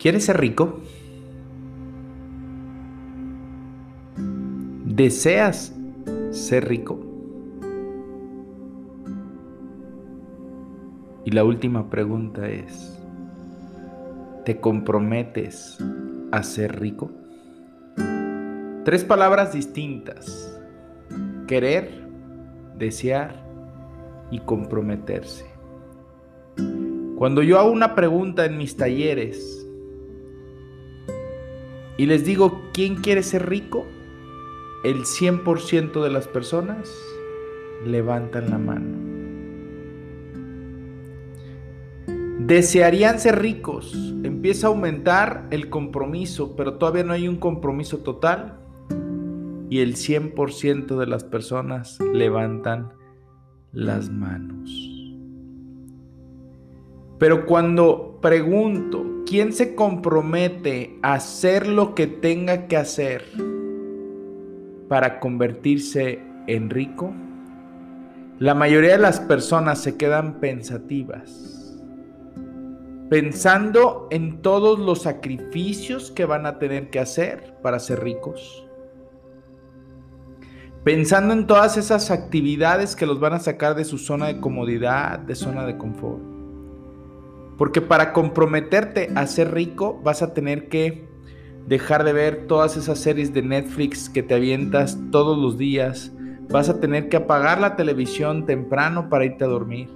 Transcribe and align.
¿Quieres 0.00 0.24
ser 0.24 0.40
rico? 0.40 0.80
¿Deseas 4.86 5.76
ser 6.30 6.66
rico? 6.66 6.98
Y 11.26 11.32
la 11.32 11.44
última 11.44 11.90
pregunta 11.90 12.48
es, 12.48 12.98
¿te 14.46 14.58
comprometes 14.58 15.76
a 16.32 16.42
ser 16.44 16.80
rico? 16.80 17.10
Tres 18.86 19.04
palabras 19.04 19.52
distintas. 19.52 20.58
Querer, 21.46 22.08
desear 22.78 23.44
y 24.30 24.38
comprometerse. 24.38 25.44
Cuando 27.16 27.42
yo 27.42 27.58
hago 27.58 27.70
una 27.70 27.94
pregunta 27.94 28.46
en 28.46 28.56
mis 28.56 28.78
talleres, 28.78 29.59
y 32.00 32.06
les 32.06 32.24
digo, 32.24 32.62
¿quién 32.72 32.96
quiere 32.96 33.22
ser 33.22 33.46
rico? 33.50 33.86
El 34.84 35.00
100% 35.02 36.02
de 36.02 36.08
las 36.08 36.26
personas 36.26 36.90
levantan 37.84 38.48
la 38.48 38.56
mano. 38.56 38.96
Desearían 42.38 43.20
ser 43.20 43.42
ricos. 43.42 43.92
Empieza 44.22 44.66
a 44.66 44.70
aumentar 44.70 45.46
el 45.50 45.68
compromiso, 45.68 46.56
pero 46.56 46.78
todavía 46.78 47.04
no 47.04 47.12
hay 47.12 47.28
un 47.28 47.36
compromiso 47.36 47.98
total. 47.98 48.58
Y 49.68 49.80
el 49.80 49.94
100% 49.94 50.96
de 50.96 51.06
las 51.06 51.24
personas 51.24 52.00
levantan 52.14 52.94
las 53.72 54.08
manos. 54.08 54.99
Pero 57.20 57.44
cuando 57.44 58.18
pregunto, 58.22 59.04
¿quién 59.26 59.52
se 59.52 59.74
compromete 59.74 60.98
a 61.02 61.12
hacer 61.12 61.66
lo 61.66 61.94
que 61.94 62.06
tenga 62.06 62.66
que 62.66 62.78
hacer 62.78 63.26
para 64.88 65.20
convertirse 65.20 66.18
en 66.46 66.70
rico? 66.70 67.12
La 68.38 68.54
mayoría 68.54 68.92
de 68.92 69.02
las 69.02 69.20
personas 69.20 69.82
se 69.82 69.98
quedan 69.98 70.40
pensativas, 70.40 71.78
pensando 73.10 74.08
en 74.10 74.40
todos 74.40 74.78
los 74.78 75.02
sacrificios 75.02 76.10
que 76.10 76.24
van 76.24 76.46
a 76.46 76.58
tener 76.58 76.88
que 76.88 77.00
hacer 77.00 77.54
para 77.62 77.80
ser 77.80 78.02
ricos, 78.02 78.66
pensando 80.84 81.34
en 81.34 81.46
todas 81.46 81.76
esas 81.76 82.10
actividades 82.10 82.96
que 82.96 83.04
los 83.04 83.20
van 83.20 83.34
a 83.34 83.40
sacar 83.40 83.74
de 83.74 83.84
su 83.84 83.98
zona 83.98 84.28
de 84.28 84.40
comodidad, 84.40 85.18
de 85.18 85.34
zona 85.34 85.66
de 85.66 85.76
confort 85.76 86.39
porque 87.60 87.82
para 87.82 88.14
comprometerte 88.14 89.10
a 89.14 89.26
ser 89.26 89.52
rico 89.52 90.00
vas 90.02 90.22
a 90.22 90.32
tener 90.32 90.70
que 90.70 91.06
dejar 91.66 92.04
de 92.04 92.14
ver 92.14 92.46
todas 92.46 92.78
esas 92.78 92.98
series 92.98 93.34
de 93.34 93.42
Netflix 93.42 94.08
que 94.08 94.22
te 94.22 94.32
avientas 94.32 94.98
todos 95.12 95.36
los 95.36 95.58
días. 95.58 96.10
Vas 96.48 96.70
a 96.70 96.80
tener 96.80 97.10
que 97.10 97.18
apagar 97.18 97.60
la 97.60 97.76
televisión 97.76 98.46
temprano 98.46 99.10
para 99.10 99.26
irte 99.26 99.44
a 99.44 99.48
dormir. 99.48 99.90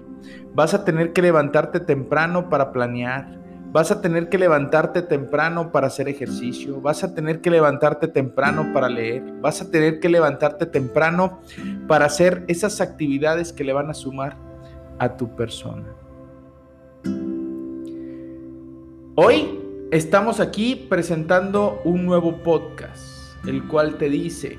Vas 0.52 0.74
a 0.74 0.84
tener 0.84 1.14
que 1.14 1.22
levantarte 1.22 1.80
temprano 1.80 2.50
para 2.50 2.70
planear. 2.70 3.40
Vas 3.72 3.90
a 3.90 4.02
tener 4.02 4.28
que 4.28 4.36
levantarte 4.36 5.00
temprano 5.00 5.72
para 5.72 5.86
hacer 5.86 6.06
ejercicio. 6.06 6.82
Vas 6.82 7.02
a 7.02 7.14
tener 7.14 7.40
que 7.40 7.48
levantarte 7.48 8.08
temprano 8.08 8.74
para 8.74 8.90
leer. 8.90 9.22
Vas 9.40 9.62
a 9.62 9.70
tener 9.70 10.00
que 10.00 10.10
levantarte 10.10 10.66
temprano 10.66 11.40
para 11.88 12.04
hacer 12.04 12.44
esas 12.46 12.82
actividades 12.82 13.54
que 13.54 13.64
le 13.64 13.72
van 13.72 13.88
a 13.88 13.94
sumar 13.94 14.36
a 14.98 15.16
tu 15.16 15.34
persona. 15.34 15.86
Hoy 19.16 19.60
estamos 19.92 20.40
aquí 20.40 20.74
presentando 20.74 21.80
un 21.84 22.04
nuevo 22.04 22.42
podcast, 22.42 23.46
el 23.46 23.62
cual 23.68 23.96
te 23.96 24.10
dice 24.10 24.58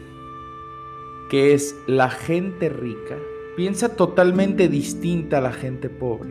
que 1.29 1.53
es 1.53 1.75
la 1.87 2.09
gente 2.09 2.69
rica 2.69 3.17
piensa 3.57 3.97
totalmente 3.97 4.69
distinta 4.69 5.39
a 5.39 5.41
la 5.41 5.51
gente 5.51 5.89
pobre. 5.89 6.29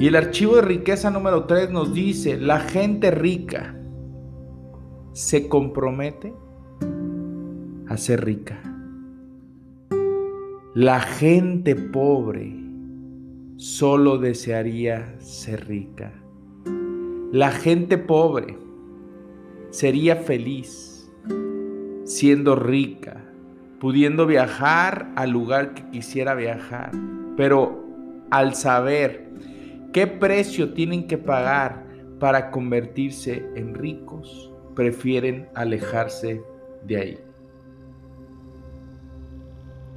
Y 0.00 0.08
el 0.08 0.16
archivo 0.16 0.56
de 0.56 0.62
riqueza 0.62 1.12
número 1.12 1.44
3 1.44 1.70
nos 1.70 1.94
dice, 1.94 2.36
la 2.36 2.58
gente 2.58 3.12
rica 3.12 3.80
se 5.12 5.46
compromete 5.46 6.34
a 7.86 7.96
ser 7.96 8.24
rica. 8.24 8.60
La 10.74 10.98
gente 10.98 11.76
pobre 11.76 12.52
solo 13.58 14.18
desearía 14.18 15.14
ser 15.20 15.68
rica. 15.68 16.24
La 17.32 17.50
gente 17.50 17.98
pobre 17.98 18.56
sería 19.68 20.16
feliz 20.16 21.12
siendo 22.04 22.56
rica, 22.56 23.22
pudiendo 23.78 24.26
viajar 24.26 25.12
al 25.14 25.28
lugar 25.28 25.74
que 25.74 25.90
quisiera 25.90 26.34
viajar, 26.34 26.90
pero 27.36 27.84
al 28.30 28.54
saber 28.54 29.28
qué 29.92 30.06
precio 30.06 30.72
tienen 30.72 31.06
que 31.06 31.18
pagar 31.18 31.84
para 32.18 32.50
convertirse 32.50 33.46
en 33.56 33.74
ricos, 33.74 34.50
prefieren 34.74 35.50
alejarse 35.54 36.42
de 36.86 36.96
ahí. 36.96 37.18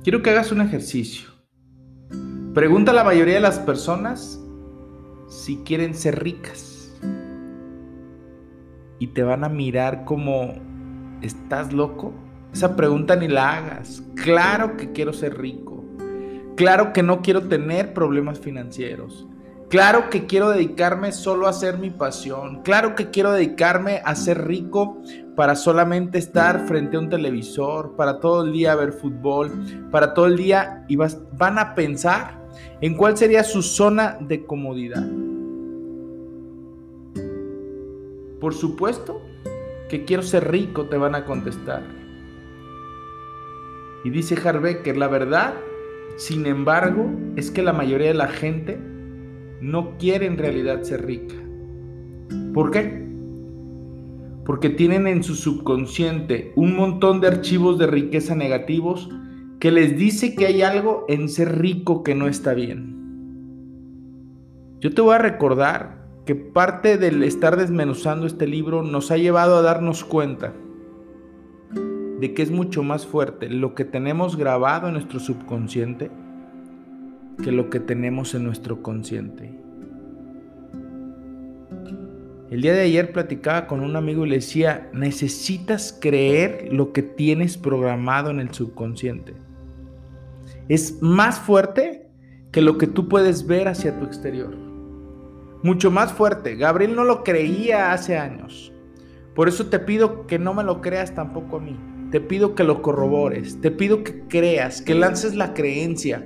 Quiero 0.04 0.22
que 0.22 0.32
hagas 0.32 0.52
un 0.52 0.60
ejercicio. 0.60 1.30
Pregunta 2.54 2.92
a 2.92 2.96
la 2.96 3.06
mayoría 3.06 3.36
de 3.36 3.40
las 3.40 3.60
personas 3.60 4.38
si 5.30 5.60
quieren 5.64 5.96
ser 5.96 6.22
ricas 6.22 6.71
y 9.02 9.08
te 9.08 9.24
van 9.24 9.44
a 9.44 9.50
mirar 9.50 10.06
como, 10.06 10.54
¿estás 11.24 11.74
loco? 11.74 12.14
Esa 12.54 12.76
pregunta 12.76 13.16
ni 13.16 13.28
la 13.28 13.58
hagas. 13.58 14.04
Claro 14.14 14.78
que 14.78 14.92
quiero 14.92 15.12
ser 15.12 15.40
rico. 15.40 15.84
Claro 16.56 16.94
que 16.94 17.02
no 17.02 17.24
quiero 17.24 17.42
tener 17.48 17.96
problemas 17.96 18.40
financieros. 18.40 19.26
Claro 19.70 20.12
que 20.12 20.28
quiero 20.28 20.52
dedicarme 20.52 21.14
solo 21.14 21.48
a 21.48 21.50
hacer 21.50 21.80
mi 21.80 21.90
pasión. 21.90 22.62
Claro 22.62 22.94
que 22.94 23.10
quiero 23.10 23.32
dedicarme 23.32 24.04
a 24.06 24.14
ser 24.14 24.46
rico 24.46 25.02
para 25.36 25.56
solamente 25.56 26.20
estar 26.20 26.68
frente 26.68 26.96
a 26.96 27.00
un 27.00 27.10
televisor, 27.10 27.96
para 27.96 28.20
todo 28.20 28.44
el 28.44 28.52
día 28.52 28.76
ver 28.76 28.94
fútbol, 28.94 29.90
para 29.90 30.14
todo 30.14 30.28
el 30.28 30.38
día 30.38 30.86
y 30.88 30.96
van 30.96 31.58
a 31.58 31.74
pensar 31.74 32.40
en 32.82 32.96
cuál 32.96 33.18
sería 33.18 33.44
su 33.44 33.64
zona 33.64 34.20
de 34.22 34.46
comodidad. 34.46 35.08
Por 38.42 38.56
supuesto 38.56 39.22
que 39.88 40.04
quiero 40.04 40.24
ser 40.24 40.50
rico, 40.52 40.88
te 40.88 40.98
van 40.98 41.14
a 41.14 41.26
contestar. 41.26 41.84
Y 44.04 44.10
dice 44.10 44.36
Harbecker, 44.36 44.98
la 44.98 45.08
verdad, 45.08 45.54
sin 46.18 46.48
embargo, 46.48 47.08
es 47.36 47.52
que 47.52 47.62
la 47.62 47.72
mayoría 47.72 48.08
de 48.08 48.16
la 48.16 48.30
gente 48.30 48.80
no 49.62 49.96
quiere 50.00 50.26
en 50.26 50.40
realidad 50.40 50.82
ser 50.82 51.06
rica. 51.06 51.36
¿Por 52.52 52.72
qué? 52.72 53.08
Porque 54.44 54.70
tienen 54.70 55.06
en 55.06 55.24
su 55.24 55.36
subconsciente 55.36 56.52
un 56.56 56.76
montón 56.76 57.22
de 57.22 57.28
archivos 57.28 57.78
de 57.78 57.86
riqueza 57.86 58.34
negativos 58.34 59.08
que 59.60 59.70
les 59.70 59.96
dice 59.96 60.34
que 60.34 60.48
hay 60.48 60.64
algo 60.64 61.06
en 61.08 61.30
ser 61.30 61.60
rico 61.60 62.02
que 62.02 62.16
no 62.16 62.28
está 62.28 62.56
bien. 62.56 62.98
Yo 64.80 64.92
te 64.92 65.02
voy 65.02 65.14
a 65.14 65.20
recordar 65.20 66.01
que 66.26 66.36
parte 66.36 66.98
del 66.98 67.24
estar 67.24 67.58
desmenuzando 67.58 68.28
este 68.28 68.48
libro 68.48 68.84
nos 68.84 69.12
ha 69.12 69.18
llevado 69.18 69.58
a 69.58 69.62
darnos 69.62 70.04
cuenta 70.04 70.54
de 72.20 72.34
que 72.34 72.44
es 72.44 72.52
mucho 72.52 72.84
más 72.84 73.08
fuerte 73.08 73.50
lo 73.50 73.74
que 73.74 73.86
tenemos 73.86 74.38
grabado 74.38 74.88
en 74.88 74.94
nuestro 74.94 75.20
subconsciente 75.20 76.12
que 77.44 77.52
lo 77.52 77.70
que 77.70 77.80
tenemos 77.80 78.36
en 78.36 78.44
nuestro 78.44 78.84
consciente. 78.84 79.52
El 82.52 82.62
día 82.62 82.74
de 82.74 82.82
ayer 82.82 83.14
platicaba 83.14 83.66
con 83.66 83.80
un 83.80 83.96
amigo 83.96 84.26
y 84.26 84.30
le 84.30 84.36
decía, 84.36 84.90
necesitas 84.94 85.98
creer 86.00 86.68
lo 86.72 86.92
que 86.92 87.02
tienes 87.02 87.58
programado 87.58 88.30
en 88.30 88.42
el 88.42 88.54
subconsciente. 88.54 89.34
Es 90.68 91.02
más 91.02 91.40
fuerte 91.40 92.10
que 92.52 92.62
lo 92.62 92.78
que 92.78 92.88
tú 92.88 93.08
puedes 93.08 93.48
ver 93.48 93.70
hacia 93.70 93.98
tu 93.98 94.06
exterior. 94.06 94.71
Mucho 95.64 95.92
más 95.92 96.14
fuerte. 96.14 96.56
Gabriel 96.56 96.96
no 96.96 97.04
lo 97.04 97.24
creía 97.24 97.92
hace 97.92 98.18
años. 98.18 98.72
Por 99.36 99.48
eso 99.48 99.68
te 99.68 99.80
pido 99.80 100.28
que 100.28 100.40
no 100.40 100.54
me 100.54 100.64
lo 100.64 100.82
creas 100.82 101.14
tampoco 101.14 101.58
a 101.58 101.60
mí. 101.62 101.80
Te 102.12 102.20
pido 102.20 102.56
que 102.56 102.66
lo 102.66 102.82
corrobores, 102.82 103.62
te 103.62 103.72
pido 103.72 104.04
que 104.04 104.28
creas, 104.28 104.82
que 104.82 104.94
lances 104.94 105.34
la 105.34 105.54
creencia, 105.54 106.26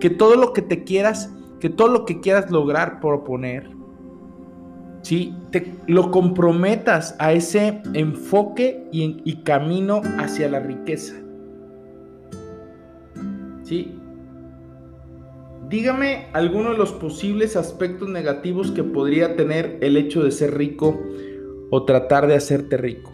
que 0.00 0.08
todo 0.08 0.34
lo 0.34 0.54
que 0.54 0.62
te 0.62 0.82
quieras, 0.82 1.30
que 1.60 1.68
todo 1.68 1.88
lo 1.88 2.06
que 2.06 2.20
quieras 2.20 2.50
lograr 2.50 3.00
proponer, 3.00 3.68
¿sí? 5.02 5.34
te 5.50 5.74
lo 5.86 6.10
comprometas 6.10 7.16
a 7.18 7.32
ese 7.34 7.82
enfoque 7.92 8.88
y, 8.92 9.20
y 9.24 9.42
camino 9.42 10.00
hacia 10.18 10.48
la 10.48 10.60
riqueza. 10.60 11.16
¿Sí? 13.62 13.95
Dígame 15.68 16.28
algunos 16.32 16.72
de 16.72 16.78
los 16.78 16.92
posibles 16.92 17.56
aspectos 17.56 18.08
negativos 18.08 18.70
que 18.70 18.84
podría 18.84 19.34
tener 19.34 19.78
el 19.80 19.96
hecho 19.96 20.22
de 20.22 20.30
ser 20.30 20.56
rico 20.56 21.00
o 21.70 21.84
tratar 21.84 22.28
de 22.28 22.34
hacerte 22.34 22.76
rico. 22.76 23.10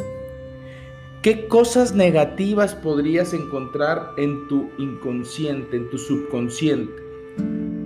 ¿Qué 1.22 1.49
cosas 1.49 1.94
negativas 1.94 2.75
podrías 2.75 3.32
encontrar 3.32 4.10
en 4.19 4.49
tu 4.49 4.69
inconsciente, 4.76 5.78
en 5.78 5.88
tu 5.88 5.96
subconsciente? 5.96 6.93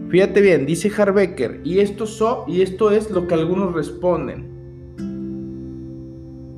Fíjate 0.09 0.41
bien, 0.41 0.67
dice 0.67 0.91
Harbecker, 0.91 1.61
y 1.63 1.79
esto, 1.79 2.05
so, 2.07 2.45
y 2.49 2.63
esto 2.63 2.91
es 2.91 3.09
lo 3.13 3.29
que 3.29 3.35
algunos 3.35 3.73
responden. 3.73 4.57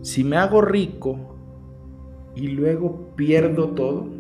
Si 0.01 0.25
me 0.25 0.37
hago 0.39 0.63
rico 0.63 1.37
y 2.35 2.49
luego 2.49 3.15
pierdo 3.17 3.69
todo, 3.71 4.18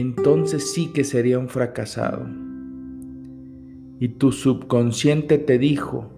entonces 0.00 0.72
sí 0.72 0.92
que 0.92 1.04
sería 1.04 1.38
un 1.38 1.48
fracasado. 1.48 2.26
Y 4.00 4.08
tu 4.08 4.32
subconsciente 4.32 5.38
te 5.38 5.58
dijo, 5.58 6.12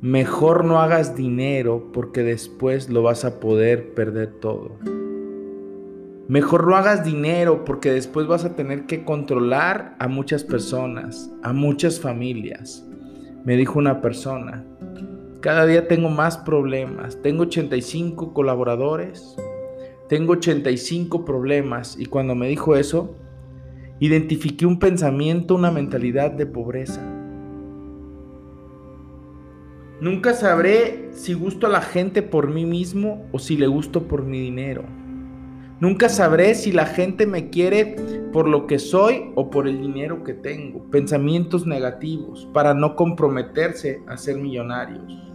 Mejor 0.00 0.64
no 0.64 0.80
hagas 0.80 1.16
dinero 1.16 1.90
porque 1.92 2.22
después 2.22 2.88
lo 2.88 3.02
vas 3.02 3.24
a 3.24 3.40
poder 3.40 3.94
perder 3.94 4.30
todo. 4.34 4.78
Mejor 6.28 6.68
no 6.68 6.76
hagas 6.76 7.04
dinero 7.04 7.64
porque 7.64 7.90
después 7.90 8.28
vas 8.28 8.44
a 8.44 8.54
tener 8.54 8.86
que 8.86 9.04
controlar 9.04 9.96
a 9.98 10.06
muchas 10.06 10.44
personas, 10.44 11.32
a 11.42 11.52
muchas 11.52 11.98
familias. 11.98 12.86
Me 13.44 13.56
dijo 13.56 13.80
una 13.80 14.00
persona, 14.00 14.64
cada 15.40 15.66
día 15.66 15.88
tengo 15.88 16.10
más 16.10 16.38
problemas. 16.38 17.20
Tengo 17.20 17.42
85 17.42 18.32
colaboradores, 18.34 19.36
tengo 20.08 20.32
85 20.32 21.24
problemas 21.24 21.96
y 21.98 22.06
cuando 22.06 22.34
me 22.34 22.48
dijo 22.48 22.76
eso, 22.76 23.14
identifiqué 24.00 24.64
un 24.64 24.78
pensamiento, 24.78 25.54
una 25.54 25.70
mentalidad 25.70 26.30
de 26.30 26.46
pobreza. 26.46 27.02
Nunca 30.00 30.32
sabré 30.32 31.10
si 31.12 31.34
gusto 31.34 31.66
a 31.66 31.70
la 31.70 31.82
gente 31.82 32.22
por 32.22 32.48
mí 32.48 32.64
mismo 32.64 33.26
o 33.32 33.38
si 33.38 33.56
le 33.56 33.66
gusto 33.66 34.04
por 34.04 34.24
mi 34.24 34.40
dinero. 34.40 34.84
Nunca 35.80 36.08
sabré 36.08 36.54
si 36.54 36.72
la 36.72 36.86
gente 36.86 37.26
me 37.26 37.50
quiere 37.50 37.96
por 38.32 38.48
lo 38.48 38.66
que 38.66 38.78
soy 38.78 39.30
o 39.34 39.50
por 39.50 39.68
el 39.68 39.80
dinero 39.80 40.24
que 40.24 40.34
tengo. 40.34 40.84
Pensamientos 40.90 41.66
negativos 41.66 42.48
para 42.54 42.74
no 42.74 42.96
comprometerse 42.96 44.02
a 44.08 44.16
ser 44.16 44.38
millonarios. 44.38 45.27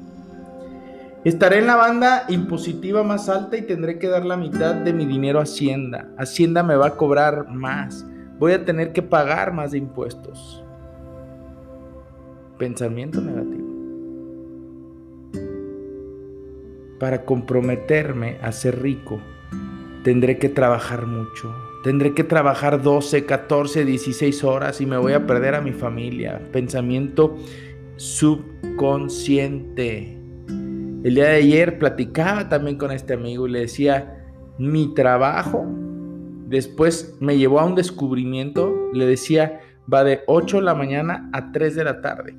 Estaré 1.25 1.59
en 1.59 1.67
la 1.67 1.75
banda 1.75 2.25
impositiva 2.27 3.03
más 3.03 3.29
alta 3.29 3.57
y 3.57 3.61
tendré 3.61 3.97
que 3.97 4.09
dar 4.09 4.25
la 4.25 4.37
mitad 4.37 4.75
de 4.75 4.93
mi 4.93 5.05
dinero 5.05 5.39
a 5.39 5.43
Hacienda. 5.43 6.09
Hacienda 6.17 6.63
me 6.63 6.75
va 6.75 6.87
a 6.87 6.97
cobrar 6.97 7.49
más. 7.49 8.05
Voy 8.39 8.51
a 8.51 8.65
tener 8.65 8.91
que 8.91 9.01
pagar 9.01 9.53
más 9.53 9.71
de 9.71 9.77
impuestos. 9.77 10.63
Pensamiento 12.57 13.21
negativo. 13.21 13.73
para 17.03 17.25
comprometerme 17.25 18.37
a 18.41 18.53
ser 18.53 18.81
rico, 18.81 19.19
tendré 20.05 20.37
que 20.37 20.47
trabajar 20.47 21.05
mucho. 21.05 21.53
Tendré 21.83 22.13
que 22.13 22.23
trabajar 22.23 22.81
12, 22.81 23.25
14, 23.25 23.83
16 23.83 24.41
horas 24.45 24.79
y 24.79 24.85
me 24.85 24.97
voy 24.97 25.11
a 25.11 25.27
perder 25.27 25.55
a 25.55 25.61
mi 25.61 25.73
familia. 25.73 26.39
Pensamiento 26.53 27.35
subconsciente. 27.97 30.22
El 31.03 31.15
día 31.15 31.25
de 31.25 31.35
ayer 31.35 31.79
platicaba 31.79 32.47
también 32.47 32.77
con 32.77 32.91
este 32.91 33.13
amigo 33.13 33.45
y 33.45 33.51
le 33.51 33.59
decía, 33.59 34.23
mi 34.57 34.93
trabajo 34.93 35.65
después 36.47 37.17
me 37.19 37.37
llevó 37.37 37.59
a 37.59 37.65
un 37.65 37.75
descubrimiento. 37.75 38.73
Le 38.93 39.05
decía, 39.05 39.59
va 39.91 40.05
de 40.05 40.21
8 40.27 40.57
de 40.57 40.63
la 40.63 40.75
mañana 40.75 41.29
a 41.33 41.51
3 41.51 41.75
de 41.75 41.83
la 41.83 41.99
tarde. 41.99 42.35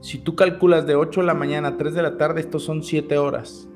Si 0.00 0.18
tú 0.18 0.36
calculas 0.36 0.86
de 0.86 0.94
8 0.94 1.22
de 1.22 1.26
la 1.26 1.34
mañana 1.34 1.68
a 1.68 1.76
3 1.76 1.94
de 1.94 2.02
la 2.02 2.16
tarde, 2.16 2.40
estos 2.40 2.62
son 2.62 2.84
7 2.84 3.18
horas. 3.18 3.68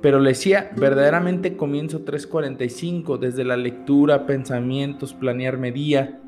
Pero 0.00 0.18
le 0.18 0.30
decía, 0.30 0.70
verdaderamente 0.76 1.56
comienzo 1.56 2.04
3.45, 2.04 3.18
desde 3.18 3.44
la 3.44 3.56
lectura, 3.56 4.26
pensamientos, 4.26 5.14
planearme 5.14 5.72
día. 5.72 6.20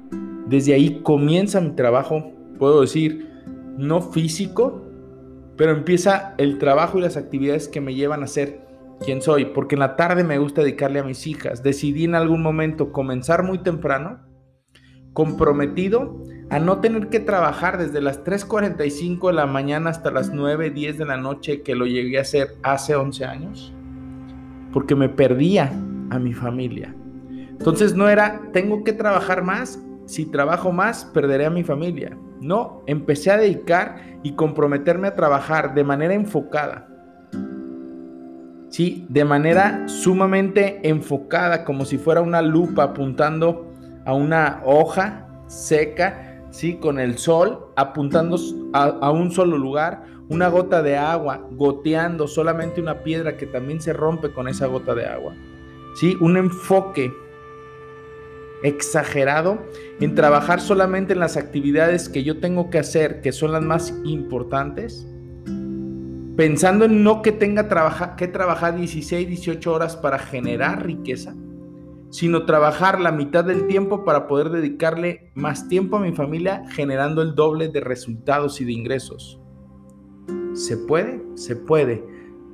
Desde 0.47 0.75
ahí 0.75 1.01
comienza 1.03 1.61
mi 1.61 1.73
trabajo, 1.73 2.33
puedo 2.59 2.81
decir, 2.81 3.29
no 3.77 4.01
físico, 4.01 4.88
pero 5.59 5.73
empieza 5.73 6.35
el 6.39 6.59
trabajo 6.59 6.99
y 6.99 7.03
las 7.03 7.17
actividades 7.17 7.67
que 7.67 7.81
me 7.81 7.95
llevan 7.95 8.23
a 8.23 8.29
ser 8.29 8.61
quien 9.05 9.21
soy. 9.21 9.47
Porque 9.47 9.75
en 9.75 9.81
la 9.81 9.97
tarde 9.97 10.23
me 10.23 10.39
gusta 10.39 10.63
dedicarle 10.63 11.01
a 11.01 11.05
mis 11.05 11.27
hijas. 11.27 11.65
Decidí 11.65 12.05
en 12.05 12.15
algún 12.15 12.43
momento 12.43 12.93
comenzar 12.93 13.43
muy 13.43 13.59
temprano, 13.59 14.21
comprometido 15.13 16.23
a 16.49 16.61
no 16.61 16.79
tener 16.79 17.09
que 17.09 17.19
trabajar 17.19 17.77
desde 17.77 18.01
las 18.01 18.25
3.45 18.25 19.27
de 19.27 19.33
la 19.33 19.47
mañana 19.47 19.91
hasta 19.91 20.13
las 20.13 20.33
9, 20.33 20.71
10 20.71 20.97
de 20.97 21.05
la 21.05 21.17
noche 21.17 21.63
que 21.63 21.75
lo 21.75 21.87
llegué 21.87 22.19
a 22.19 22.23
hacer 22.23 22.55
hace 22.63 22.95
11 22.95 23.25
años, 23.25 23.75
porque 24.73 24.95
me 24.95 25.09
perdía 25.09 25.73
a 26.11 26.21
mi 26.21 26.35
familia. 26.35 26.95
Entonces 27.51 27.97
no 27.97 28.09
era, 28.09 28.43
tengo 28.53 28.85
que 28.85 28.93
trabajar 28.93 29.43
más, 29.43 29.83
si 30.07 30.25
trabajo 30.25 30.71
más, 30.71 31.05
perderé 31.05 31.47
a 31.47 31.51
mi 31.51 31.65
familia. 31.65 32.17
No, 32.41 32.83
empecé 32.87 33.31
a 33.31 33.37
dedicar 33.37 33.97
y 34.23 34.33
comprometerme 34.33 35.09
a 35.09 35.15
trabajar 35.15 35.75
de 35.75 35.85
manera 35.85 36.15
enfocada. 36.15 36.89
Sí, 38.69 39.07
de 39.09 39.25
manera 39.25 39.89
sumamente 39.89 40.81
enfocada, 40.89 41.65
como 41.65 41.85
si 41.85 41.99
fuera 41.99 42.21
una 42.21 42.43
lupa 42.43 42.85
apuntando 42.85 43.73
a 44.05 44.15
una 44.15 44.61
hoja 44.65 45.27
seca 45.47 46.29
¿sí? 46.51 46.75
Con 46.77 46.99
el 46.99 47.19
sol 47.19 47.73
apuntando 47.77 48.37
a, 48.73 49.11
un 49.11 49.31
solo 49.31 49.59
lugar, 49.59 50.05
una 50.29 50.49
gota 50.49 50.83
de 50.83 50.97
agua 50.97 51.47
goteando 51.53 52.27
solamente 52.27 52.81
una 52.81 53.03
piedra 53.03 53.37
que 53.37 53.47
también 53.47 53.81
se 53.81 53.93
rompe 53.93 54.33
con 54.33 54.49
esa 54.49 54.67
gota 54.67 54.95
de 54.95 55.07
agua, 55.07 55.35
¿sí? 55.95 56.17
Un 56.21 56.37
enfoque 56.37 57.13
exagerado 58.63 59.59
en 60.01 60.15
trabajar 60.15 60.61
solamente 60.61 61.13
en 61.13 61.21
las 61.21 61.37
actividades 61.37 62.09
que 62.09 62.25
yo 62.25 62.41
tengo 62.41 62.71
que 62.71 62.79
hacer, 62.79 63.21
que 63.21 63.33
son 63.33 63.53
las 63.53 63.63
más 63.63 63.95
importantes, 64.05 65.07
pensando 66.37 66.85
en 66.85 67.03
no 67.03 67.23
que 67.23 67.33
tenga 67.33 67.69
que 68.17 68.29
trabajar 68.29 68.77
16, 68.77 69.29
18 69.29 69.73
horas 69.73 69.97
para 69.97 70.19
generar 70.19 70.85
riqueza, 70.85 71.35
sino 72.11 72.47
trabajar 72.47 73.01
la 73.01 73.13
mitad 73.13 73.45
del 73.45 73.67
tiempo 73.67 74.05
para 74.05 74.27
poder 74.27 74.51
dedicarle 74.51 75.31
más 75.35 75.69
tiempo 75.69 75.97
a 75.97 76.01
mi 76.01 76.13
familia 76.13 76.65
generando 76.71 77.23
el 77.23 77.35
doble 77.35 77.69
de 77.69 77.81
resultados 77.81 78.61
y 78.61 78.65
de 78.65 78.73
ingresos. 78.73 79.41
¿Se 80.55 80.77
puede? 80.77 81.23
Se 81.35 81.55
puede. 81.55 82.05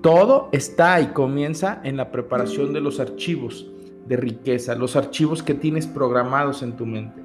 Todo 0.03 0.49
está 0.53 1.01
y 1.01 1.07
comienza 1.09 1.81
en 1.85 1.97
la 1.97 2.11
preparación 2.11 2.73
de 2.75 2.81
los 2.81 3.01
archivos 3.01 3.74
de 4.07 4.17
riqueza, 4.17 4.75
los 4.75 4.97
archivos 4.97 5.43
que 5.43 5.55
tienes 5.55 5.87
programados 5.87 6.63
en 6.63 6.77
tu 6.77 6.87
mente. 6.87 7.23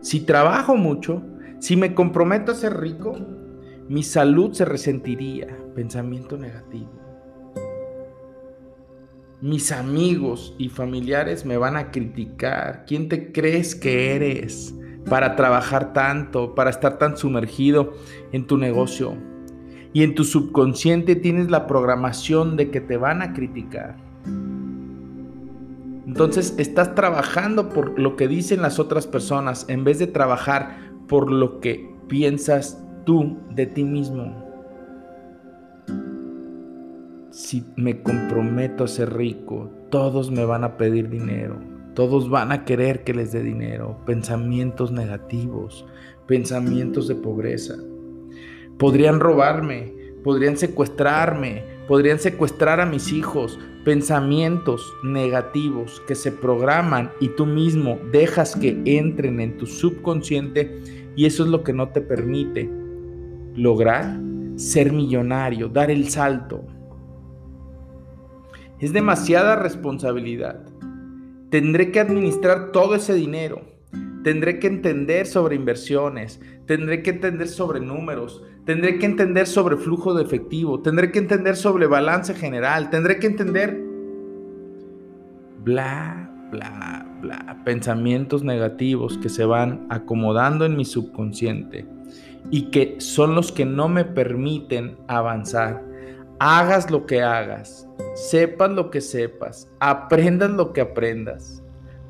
Si 0.00 0.20
trabajo 0.20 0.76
mucho, 0.76 1.22
si 1.58 1.76
me 1.76 1.94
comprometo 1.94 2.52
a 2.52 2.54
ser 2.54 2.78
rico, 2.80 3.18
mi 3.88 4.02
salud 4.02 4.52
se 4.52 4.64
resentiría. 4.64 5.48
Pensamiento 5.74 6.36
negativo 6.36 7.00
mis 9.40 9.72
amigos 9.72 10.54
y 10.58 10.68
familiares 10.68 11.46
me 11.46 11.56
van 11.56 11.76
a 11.76 11.90
criticar. 11.90 12.84
¿Quién 12.86 13.08
te 13.08 13.32
crees 13.32 13.74
que 13.74 14.14
eres 14.14 14.74
para 15.08 15.34
trabajar 15.34 15.92
tanto, 15.92 16.54
para 16.54 16.70
estar 16.70 16.98
tan 16.98 17.16
sumergido 17.16 17.94
en 18.32 18.46
tu 18.46 18.58
negocio? 18.58 19.16
Y 19.92 20.02
en 20.02 20.14
tu 20.14 20.24
subconsciente 20.24 21.16
tienes 21.16 21.50
la 21.50 21.66
programación 21.66 22.56
de 22.56 22.70
que 22.70 22.80
te 22.80 22.96
van 22.96 23.22
a 23.22 23.32
criticar. 23.32 23.96
Entonces 26.10 26.54
estás 26.58 26.94
trabajando 26.94 27.68
por 27.68 27.98
lo 27.98 28.16
que 28.16 28.28
dicen 28.28 28.62
las 28.62 28.78
otras 28.78 29.06
personas 29.06 29.64
en 29.68 29.84
vez 29.84 29.98
de 29.98 30.06
trabajar 30.06 30.78
por 31.08 31.30
lo 31.30 31.60
que 31.60 31.88
piensas 32.08 32.82
tú 33.04 33.38
de 33.50 33.66
ti 33.66 33.84
mismo 33.84 34.50
si 37.30 37.64
me 37.76 38.02
comprometo 38.02 38.84
a 38.84 38.88
ser 38.88 39.14
rico, 39.14 39.70
todos 39.90 40.30
me 40.30 40.44
van 40.44 40.64
a 40.64 40.76
pedir 40.76 41.08
dinero. 41.08 41.58
Todos 41.94 42.30
van 42.30 42.52
a 42.52 42.64
querer 42.64 43.02
que 43.02 43.14
les 43.14 43.32
dé 43.32 43.42
dinero, 43.42 43.98
pensamientos 44.06 44.92
negativos, 44.92 45.86
pensamientos 46.26 47.08
de 47.08 47.16
pobreza. 47.16 47.76
Podrían 48.78 49.20
robarme, 49.20 49.92
podrían 50.22 50.56
secuestrarme, 50.56 51.64
podrían 51.88 52.20
secuestrar 52.20 52.80
a 52.80 52.86
mis 52.86 53.12
hijos, 53.12 53.58
pensamientos 53.84 54.94
negativos 55.02 56.02
que 56.06 56.14
se 56.14 56.32
programan 56.32 57.10
y 57.20 57.28
tú 57.28 57.46
mismo 57.46 57.98
dejas 58.12 58.54
que 58.56 58.80
entren 58.84 59.40
en 59.40 59.56
tu 59.56 59.66
subconsciente 59.66 61.10
y 61.16 61.26
eso 61.26 61.44
es 61.44 61.50
lo 61.50 61.62
que 61.64 61.72
no 61.72 61.88
te 61.88 62.00
permite 62.00 62.70
lograr 63.54 64.18
ser 64.56 64.92
millonario, 64.92 65.68
dar 65.68 65.90
el 65.90 66.08
salto. 66.10 66.64
Es 68.78 68.92
demasiada 68.92 69.56
responsabilidad. 69.56 70.64
Tendré 71.50 71.90
que 71.90 72.00
administrar 72.00 72.72
todo 72.72 72.94
ese 72.94 73.14
dinero. 73.14 73.62
Tendré 74.22 74.58
que 74.58 74.66
entender 74.66 75.26
sobre 75.26 75.56
inversiones. 75.56 76.40
Tendré 76.66 77.02
que 77.02 77.10
entender 77.10 77.48
sobre 77.48 77.80
números. 77.80 78.42
Tendré 78.64 78.98
que 78.98 79.06
entender 79.06 79.46
sobre 79.46 79.76
flujo 79.76 80.14
de 80.14 80.22
efectivo. 80.22 80.80
Tendré 80.80 81.10
que 81.10 81.18
entender 81.18 81.56
sobre 81.56 81.86
balance 81.86 82.34
general. 82.34 82.90
Tendré 82.90 83.18
que 83.18 83.26
entender 83.26 83.80
bla, 85.64 86.30
bla, 86.50 87.06
bla. 87.20 87.62
Pensamientos 87.64 88.42
negativos 88.42 89.18
que 89.18 89.28
se 89.28 89.44
van 89.44 89.86
acomodando 89.90 90.64
en 90.64 90.76
mi 90.76 90.84
subconsciente 90.84 91.86
y 92.50 92.70
que 92.70 92.96
son 92.98 93.34
los 93.34 93.52
que 93.52 93.64
no 93.64 93.88
me 93.88 94.04
permiten 94.04 94.96
avanzar. 95.08 95.82
Hagas 96.38 96.90
lo 96.90 97.06
que 97.06 97.22
hagas, 97.22 97.86
sepas 98.14 98.70
lo 98.70 98.90
que 98.90 99.00
sepas, 99.00 99.70
aprendas 99.78 100.50
lo 100.50 100.72
que 100.72 100.80
aprendas. 100.80 101.59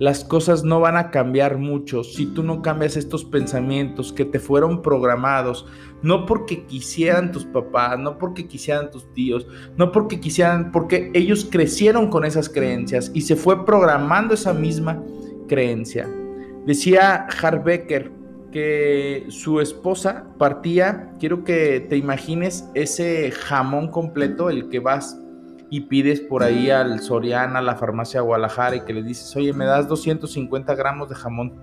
Las 0.01 0.25
cosas 0.25 0.65
no 0.65 0.81
van 0.81 0.97
a 0.97 1.11
cambiar 1.11 1.59
mucho 1.59 2.05
si 2.05 2.25
tú 2.25 2.43
no 2.43 2.63
cambias 2.63 2.97
estos 2.97 3.23
pensamientos 3.23 4.15
que 4.15 4.25
te 4.25 4.39
fueron 4.39 4.81
programados, 4.81 5.67
no 6.03 6.25
porque 6.25 6.65
quisieran 6.65 7.33
tus 7.33 7.45
papás, 7.45 7.99
no 7.99 8.17
porque 8.17 8.49
quisieran 8.49 8.91
tus 8.91 9.13
tíos, 9.13 9.47
no 9.77 9.93
porque 9.93 10.19
quisieran, 10.19 10.73
porque 10.73 11.11
ellos 11.13 11.47
crecieron 11.51 12.09
con 12.09 12.25
esas 12.25 12.49
creencias 12.49 13.11
y 13.13 13.21
se 13.21 13.37
fue 13.37 13.67
programando 13.67 14.33
esa 14.33 14.55
misma 14.55 15.05
creencia. 15.49 16.09
Decía 16.65 17.27
Harbecker, 17.43 18.11
que 18.51 19.27
su 19.29 19.61
esposa 19.61 20.27
partía, 20.39 21.13
quiero 21.21 21.45
que 21.45 21.87
te 21.89 21.99
imagines 21.99 22.69
ese 22.75 23.31
jamón 23.31 23.89
completo, 23.89 24.49
el 24.49 24.71
que 24.71 24.81
vas 24.81 25.21
y 25.71 25.83
pides 25.83 26.21
por 26.21 26.43
ahí 26.43 26.71
al 26.71 27.01
Soriana, 27.01 27.61
a 27.61 27.63
la 27.63 27.77
farmacia 27.77 28.21
Guadalajara 28.21 28.77
y 28.77 28.81
que 28.81 28.93
le 28.93 29.03
dices, 29.03 29.35
oye, 29.37 29.53
me 29.53 29.65
das 29.65 29.89
250 29.89 30.75
gramos 30.75 31.09
de 31.09 31.15
jamón 31.15 31.61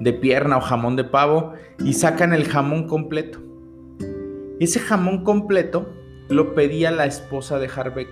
de 0.00 0.12
pierna 0.12 0.56
o 0.56 0.60
jamón 0.60 0.96
de 0.96 1.04
pavo 1.04 1.52
y 1.78 1.92
sacan 1.92 2.32
el 2.32 2.46
jamón 2.46 2.86
completo. 2.86 3.38
Ese 4.58 4.80
jamón 4.80 5.24
completo 5.24 5.92
lo 6.28 6.54
pedía 6.54 6.90
la 6.90 7.06
esposa 7.06 7.58
de 7.58 7.68
Harbeck. 7.68 8.10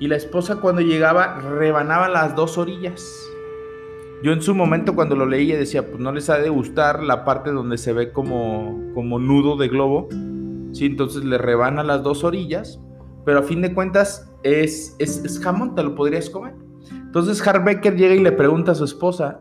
Y 0.00 0.08
la 0.08 0.16
esposa 0.16 0.56
cuando 0.56 0.82
llegaba 0.82 1.38
rebanaba 1.38 2.08
las 2.08 2.34
dos 2.34 2.58
orillas 2.58 3.26
yo 4.22 4.32
en 4.32 4.40
su 4.40 4.54
momento 4.54 4.94
cuando 4.94 5.14
lo 5.14 5.26
leía 5.26 5.58
decía, 5.58 5.86
pues 5.86 6.00
no 6.00 6.10
les 6.10 6.30
ha 6.30 6.38
de 6.38 6.48
gustar 6.48 7.02
la 7.02 7.24
parte 7.24 7.50
donde 7.50 7.76
se 7.76 7.92
ve 7.92 8.12
como, 8.12 8.92
como 8.94 9.18
nudo 9.18 9.56
de 9.56 9.68
globo. 9.68 10.08
Sí, 10.72 10.86
entonces 10.86 11.24
le 11.24 11.38
rebana 11.38 11.82
las 11.82 12.02
dos 12.02 12.24
orillas, 12.24 12.80
pero 13.26 13.40
a 13.40 13.42
fin 13.42 13.60
de 13.60 13.74
cuentas 13.74 14.32
es, 14.44 14.94
es, 15.00 15.40
jamón, 15.42 15.74
te 15.74 15.82
lo 15.82 15.96
podrías 15.96 16.30
comer. 16.30 16.54
Entonces 16.92 17.44
Harbecker 17.44 17.96
llega 17.96 18.14
y 18.14 18.22
le 18.22 18.30
pregunta 18.30 18.70
a 18.70 18.74
su 18.76 18.84
esposa, 18.84 19.40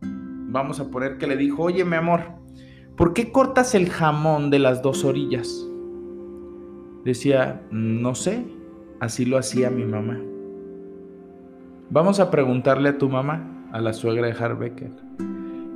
vamos 0.00 0.78
a 0.78 0.88
poner 0.92 1.18
que 1.18 1.26
le 1.26 1.36
dijo, 1.36 1.64
oye 1.64 1.84
mi 1.84 1.96
amor, 1.96 2.20
¿por 2.96 3.14
qué 3.14 3.32
cortas 3.32 3.74
el 3.74 3.90
jamón 3.90 4.48
de 4.50 4.60
las 4.60 4.80
dos 4.80 5.04
orillas? 5.04 5.66
Decía, 7.04 7.66
no 7.72 8.14
sé, 8.14 8.46
así 9.00 9.24
lo 9.24 9.38
hacía 9.38 9.70
mi 9.70 9.84
mamá. 9.84 10.20
Vamos 11.90 12.20
a 12.20 12.30
preguntarle 12.30 12.90
a 12.90 12.98
tu 12.98 13.08
mamá 13.08 13.68
a 13.72 13.80
la 13.80 13.92
suegra 13.92 14.28
de 14.28 14.34
Harbecker. 14.34 14.92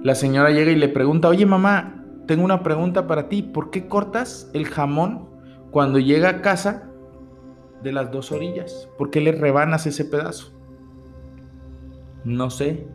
La 0.05 0.15
señora 0.15 0.53
llega 0.53 0.71
y 0.71 0.77
le 0.77 0.89
pregunta, 0.89 1.29
oye 1.29 1.47
mamá, 1.47 2.05
tengo 2.29 2.45
una 2.45 2.63
pregunta 2.63 3.09
para 3.09 3.29
ti, 3.29 3.43
¿por 3.43 3.71
qué 3.71 3.89
cortas 3.89 4.49
el 4.55 4.67
jamón 4.67 5.29
cuando 5.73 5.99
llega 5.99 6.29
a 6.29 6.43
casa 6.43 6.90
de 7.83 7.93
las 7.93 8.11
dos 8.11 8.33
orillas? 8.33 8.89
¿Por 8.99 9.11
qué 9.11 9.21
le 9.21 9.33
rebanas 9.33 9.87
ese 9.87 10.05
pedazo? 10.05 10.53
No 12.25 12.51
sé, 12.51 12.87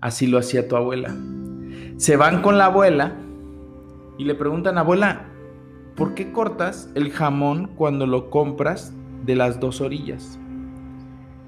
así 0.00 0.26
lo 0.26 0.38
hacía 0.38 0.68
tu 0.68 0.76
abuela. 0.76 1.16
Se 1.96 2.16
van 2.16 2.42
con 2.42 2.58
la 2.58 2.66
abuela 2.66 3.16
y 4.18 4.24
le 4.24 4.34
preguntan, 4.34 4.78
abuela, 4.78 5.26
¿por 5.96 6.14
qué 6.14 6.32
cortas 6.32 6.90
el 6.94 7.10
jamón 7.10 7.70
cuando 7.76 8.06
lo 8.06 8.30
compras 8.30 8.92
de 9.24 9.36
las 9.36 9.58
dos 9.60 9.80
orillas? 9.80 10.38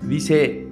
Dice, 0.03 0.67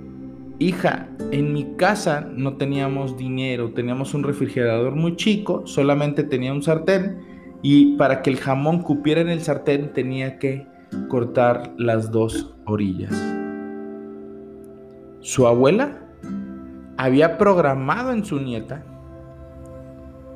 hija, 0.58 1.08
en 1.30 1.52
mi 1.52 1.76
casa 1.76 2.28
no 2.32 2.56
teníamos 2.56 3.16
dinero, 3.16 3.72
teníamos 3.72 4.14
un 4.14 4.22
refrigerador 4.22 4.94
muy 4.94 5.16
chico, 5.16 5.66
solamente 5.66 6.24
tenía 6.24 6.52
un 6.52 6.62
sartén 6.62 7.20
y 7.62 7.96
para 7.96 8.22
que 8.22 8.30
el 8.30 8.38
jamón 8.38 8.82
cupiera 8.82 9.20
en 9.20 9.28
el 9.28 9.42
sartén 9.42 9.92
tenía 9.92 10.38
que 10.38 10.66
cortar 11.08 11.74
las 11.76 12.10
dos 12.10 12.54
orillas. 12.64 13.12
Su 15.20 15.46
abuela 15.46 15.98
había 16.96 17.38
programado 17.38 18.12
en 18.12 18.24
su 18.24 18.40
nieta 18.40 18.84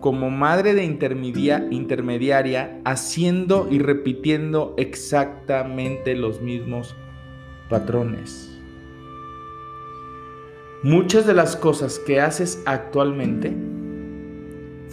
como 0.01 0.31
madre 0.31 0.75
de 0.75 0.85
intermediaria 0.85 2.81
haciendo 2.85 3.69
y 3.71 3.79
repitiendo 3.79 4.75
exactamente 4.77 6.17
los 6.17 6.43
mismos 6.43 6.97
patrones. 7.71 8.49
Muchas 10.83 11.25
de 11.25 11.35
las 11.35 11.55
cosas 11.55 12.01
que 12.01 12.21
haces 12.21 12.61
actualmente 12.67 13.57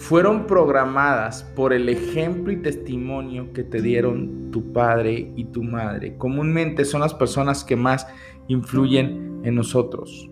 fueron 0.00 0.46
programadas 0.46 1.42
por 1.54 1.74
el 1.74 1.90
ejemplo 1.90 2.50
y 2.50 2.56
testimonio 2.56 3.52
que 3.52 3.62
te 3.62 3.82
dieron 3.82 4.50
tu 4.50 4.72
padre 4.72 5.30
y 5.36 5.44
tu 5.44 5.62
madre. 5.62 6.16
Comúnmente 6.16 6.86
son 6.86 7.02
las 7.02 7.12
personas 7.12 7.64
que 7.64 7.76
más 7.76 8.06
influyen 8.48 9.42
en 9.44 9.54
nosotros. 9.54 10.30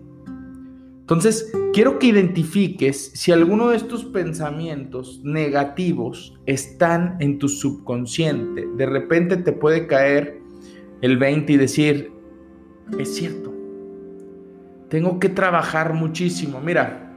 Entonces, 1.01 1.53
quiero 1.71 1.99
que 1.99 2.07
identifiques 2.07 3.11
si 3.13 3.31
alguno 3.31 3.69
de 3.69 3.77
estos 3.77 4.05
pensamientos 4.05 5.21
negativos 5.23 6.35
están 6.47 7.17
en 7.19 7.37
tu 7.37 7.47
subconsciente. 7.47 8.67
De 8.75 8.87
repente 8.87 9.37
te 9.37 9.51
puede 9.51 9.85
caer 9.85 10.41
el 11.01 11.17
20 11.17 11.53
y 11.53 11.57
decir, 11.57 12.11
es 12.97 13.15
cierto, 13.15 13.53
tengo 14.89 15.19
que 15.19 15.29
trabajar 15.29 15.93
muchísimo. 15.93 16.59
Mira, 16.59 17.08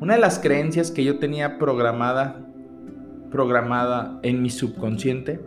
una 0.00 0.14
de 0.14 0.20
las 0.20 0.38
creencias 0.38 0.90
que 0.90 1.04
yo 1.04 1.18
tenía 1.18 1.58
programada, 1.58 2.40
programada 3.30 4.20
en 4.22 4.42
mi 4.42 4.50
subconsciente, 4.50 5.40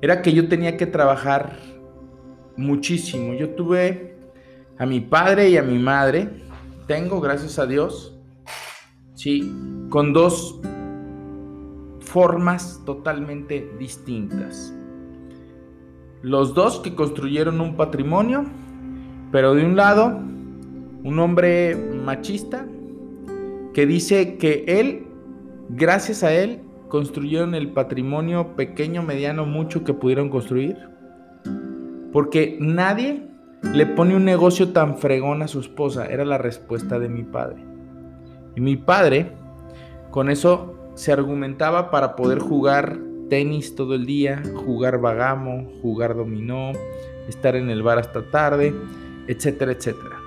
era 0.00 0.22
que 0.22 0.32
yo 0.32 0.48
tenía 0.48 0.76
que 0.76 0.86
trabajar 0.86 1.56
muchísimo. 2.56 3.34
Yo 3.34 3.50
tuve 3.50 4.16
a 4.78 4.86
mi 4.86 5.00
padre 5.00 5.50
y 5.50 5.56
a 5.56 5.62
mi 5.62 5.78
madre, 5.78 6.28
tengo, 6.86 7.20
gracias 7.20 7.58
a 7.58 7.66
Dios, 7.66 8.18
sí, 9.14 9.52
con 9.90 10.12
dos 10.12 10.60
formas 12.00 12.82
totalmente 12.84 13.70
distintas. 13.78 14.74
Los 16.22 16.54
dos 16.54 16.80
que 16.80 16.94
construyeron 16.96 17.60
un 17.60 17.76
patrimonio, 17.76 18.44
pero 19.30 19.54
de 19.54 19.64
un 19.64 19.76
lado 19.76 20.20
un 21.04 21.18
hombre 21.20 21.76
machista 21.76 22.66
que 23.78 23.86
dice 23.86 24.38
que 24.38 24.64
él, 24.66 25.06
gracias 25.68 26.24
a 26.24 26.32
él, 26.32 26.62
construyeron 26.88 27.54
el 27.54 27.70
patrimonio 27.70 28.56
pequeño, 28.56 29.04
mediano, 29.04 29.46
mucho 29.46 29.84
que 29.84 29.94
pudieron 29.94 30.30
construir. 30.30 30.76
Porque 32.12 32.56
nadie 32.58 33.28
le 33.72 33.86
pone 33.86 34.16
un 34.16 34.24
negocio 34.24 34.70
tan 34.70 34.98
fregón 34.98 35.42
a 35.42 35.46
su 35.46 35.60
esposa, 35.60 36.06
era 36.06 36.24
la 36.24 36.38
respuesta 36.38 36.98
de 36.98 37.08
mi 37.08 37.22
padre. 37.22 37.62
Y 38.56 38.60
mi 38.60 38.76
padre, 38.76 39.30
con 40.10 40.28
eso 40.28 40.74
se 40.96 41.12
argumentaba 41.12 41.92
para 41.92 42.16
poder 42.16 42.40
jugar 42.40 42.98
tenis 43.30 43.76
todo 43.76 43.94
el 43.94 44.06
día, 44.06 44.42
jugar 44.56 45.00
vagamo, 45.00 45.70
jugar 45.82 46.16
dominó, 46.16 46.72
estar 47.28 47.54
en 47.54 47.70
el 47.70 47.84
bar 47.84 48.00
hasta 48.00 48.28
tarde, 48.28 48.74
etcétera, 49.28 49.70
etcétera. 49.70 50.17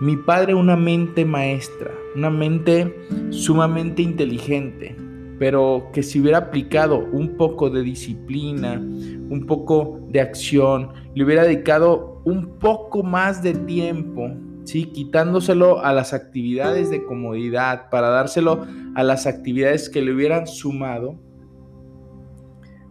Mi 0.00 0.16
padre 0.16 0.54
una 0.54 0.76
mente 0.76 1.24
maestra, 1.24 1.90
una 2.14 2.28
mente 2.28 2.94
sumamente 3.30 4.02
inteligente, 4.02 4.94
pero 5.38 5.88
que 5.92 6.02
si 6.02 6.20
hubiera 6.20 6.38
aplicado 6.38 6.98
un 7.12 7.36
poco 7.36 7.70
de 7.70 7.82
disciplina, 7.82 8.74
un 8.74 9.44
poco 9.46 10.00
de 10.08 10.20
acción, 10.20 10.90
le 11.14 11.24
hubiera 11.24 11.44
dedicado 11.44 12.20
un 12.24 12.58
poco 12.58 13.02
más 13.02 13.42
de 13.42 13.54
tiempo 13.54 14.30
¿sí? 14.64 14.86
quitándoselo 14.86 15.82
a 15.82 15.92
las 15.92 16.12
actividades 16.12 16.90
de 16.90 17.04
comodidad 17.04 17.88
para 17.88 18.10
dárselo 18.10 18.66
a 18.94 19.02
las 19.02 19.26
actividades 19.26 19.88
que 19.88 20.02
le 20.02 20.12
hubieran 20.12 20.46
sumado, 20.46 21.18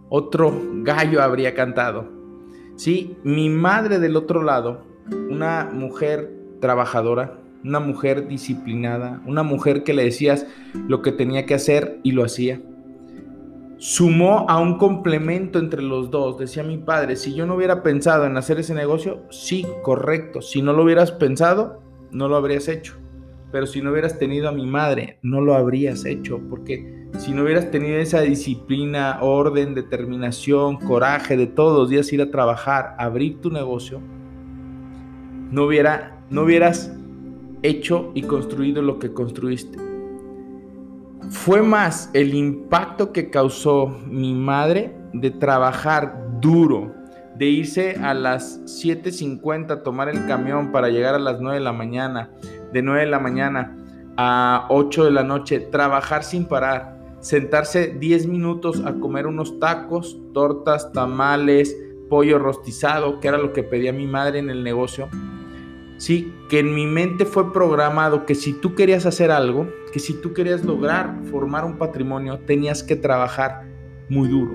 otro 0.09 0.53
gallo 0.83 1.21
habría 1.21 1.53
cantado. 1.53 2.09
¿sí? 2.77 3.17
Mi 3.24 3.50
madre 3.50 4.00
del 4.00 4.15
otro 4.15 4.41
lado, 4.41 4.85
una 5.29 5.69
mujer 5.71 6.35
trabajadora, 6.59 7.38
una 7.63 7.79
mujer 7.79 8.27
disciplinada, 8.27 9.21
una 9.25 9.43
mujer 9.43 9.83
que 9.83 9.93
le 9.93 10.03
decías 10.03 10.45
lo 10.88 11.01
que 11.01 11.12
tenía 11.12 11.45
que 11.45 11.55
hacer 11.55 12.00
y 12.03 12.12
lo 12.12 12.24
hacía. 12.24 12.62
Sumó 13.77 14.45
a 14.47 14.59
un 14.59 14.77
complemento 14.77 15.59
entre 15.59 15.81
los 15.81 16.09
dos. 16.09 16.38
Decía 16.38 16.63
mi 16.63 16.77
padre, 16.77 17.15
si 17.15 17.33
yo 17.33 17.45
no 17.45 17.55
hubiera 17.55 17.83
pensado 17.83 18.25
en 18.25 18.38
hacer 18.38 18.59
ese 18.59 18.74
negocio, 18.74 19.24
sí, 19.29 19.65
correcto. 19.83 20.41
Si 20.41 20.62
no 20.62 20.74
lo 20.74 20.83
hubieras 20.83 21.12
pensado, 21.12 21.81
no 22.12 22.27
lo 22.27 22.38
habrías 22.38 22.67
hecho. 22.67 22.95
Pero 23.51 23.67
si 23.67 23.81
no 23.81 23.91
hubieras 23.91 24.17
tenido 24.17 24.50
a 24.50 24.51
mi 24.51 24.65
madre, 24.65 25.19
no 25.21 25.41
lo 25.41 25.55
habrías 25.55 26.05
hecho. 26.05 26.39
Porque 26.50 27.07
si 27.17 27.31
no 27.33 27.43
hubieras 27.43 27.69
tenido 27.71 27.97
esa 27.97 28.21
disciplina, 28.21 29.19
orden, 29.21 29.75
determinación, 29.75 30.77
coraje 30.77 31.35
de 31.35 31.47
todos 31.47 31.77
los 31.77 31.89
días 31.89 32.12
ir 32.13 32.21
a 32.21 32.31
trabajar, 32.31 32.95
abrir 32.97 33.41
tu 33.41 33.51
negocio, 33.51 34.01
no, 35.51 35.65
hubiera, 35.65 36.14
no 36.29 36.44
hubieras 36.44 36.91
hecho 37.62 38.12
y 38.13 38.24
construido 38.24 38.82
lo 38.82 39.00
que 39.00 39.13
construiste. 39.13 39.79
Fue 41.29 41.62
más 41.62 42.10
el 42.13 42.36
impacto 42.36 43.12
que 43.12 43.29
causó 43.29 43.88
mi 44.08 44.34
madre 44.34 44.96
de 45.13 45.32
trabajar 45.32 46.39
duro, 46.39 46.94
de 47.36 47.46
irse 47.48 47.96
a 47.96 48.13
las 48.13 48.62
7.50 48.65 49.72
a 49.72 49.84
tomar 49.84 50.10
el 50.10 50.25
camión 50.27 50.72
para 50.72 50.89
llegar 50.89 51.15
a 51.15 51.20
las 51.20 51.41
9 51.41 51.58
de 51.58 51.63
la 51.63 51.74
mañana, 51.74 52.32
de 52.72 52.82
9 52.82 53.01
de 53.01 53.08
la 53.08 53.20
mañana 53.20 53.75
a 54.17 54.67
8 54.70 55.05
de 55.05 55.12
la 55.12 55.24
noche, 55.24 55.60
trabajar 55.60 56.24
sin 56.24 56.46
parar, 56.46 56.98
sentarse 57.20 57.88
10 57.88 58.27
minutos 58.27 58.84
a 58.86 58.94
comer 58.94 59.25
unos 59.27 59.60
tacos, 59.60 60.17
tortas, 60.34 60.91
tamales, 60.94 61.75
pollo 62.10 62.38
rostizado, 62.38 63.20
que 63.20 63.27
era 63.27 63.38
lo 63.38 63.51
que 63.51 63.63
pedía 63.63 63.91
mi 63.91 64.05
madre 64.05 64.39
en 64.39 64.50
el 64.50 64.63
negocio, 64.63 65.10
¿sí? 65.98 66.34
Que 66.50 66.60
en 66.60 66.74
mi 66.74 66.86
mente 66.86 67.25
fue 67.25 67.52
programado 67.54 68.25
que 68.25 68.36
si 68.36 68.54
tú 68.54 68.75
querías 68.75 69.06
hacer 69.06 69.32
algo, 69.32 69.68
que 69.92 70.00
si 70.00 70.14
tú 70.14 70.34
querías 70.34 70.64
lograr 70.64 71.22
formar 71.32 71.66
un 71.66 71.78
patrimonio, 71.78 72.40
tenías 72.40 72.84
que 72.84 72.96
trabajar 72.96 73.68
muy 74.10 74.28
duro. 74.28 74.54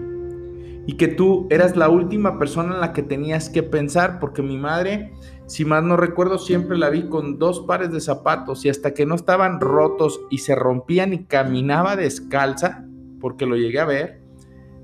Y 0.86 0.96
que 0.96 1.08
tú 1.08 1.46
eras 1.50 1.76
la 1.76 1.88
última 1.88 2.38
persona 2.38 2.74
en 2.74 2.80
la 2.80 2.92
que 2.92 3.02
tenías 3.02 3.48
que 3.48 3.62
pensar, 3.62 4.18
porque 4.18 4.42
mi 4.42 4.56
madre, 4.56 5.12
si 5.46 5.64
más 5.64 5.84
no 5.84 5.96
recuerdo, 5.96 6.38
siempre 6.38 6.78
la 6.78 6.90
vi 6.90 7.08
con 7.08 7.38
dos 7.38 7.60
pares 7.60 7.92
de 7.92 8.00
zapatos 8.00 8.64
y 8.64 8.70
hasta 8.70 8.92
que 8.92 9.06
no 9.06 9.14
estaban 9.14 9.60
rotos 9.60 10.20
y 10.30 10.38
se 10.38 10.54
rompían 10.54 11.12
y 11.12 11.24
caminaba 11.24 11.96
descalza, 11.96 12.84
porque 13.20 13.46
lo 13.46 13.56
llegué 13.56 13.78
a 13.78 13.84
ver, 13.84 14.20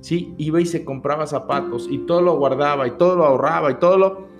sí, 0.00 0.34
iba 0.36 0.60
y 0.60 0.66
se 0.66 0.84
compraba 0.84 1.26
zapatos 1.26 1.88
y 1.90 1.98
todo 1.98 2.20
lo 2.20 2.36
guardaba 2.36 2.86
y 2.86 2.92
todo 2.92 3.16
lo 3.16 3.24
ahorraba 3.24 3.72
y 3.72 3.74
todo 3.76 3.98
lo 3.98 4.35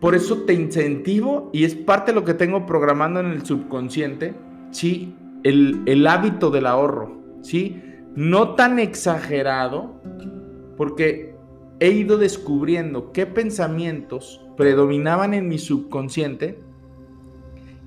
por 0.00 0.14
eso 0.14 0.42
te 0.44 0.54
incentivo 0.54 1.50
y 1.52 1.64
es 1.64 1.74
parte 1.74 2.12
de 2.12 2.14
lo 2.14 2.24
que 2.24 2.32
tengo 2.32 2.64
programando 2.64 3.20
en 3.20 3.26
el 3.26 3.44
subconsciente, 3.44 4.34
¿sí? 4.70 5.14
El, 5.42 6.06
hábito 6.06 6.50
del 6.50 6.66
ahorro, 6.66 7.18
¿sí? 7.42 7.82
No 8.14 8.54
tan 8.54 8.78
exagerado, 8.78 10.00
porque 10.78 11.34
he 11.80 11.90
ido 11.90 12.16
descubriendo 12.16 13.12
qué 13.12 13.26
pensamientos 13.26 14.40
predominaban 14.56 15.34
en 15.34 15.48
mi 15.48 15.58
subconsciente 15.58 16.58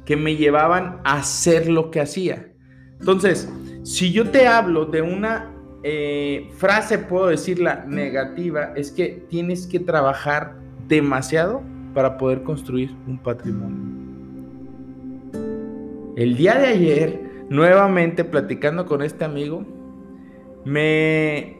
que 0.05 0.15
me 0.15 0.35
llevaban 0.35 0.99
a 1.03 1.17
hacer 1.17 1.67
lo 1.67 1.89
que 1.89 1.99
hacía. 1.99 2.51
Entonces, 2.99 3.51
si 3.83 4.11
yo 4.11 4.29
te 4.29 4.47
hablo 4.47 4.85
de 4.85 5.01
una 5.01 5.51
eh, 5.81 6.49
frase, 6.57 6.99
puedo 6.99 7.27
decirla 7.27 7.85
negativa, 7.87 8.73
es 8.75 8.91
que 8.91 9.25
tienes 9.29 9.65
que 9.65 9.79
trabajar 9.79 10.55
demasiado 10.87 11.63
para 11.93 12.17
poder 12.17 12.43
construir 12.43 12.95
un 13.07 13.17
patrimonio. 13.17 14.03
El 16.15 16.37
día 16.37 16.55
de 16.55 16.67
ayer, 16.67 17.45
nuevamente 17.49 18.23
platicando 18.23 18.85
con 18.85 19.01
este 19.01 19.25
amigo, 19.25 19.65
me, 20.65 21.57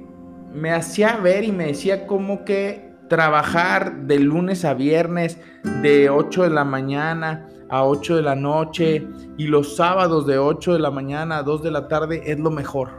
me 0.53 0.71
hacía 0.71 1.17
ver 1.17 1.43
y 1.43 1.51
me 1.51 1.67
decía 1.67 2.07
como 2.07 2.45
que 2.45 2.93
trabajar 3.09 4.03
de 4.03 4.19
lunes 4.19 4.65
a 4.65 4.73
viernes 4.73 5.39
de 5.81 6.09
8 6.09 6.43
de 6.43 6.49
la 6.49 6.63
mañana 6.63 7.49
a 7.69 7.85
8 7.85 8.17
de 8.17 8.21
la 8.21 8.35
noche 8.35 9.07
y 9.37 9.47
los 9.47 9.75
sábados 9.75 10.27
de 10.27 10.37
8 10.37 10.73
de 10.73 10.79
la 10.79 10.91
mañana 10.91 11.39
a 11.39 11.43
2 11.43 11.63
de 11.63 11.71
la 11.71 11.87
tarde 11.87 12.21
es 12.25 12.39
lo 12.39 12.51
mejor. 12.51 12.89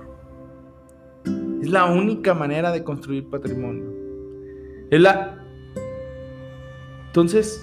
Es 1.63 1.71
la 1.71 1.87
única 1.87 2.35
manera 2.35 2.73
de 2.73 2.83
construir 2.83 3.31
patrimonio. 3.31 3.85
Es 4.91 5.01
la 5.01 5.44
entonces, 7.15 7.63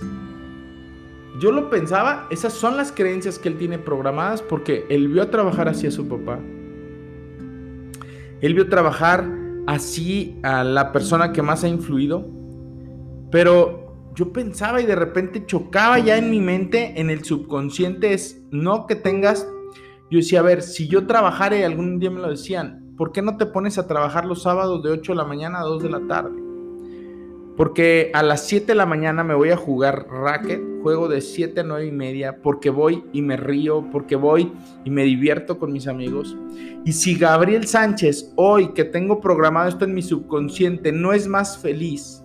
yo 1.37 1.51
lo 1.51 1.69
pensaba, 1.69 2.25
esas 2.29 2.53
son 2.53 2.77
las 2.77 2.93
creencias 2.93 3.37
que 3.37 3.49
él 3.49 3.57
tiene 3.57 3.77
programadas 3.77 4.41
porque 4.41 4.85
él 4.89 5.09
vio 5.09 5.27
trabajar 5.27 5.67
así 5.67 5.87
a 5.87 5.91
su 5.91 6.07
papá. 6.07 6.39
Él 8.39 8.53
vio 8.53 8.69
trabajar 8.69 9.29
así 9.67 10.39
a 10.41 10.63
la 10.63 10.93
persona 10.93 11.33
que 11.33 11.41
más 11.41 11.65
ha 11.65 11.67
influido. 11.67 12.25
Pero 13.29 14.13
yo 14.15 14.31
pensaba 14.31 14.79
y 14.79 14.85
de 14.85 14.95
repente 14.95 15.45
chocaba 15.45 15.99
ya 15.99 16.17
en 16.17 16.31
mi 16.31 16.39
mente, 16.39 16.93
en 17.01 17.09
el 17.09 17.25
subconsciente, 17.25 18.13
es 18.13 18.41
no 18.51 18.87
que 18.87 18.95
tengas. 18.95 19.45
Yo 20.09 20.19
decía, 20.19 20.39
a 20.39 20.43
ver, 20.43 20.61
si 20.61 20.87
yo 20.87 21.05
trabajara 21.07 21.57
y 21.57 21.63
algún 21.63 21.99
día 21.99 22.09
me 22.09 22.21
lo 22.21 22.29
decían, 22.29 22.93
¿por 22.95 23.11
qué 23.11 23.21
no 23.21 23.35
te 23.35 23.47
pones 23.47 23.77
a 23.77 23.85
trabajar 23.85 24.23
los 24.23 24.43
sábados 24.43 24.81
de 24.81 24.91
8 24.91 25.11
de 25.11 25.17
la 25.17 25.25
mañana 25.25 25.59
a 25.59 25.63
2 25.63 25.83
de 25.83 25.89
la 25.89 26.07
tarde? 26.07 26.50
Porque 27.61 28.09
a 28.15 28.23
las 28.23 28.47
7 28.47 28.65
de 28.65 28.73
la 28.73 28.87
mañana 28.87 29.23
me 29.23 29.35
voy 29.35 29.51
a 29.51 29.55
jugar 29.55 30.07
racket, 30.09 30.59
juego 30.81 31.07
de 31.07 31.21
7 31.21 31.59
a 31.59 31.63
9 31.63 31.85
y 31.85 31.91
media, 31.91 32.37
porque 32.41 32.71
voy 32.71 33.03
y 33.13 33.21
me 33.21 33.37
río, 33.37 33.87
porque 33.91 34.15
voy 34.15 34.51
y 34.83 34.89
me 34.89 35.03
divierto 35.03 35.59
con 35.59 35.71
mis 35.71 35.87
amigos. 35.87 36.35
Y 36.85 36.93
si 36.93 37.15
Gabriel 37.19 37.67
Sánchez, 37.67 38.33
hoy 38.35 38.69
que 38.73 38.83
tengo 38.83 39.21
programado 39.21 39.69
esto 39.69 39.85
en 39.85 39.93
mi 39.93 40.01
subconsciente, 40.01 40.91
no 40.91 41.13
es 41.13 41.27
más 41.27 41.59
feliz, 41.59 42.23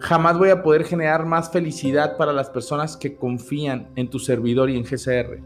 jamás 0.00 0.36
voy 0.36 0.48
a 0.48 0.64
poder 0.64 0.82
generar 0.82 1.26
más 1.26 1.52
felicidad 1.52 2.16
para 2.16 2.32
las 2.32 2.50
personas 2.50 2.96
que 2.96 3.14
confían 3.14 3.90
en 3.94 4.10
tu 4.10 4.18
servidor 4.18 4.68
y 4.68 4.76
en 4.76 4.82
GCR. 4.82 5.44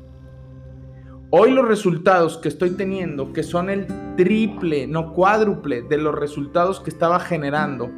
Hoy 1.29 1.51
los 1.51 1.69
resultados 1.69 2.39
que 2.39 2.49
estoy 2.49 2.71
teniendo, 2.71 3.35
que 3.35 3.43
son 3.43 3.69
el 3.69 3.87
triple, 4.17 4.87
no 4.87 5.13
cuádruple 5.13 5.83
de 5.83 5.99
los 5.99 6.15
resultados 6.15 6.81
que 6.81 6.89
estaba 6.89 7.21
generando, 7.21 7.91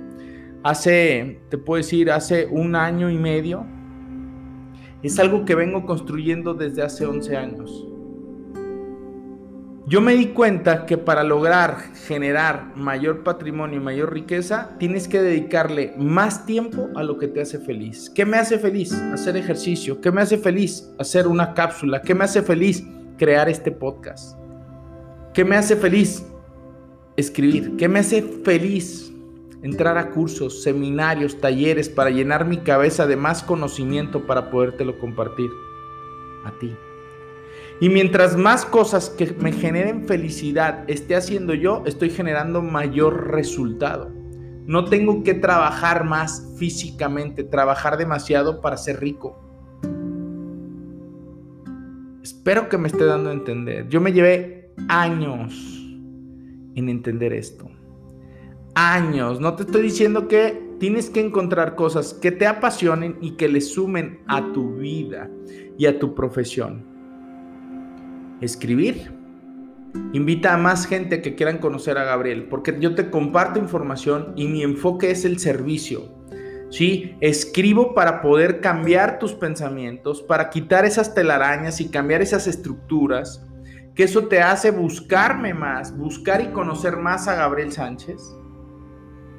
hace, 0.68 1.40
te 1.48 1.59
puedo 1.59 1.79
decir, 1.79 2.11
hace 2.11 2.46
un 2.46 2.74
año 2.74 3.09
y 3.11 3.16
medio, 3.16 3.64
es 5.02 5.18
algo 5.18 5.44
que 5.44 5.55
vengo 5.55 5.87
construyendo 5.87 6.55
desde 6.55 6.83
hace 6.83 7.07
11 7.07 7.37
años. 7.37 7.87
Yo 9.88 10.00
me 10.00 10.16
di 10.16 10.26
cuenta 10.26 10.85
que 10.85 10.98
para 10.98 11.22
lograr 11.22 11.76
generar 12.09 12.72
mayor 12.74 13.22
patrimonio 13.22 13.79
y 13.79 13.83
mayor 13.83 14.12
riqueza, 14.12 14.76
tienes 14.81 15.07
que 15.07 15.22
dedicarle 15.22 15.94
más 15.96 16.44
tiempo 16.44 16.88
a 16.96 17.05
lo 17.05 17.18
que 17.18 17.29
te 17.29 17.40
hace 17.40 17.61
feliz. 17.61 18.11
¿Qué 18.11 18.26
me 18.26 18.37
hace 18.37 18.59
feliz? 18.59 18.92
Hacer 18.92 19.37
ejercicio. 19.37 20.00
¿Qué 20.00 20.11
me 20.11 20.22
hace 20.22 20.38
feliz? 20.38 20.90
Hacer 20.98 21.29
una 21.29 21.55
cápsula. 21.55 22.02
¿Qué 22.02 22.16
me 22.16 22.24
hace 22.24 22.42
feliz? 22.42 22.83
Crear 23.16 23.48
este 23.48 23.70
podcast. 23.70 24.37
¿Qué 25.33 25.44
me 25.44 25.55
hace 25.55 25.76
feliz? 25.76 26.26
Escribir. 27.16 27.76
¿Qué 27.76 27.88
me 27.88 28.00
hace 28.00 28.22
feliz? 28.22 29.15
Entrar 29.62 29.99
a 29.99 30.11
cursos, 30.11 30.62
seminarios, 30.62 31.40
talleres 31.40 31.88
para 31.88 32.11
llenar 32.11 32.47
mi 32.47 32.59
cabeza 32.59 33.07
de 33.07 33.16
más 33.16 33.42
conocimiento 33.42 34.27
para 34.27 34.51
podértelo 34.51 34.99
compartir 34.99 35.51
a 36.45 36.53
ti. 36.59 36.75
Y 37.81 37.88
mientras 37.88 38.37
más 38.37 38.64
cosas 38.64 39.11
que 39.11 39.35
me 39.38 39.53
generen 39.53 40.07
felicidad 40.07 40.85
esté 40.88 41.14
haciendo 41.14 41.53
yo, 41.53 41.83
estoy 41.87 42.11
generando 42.11 42.62
mayor 42.62 43.33
resultado. 43.33 44.11
No 44.64 44.87
tengo 44.87 45.23
que 45.23 45.35
trabajar 45.35 46.05
más 46.05 46.55
físicamente, 46.59 47.45
trabajar 47.45 47.99
demasiado 47.99 48.61
para 48.61 48.77
ser 48.77 49.01
rico. 49.01 49.38
Espero 52.23 52.69
que 52.69 52.79
me 52.79 52.88
esté 52.88 53.05
dando 53.05 53.31
a 53.31 53.35
entender. 53.35 53.88
Yo 53.88 54.01
me 54.01 54.12
llevé 54.12 54.73
años 54.88 55.53
en 56.75 56.88
entender 56.88 57.33
esto 57.33 57.75
años. 58.76 59.40
No 59.40 59.56
te 59.56 59.64
estoy 59.64 59.82
diciendo 59.82 60.28
que 60.28 60.62
tienes 60.78 61.10
que 61.10 61.20
encontrar 61.20 61.74
cosas 61.74 62.14
que 62.14 62.30
te 62.30 62.46
apasionen 62.46 63.16
y 63.20 63.32
que 63.32 63.48
le 63.48 63.60
sumen 63.60 64.20
a 64.28 64.52
tu 64.52 64.76
vida 64.76 65.28
y 65.76 65.86
a 65.86 65.98
tu 65.98 66.14
profesión. 66.14 66.84
Escribir. 68.40 69.12
Invita 70.12 70.52
a 70.52 70.58
más 70.58 70.86
gente 70.86 71.22
que 71.22 71.34
quieran 71.34 71.56
conocer 71.56 71.96
a 71.96 72.04
Gabriel, 72.04 72.48
porque 72.50 72.76
yo 72.78 72.94
te 72.94 73.10
comparto 73.10 73.58
información 73.58 74.34
y 74.36 74.46
mi 74.46 74.62
enfoque 74.62 75.10
es 75.10 75.24
el 75.24 75.38
servicio. 75.38 76.12
¿sí? 76.70 77.16
Escribo 77.20 77.94
para 77.94 78.20
poder 78.20 78.60
cambiar 78.60 79.18
tus 79.18 79.32
pensamientos, 79.32 80.20
para 80.20 80.50
quitar 80.50 80.84
esas 80.84 81.14
telarañas 81.14 81.80
y 81.80 81.88
cambiar 81.88 82.20
esas 82.20 82.46
estructuras, 82.46 83.42
que 83.94 84.04
eso 84.04 84.26
te 84.26 84.42
hace 84.42 84.70
buscarme 84.70 85.54
más, 85.54 85.96
buscar 85.96 86.42
y 86.42 86.48
conocer 86.48 86.98
más 86.98 87.26
a 87.26 87.36
Gabriel 87.36 87.72
Sánchez. 87.72 88.36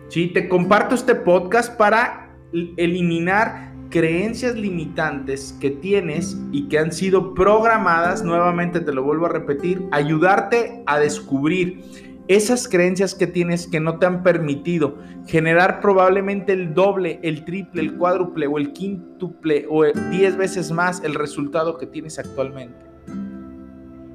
¿Sí? 0.09 0.27
Te 0.27 0.47
comparto 0.47 0.95
este 0.95 1.15
podcast 1.15 1.75
para 1.77 2.35
eliminar 2.77 3.73
creencias 3.89 4.55
limitantes 4.55 5.55
que 5.59 5.71
tienes 5.71 6.37
y 6.51 6.67
que 6.67 6.79
han 6.79 6.91
sido 6.91 7.33
programadas, 7.33 8.23
nuevamente 8.23 8.79
te 8.79 8.93
lo 8.93 9.03
vuelvo 9.03 9.25
a 9.25 9.29
repetir, 9.29 9.83
ayudarte 9.91 10.83
a 10.85 10.99
descubrir 10.99 11.81
esas 12.27 12.67
creencias 12.67 13.15
que 13.15 13.27
tienes 13.27 13.67
que 13.67 13.79
no 13.79 13.99
te 13.99 14.05
han 14.05 14.21
permitido 14.21 14.97
generar 15.27 15.79
probablemente 15.79 16.51
el 16.53 16.73
doble, 16.73 17.19
el 17.23 17.45
triple, 17.45 17.81
el 17.81 17.97
cuádruple 17.97 18.47
o 18.47 18.57
el 18.57 18.73
quíntuple 18.73 19.65
o 19.69 19.85
diez 20.11 20.35
veces 20.35 20.71
más 20.71 21.01
el 21.03 21.15
resultado 21.15 21.77
que 21.77 21.87
tienes 21.87 22.19
actualmente. 22.19 22.85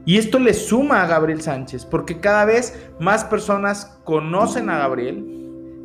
Y 0.05 0.19
esto 0.19 0.39
le 0.39 0.53
suma 0.53 1.03
a 1.03 1.07
Gabriel 1.07 1.41
Sánchez, 1.41 1.87
porque 1.87 2.19
cada 2.19 2.45
vez 2.45 2.91
más 2.99 3.25
personas 3.25 4.01
conocen 4.05 4.69
a 4.69 4.79
Gabriel, 4.79 5.42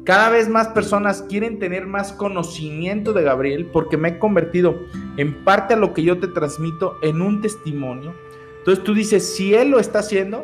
cada 0.08 0.30
vez 0.30 0.48
más 0.48 0.70
personas 0.70 1.22
quieren 1.24 1.60
tener 1.60 1.86
más 1.86 2.14
conocimiento 2.14 3.12
de 3.12 3.24
Gabriel, 3.24 3.66
porque 3.66 3.98
me 3.98 4.08
he 4.08 4.20
convertido 4.20 4.86
en 5.18 5.44
parte 5.44 5.74
a 5.74 5.78
lo 5.78 5.94
que 5.94 6.02
yo 6.02 6.18
te 6.18 6.30
transmito 6.30 6.98
en 7.02 7.22
un 7.22 7.42
testimonio. 7.42 8.14
Entonces 8.60 8.86
tú 8.86 8.94
dices, 8.94 9.36
si 9.36 9.54
él 9.54 9.70
lo 9.70 9.80
está 9.82 10.00
haciendo, 10.00 10.42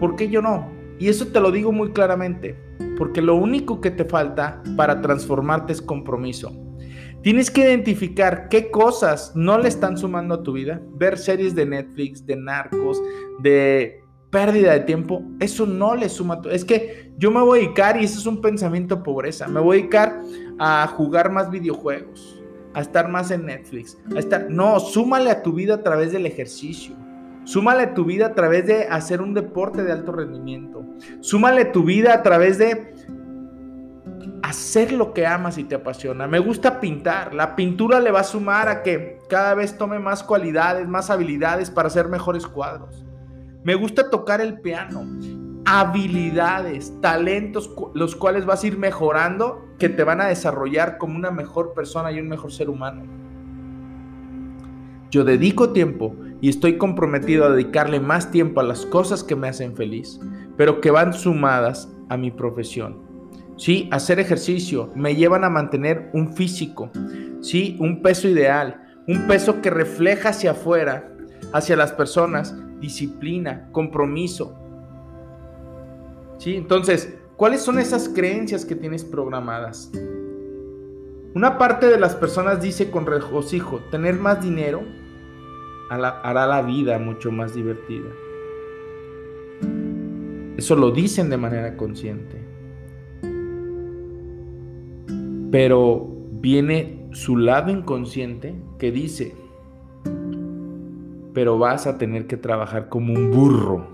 ¿por 0.00 0.16
qué 0.16 0.28
yo 0.28 0.42
no? 0.42 0.68
Y 0.98 1.08
eso 1.08 1.28
te 1.28 1.38
lo 1.38 1.52
digo 1.52 1.70
muy 1.70 1.92
claramente, 1.92 2.56
porque 2.98 3.22
lo 3.22 3.36
único 3.36 3.80
que 3.80 3.92
te 3.92 4.04
falta 4.04 4.60
para 4.76 5.00
transformarte 5.00 5.72
es 5.72 5.80
compromiso. 5.80 6.50
Tienes 7.22 7.52
que 7.52 7.60
identificar 7.60 8.48
qué 8.48 8.72
cosas 8.72 9.30
no 9.36 9.58
le 9.58 9.68
están 9.68 9.96
sumando 9.96 10.34
a 10.34 10.42
tu 10.42 10.54
vida. 10.54 10.82
Ver 10.94 11.18
series 11.18 11.54
de 11.54 11.66
Netflix, 11.66 12.26
de 12.26 12.34
narcos, 12.34 13.00
de 13.38 14.01
pérdida 14.32 14.72
de 14.72 14.80
tiempo, 14.80 15.22
eso 15.38 15.66
no 15.66 15.94
le 15.94 16.08
suma. 16.08 16.40
A. 16.44 16.50
Es 16.50 16.64
que 16.64 17.12
yo 17.18 17.30
me 17.30 17.40
voy 17.40 17.60
a 17.60 17.62
dedicar, 17.62 18.00
y 18.00 18.04
eso 18.04 18.18
es 18.18 18.26
un 18.26 18.40
pensamiento 18.40 19.04
pobreza, 19.04 19.46
me 19.46 19.60
voy 19.60 19.76
a 19.76 19.80
dedicar 19.80 20.20
a 20.58 20.88
jugar 20.88 21.30
más 21.30 21.50
videojuegos, 21.50 22.42
a 22.74 22.80
estar 22.80 23.08
más 23.08 23.30
en 23.30 23.46
Netflix, 23.46 23.96
a 24.16 24.18
estar... 24.18 24.50
No, 24.50 24.80
súmale 24.80 25.30
a 25.30 25.42
tu 25.42 25.52
vida 25.52 25.74
a 25.74 25.82
través 25.82 26.10
del 26.10 26.26
ejercicio 26.26 26.96
Súmale 27.44 27.88
tu 27.88 28.04
vida 28.04 28.26
a 28.26 28.34
través 28.34 28.66
de 28.66 28.84
hacer 28.84 29.20
un 29.20 29.34
deporte 29.34 29.82
de 29.82 29.92
alto 29.92 30.12
rendimiento. 30.12 30.84
Súmale 31.20 31.64
tu 31.66 31.82
vida 31.82 32.14
a 32.14 32.22
través 32.22 32.58
de 32.58 32.94
hacer 34.42 34.92
lo 34.92 35.12
que 35.12 35.26
amas 35.26 35.58
y 35.58 35.64
te 35.64 35.74
apasiona. 35.74 36.28
Me 36.28 36.38
gusta 36.38 36.78
pintar. 36.78 37.34
La 37.34 37.56
pintura 37.56 37.98
le 37.98 38.12
va 38.12 38.20
a 38.20 38.24
sumar 38.24 38.68
a 38.68 38.82
que 38.82 39.18
cada 39.28 39.54
vez 39.54 39.76
tome 39.76 39.98
más 39.98 40.22
cualidades, 40.22 40.86
más 40.86 41.10
habilidades 41.10 41.70
para 41.70 41.88
hacer 41.88 42.08
mejores 42.08 42.46
cuadros. 42.46 43.04
Me 43.64 43.74
gusta 43.76 44.10
tocar 44.10 44.40
el 44.40 44.60
piano. 44.60 45.06
Habilidades, 45.64 47.00
talentos, 47.00 47.70
los 47.94 48.16
cuales 48.16 48.44
vas 48.44 48.64
a 48.64 48.66
ir 48.66 48.78
mejorando, 48.78 49.68
que 49.78 49.88
te 49.88 50.02
van 50.02 50.20
a 50.20 50.26
desarrollar 50.26 50.98
como 50.98 51.16
una 51.16 51.30
mejor 51.30 51.72
persona 51.72 52.10
y 52.10 52.18
un 52.18 52.28
mejor 52.28 52.52
ser 52.52 52.68
humano. 52.68 53.04
Yo 55.10 55.24
dedico 55.24 55.70
tiempo 55.72 56.16
y 56.40 56.48
estoy 56.48 56.78
comprometido 56.78 57.44
a 57.44 57.50
dedicarle 57.50 58.00
más 58.00 58.30
tiempo 58.30 58.60
a 58.60 58.64
las 58.64 58.84
cosas 58.86 59.22
que 59.22 59.36
me 59.36 59.48
hacen 59.48 59.76
feliz, 59.76 60.18
pero 60.56 60.80
que 60.80 60.90
van 60.90 61.12
sumadas 61.12 61.92
a 62.08 62.16
mi 62.16 62.30
profesión. 62.30 63.12
Sí, 63.56 63.88
hacer 63.92 64.18
ejercicio 64.18 64.90
me 64.96 65.14
llevan 65.14 65.44
a 65.44 65.50
mantener 65.50 66.10
un 66.14 66.34
físico, 66.34 66.90
sí, 67.42 67.76
un 67.78 68.02
peso 68.02 68.26
ideal, 68.26 68.82
un 69.06 69.28
peso 69.28 69.60
que 69.60 69.70
refleja 69.70 70.30
hacia 70.30 70.52
afuera, 70.52 71.12
hacia 71.52 71.76
las 71.76 71.92
personas, 71.92 72.56
disciplina, 72.82 73.70
compromiso. 73.72 74.54
Sí, 76.36 76.56
entonces, 76.56 77.16
¿cuáles 77.36 77.62
son 77.62 77.78
esas 77.78 78.10
creencias 78.10 78.66
que 78.66 78.74
tienes 78.74 79.04
programadas? 79.04 79.90
Una 81.34 81.56
parte 81.56 81.86
de 81.86 81.98
las 81.98 82.14
personas 82.14 82.60
dice 82.60 82.90
con 82.90 83.06
regocijo, 83.06 83.78
tener 83.90 84.16
más 84.16 84.42
dinero 84.42 84.82
hará 85.88 86.46
la 86.46 86.62
vida 86.62 86.98
mucho 86.98 87.30
más 87.30 87.54
divertida. 87.54 88.08
Eso 90.56 90.76
lo 90.76 90.90
dicen 90.90 91.30
de 91.30 91.36
manera 91.36 91.76
consciente. 91.76 92.38
Pero 95.50 96.08
viene 96.32 97.08
su 97.12 97.36
lado 97.36 97.70
inconsciente 97.70 98.54
que 98.78 98.90
dice, 98.90 99.34
pero 101.34 101.58
vas 101.58 101.86
a 101.86 101.98
tener 101.98 102.26
que 102.26 102.36
trabajar 102.36 102.88
como 102.88 103.14
un 103.14 103.30
burro. 103.30 103.86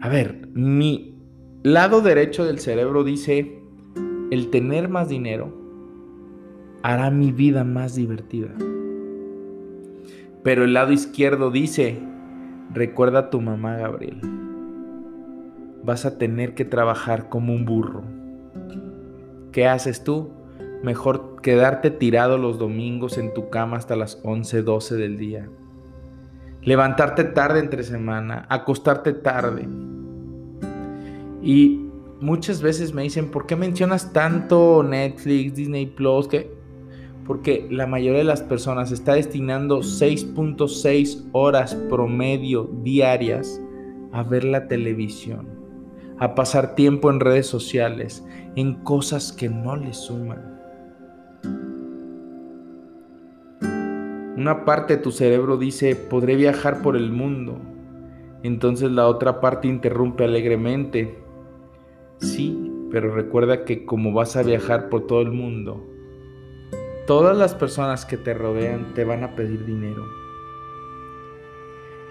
A 0.00 0.08
ver, 0.08 0.48
mi 0.54 1.16
lado 1.62 2.00
derecho 2.00 2.44
del 2.44 2.58
cerebro 2.58 3.04
dice, 3.04 3.60
el 4.30 4.50
tener 4.50 4.88
más 4.88 5.08
dinero 5.08 5.52
hará 6.82 7.10
mi 7.10 7.32
vida 7.32 7.64
más 7.64 7.94
divertida. 7.94 8.50
Pero 10.42 10.64
el 10.64 10.72
lado 10.72 10.92
izquierdo 10.92 11.50
dice, 11.50 11.98
recuerda 12.72 13.18
a 13.18 13.30
tu 13.30 13.40
mamá, 13.40 13.76
Gabriel. 13.76 14.20
Vas 15.84 16.06
a 16.06 16.18
tener 16.18 16.54
que 16.54 16.64
trabajar 16.64 17.28
como 17.28 17.52
un 17.52 17.64
burro. 17.64 18.02
¿Qué 19.52 19.66
haces 19.66 20.04
tú? 20.04 20.30
Mejor 20.82 21.40
quedarte 21.42 21.90
tirado 21.90 22.38
los 22.38 22.58
domingos 22.58 23.18
en 23.18 23.34
tu 23.34 23.50
cama 23.50 23.76
hasta 23.76 23.96
las 23.96 24.20
11, 24.22 24.62
12 24.62 24.96
del 24.96 25.18
día. 25.18 25.48
Levantarte 26.62 27.24
tarde 27.24 27.60
entre 27.60 27.82
semana, 27.82 28.46
acostarte 28.48 29.12
tarde. 29.12 29.68
Y 31.42 31.86
muchas 32.20 32.62
veces 32.62 32.92
me 32.94 33.02
dicen, 33.02 33.30
¿por 33.30 33.46
qué 33.46 33.56
mencionas 33.56 34.12
tanto 34.12 34.82
Netflix, 34.82 35.54
Disney 35.54 35.86
Plus? 35.86 36.28
Que 36.28 36.58
porque 37.28 37.68
la 37.70 37.86
mayoría 37.86 38.20
de 38.20 38.24
las 38.24 38.40
personas 38.40 38.90
está 38.90 39.12
destinando 39.12 39.80
6.6 39.80 41.28
horas 41.32 41.74
promedio 41.74 42.70
diarias 42.82 43.60
a 44.12 44.22
ver 44.22 44.44
la 44.44 44.66
televisión, 44.66 45.46
a 46.18 46.34
pasar 46.34 46.74
tiempo 46.74 47.10
en 47.10 47.20
redes 47.20 47.46
sociales, 47.46 48.24
en 48.56 48.76
cosas 48.76 49.30
que 49.30 49.50
no 49.50 49.76
le 49.76 49.92
suman. 49.92 50.57
Una 54.38 54.64
parte 54.64 54.94
de 54.94 55.02
tu 55.02 55.10
cerebro 55.10 55.56
dice, 55.56 55.96
podré 55.96 56.36
viajar 56.36 56.80
por 56.80 56.94
el 56.94 57.10
mundo. 57.10 57.58
Entonces 58.44 58.88
la 58.88 59.08
otra 59.08 59.40
parte 59.40 59.66
interrumpe 59.66 60.22
alegremente. 60.22 61.18
Sí, 62.18 62.72
pero 62.92 63.12
recuerda 63.12 63.64
que 63.64 63.84
como 63.84 64.12
vas 64.12 64.36
a 64.36 64.44
viajar 64.44 64.90
por 64.90 65.08
todo 65.08 65.22
el 65.22 65.32
mundo, 65.32 65.84
todas 67.08 67.36
las 67.36 67.56
personas 67.56 68.06
que 68.06 68.16
te 68.16 68.32
rodean 68.32 68.94
te 68.94 69.02
van 69.02 69.24
a 69.24 69.34
pedir 69.34 69.66
dinero. 69.66 70.04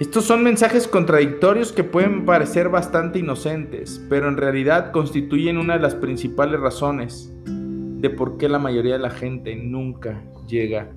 Estos 0.02 0.26
son 0.26 0.44
mensajes 0.44 0.86
contradictorios 0.86 1.72
que 1.72 1.86
pueden 1.86 2.26
parecer 2.26 2.68
bastante 2.68 3.20
inocentes, 3.20 4.06
pero 4.10 4.28
en 4.28 4.36
realidad 4.36 4.92
constituyen 4.92 5.58
una 5.58 5.76
de 5.76 5.80
las 5.80 5.96
principales 5.96 6.60
razones 6.60 7.34
de 7.46 8.10
por 8.10 8.36
qué 8.36 8.50
la 8.50 8.60
mayoría 8.60 8.96
de 8.96 9.00
la 9.00 9.12
gente 9.12 9.56
nunca 9.56 10.26
llega 10.46 10.92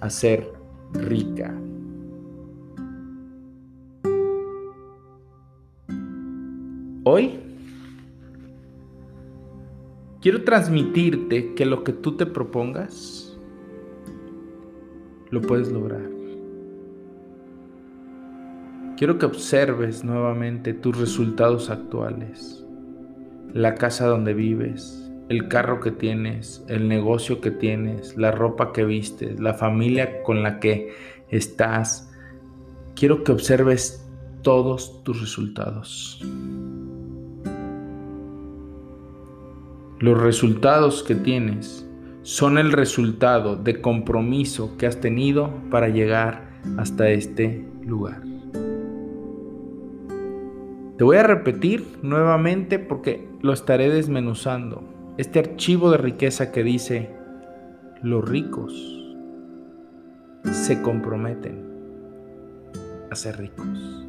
a 0.00 0.08
ser 0.08 0.57
rica. 0.94 1.54
Hoy 7.04 7.38
quiero 10.20 10.44
transmitirte 10.44 11.54
que 11.54 11.64
lo 11.64 11.84
que 11.84 11.92
tú 11.92 12.16
te 12.16 12.26
propongas 12.26 13.38
lo 15.30 15.40
puedes 15.40 15.70
lograr. 15.70 16.08
Quiero 18.96 19.18
que 19.18 19.26
observes 19.26 20.02
nuevamente 20.02 20.74
tus 20.74 20.98
resultados 20.98 21.70
actuales, 21.70 22.66
la 23.52 23.76
casa 23.76 24.06
donde 24.06 24.34
vives, 24.34 25.07
el 25.28 25.48
carro 25.48 25.80
que 25.80 25.90
tienes, 25.90 26.64
el 26.68 26.88
negocio 26.88 27.40
que 27.40 27.50
tienes, 27.50 28.16
la 28.16 28.30
ropa 28.30 28.72
que 28.72 28.84
vistes, 28.84 29.38
la 29.38 29.54
familia 29.54 30.22
con 30.22 30.42
la 30.42 30.58
que 30.60 30.94
estás. 31.28 32.10
Quiero 32.94 33.24
que 33.24 33.32
observes 33.32 34.08
todos 34.42 35.02
tus 35.04 35.20
resultados. 35.20 36.20
Los 40.00 40.20
resultados 40.20 41.02
que 41.02 41.14
tienes 41.14 41.84
son 42.22 42.56
el 42.56 42.72
resultado 42.72 43.56
de 43.56 43.80
compromiso 43.80 44.76
que 44.76 44.86
has 44.86 45.00
tenido 45.00 45.52
para 45.70 45.88
llegar 45.88 46.60
hasta 46.76 47.10
este 47.10 47.66
lugar. 47.84 48.22
Te 50.96 51.04
voy 51.04 51.16
a 51.16 51.22
repetir 51.22 51.86
nuevamente 52.02 52.78
porque 52.78 53.28
lo 53.40 53.52
estaré 53.52 53.88
desmenuzando. 53.88 54.97
Este 55.18 55.40
archivo 55.40 55.90
de 55.90 55.98
riqueza 55.98 56.52
que 56.52 56.62
dice, 56.62 57.10
los 58.02 58.26
ricos 58.26 58.72
se 60.44 60.80
comprometen 60.80 61.68
a 63.10 63.16
ser 63.16 63.36
ricos. 63.38 64.06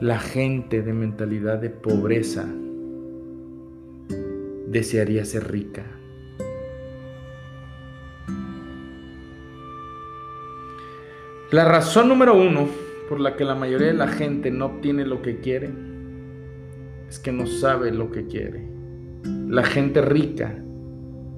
La 0.00 0.18
gente 0.18 0.82
de 0.82 0.92
mentalidad 0.92 1.58
de 1.58 1.70
pobreza 1.70 2.44
desearía 4.66 5.24
ser 5.24 5.52
rica. 5.52 5.84
La 11.52 11.64
razón 11.66 12.08
número 12.08 12.34
uno 12.34 12.66
por 13.08 13.20
la 13.20 13.36
que 13.36 13.44
la 13.44 13.54
mayoría 13.54 13.86
de 13.86 13.94
la 13.94 14.08
gente 14.08 14.50
no 14.50 14.66
obtiene 14.66 15.04
lo 15.04 15.22
que 15.22 15.38
quiere 15.38 15.91
es 17.12 17.18
que 17.18 17.30
no 17.30 17.46
sabe 17.46 17.92
lo 17.92 18.10
que 18.10 18.26
quiere. 18.26 18.66
La 19.46 19.64
gente 19.64 20.00
rica 20.00 20.56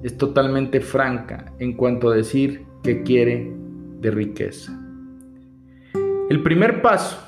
es 0.03 0.17
totalmente 0.17 0.79
franca 0.79 1.51
en 1.59 1.73
cuanto 1.73 2.09
a 2.09 2.15
decir 2.15 2.63
que 2.81 3.03
quiere 3.03 3.53
de 3.99 4.09
riqueza. 4.09 4.71
El 6.29 6.41
primer 6.43 6.81
paso, 6.81 7.19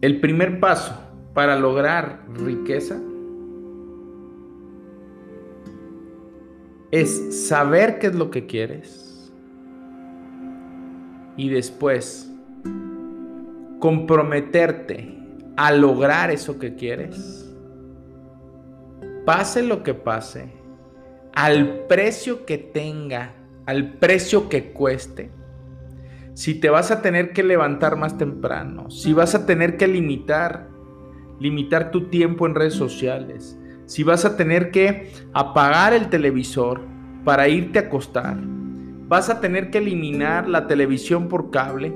el 0.00 0.18
primer 0.22 0.60
paso 0.60 0.98
para 1.34 1.58
lograr 1.58 2.24
riqueza 2.32 2.98
es 6.90 7.46
saber 7.48 7.98
qué 7.98 8.06
es 8.06 8.14
lo 8.14 8.30
que 8.30 8.46
quieres 8.46 9.30
y 11.36 11.50
después 11.50 12.32
comprometerte 13.78 15.13
a 15.56 15.72
lograr 15.72 16.30
eso 16.30 16.58
que 16.58 16.74
quieres, 16.74 17.52
pase 19.24 19.62
lo 19.62 19.82
que 19.82 19.94
pase, 19.94 20.52
al 21.34 21.86
precio 21.86 22.44
que 22.44 22.58
tenga, 22.58 23.34
al 23.66 23.94
precio 23.94 24.48
que 24.48 24.72
cueste, 24.72 25.30
si 26.34 26.54
te 26.54 26.68
vas 26.68 26.90
a 26.90 27.00
tener 27.00 27.32
que 27.32 27.44
levantar 27.44 27.96
más 27.96 28.18
temprano, 28.18 28.90
si 28.90 29.12
vas 29.12 29.34
a 29.34 29.46
tener 29.46 29.76
que 29.76 29.86
limitar, 29.86 30.68
limitar 31.38 31.90
tu 31.92 32.08
tiempo 32.08 32.46
en 32.46 32.56
redes 32.56 32.74
sociales, 32.74 33.58
si 33.86 34.02
vas 34.02 34.24
a 34.24 34.36
tener 34.36 34.70
que 34.70 35.12
apagar 35.32 35.92
el 35.92 36.08
televisor 36.08 36.80
para 37.24 37.48
irte 37.48 37.78
a 37.78 37.82
acostar, 37.82 38.36
vas 39.06 39.30
a 39.30 39.40
tener 39.40 39.70
que 39.70 39.78
eliminar 39.78 40.48
la 40.48 40.66
televisión 40.66 41.28
por 41.28 41.50
cable, 41.50 41.94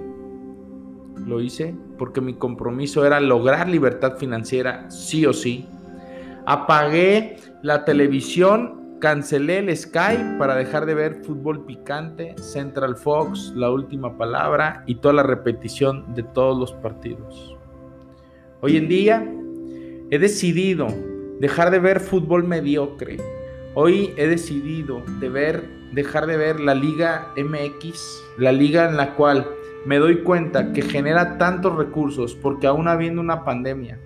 lo 1.17 1.41
hice 1.41 1.75
porque 1.99 2.21
mi 2.21 2.35
compromiso 2.35 3.05
era 3.05 3.21
lograr 3.21 3.69
libertad 3.69 4.17
financiera 4.17 4.91
sí 4.91 5.27
o 5.27 5.33
sí. 5.33 5.67
Apagué 6.47 7.37
la 7.63 7.85
televisión, 7.85 8.97
cancelé 9.01 9.59
el 9.59 9.77
Sky 9.77 10.37
para 10.39 10.55
dejar 10.55 10.87
de 10.87 10.95
ver 10.95 11.25
fútbol 11.25 11.67
picante, 11.67 12.35
Central 12.39 12.97
Fox, 12.97 13.53
la 13.55 13.71
última 13.71 14.17
palabra 14.17 14.83
y 14.87 14.95
toda 14.95 15.15
la 15.15 15.23
repetición 15.23 16.15
de 16.15 16.23
todos 16.23 16.59
los 16.59 16.73
partidos. 16.73 17.57
Hoy 18.61 18.77
en 18.77 18.89
día 18.89 19.31
he 20.11 20.19
decidido 20.19 20.87
dejar 21.39 21.71
de 21.71 21.79
ver 21.79 22.01
fútbol 22.01 22.45
mediocre. 22.45 23.19
Hoy 23.75 24.13
he 24.17 24.27
decidido 24.27 25.03
dejar 25.21 26.27
de 26.27 26.37
ver 26.37 26.59
la 26.59 26.75
Liga 26.75 27.29
MX, 27.37 28.23
la 28.39 28.53
liga 28.53 28.89
en 28.89 28.97
la 28.97 29.15
cual 29.15 29.47
me 29.87 29.99
doy 29.99 30.23
cuenta 30.23 30.73
que 30.73 30.83
genera 30.83 31.39
tantos 31.39 31.77
recursos 31.77 32.35
porque 32.35 32.67
aún 32.67 32.89
habiendo 32.89 33.21
una 33.21 33.45
pandemia, 33.45 34.01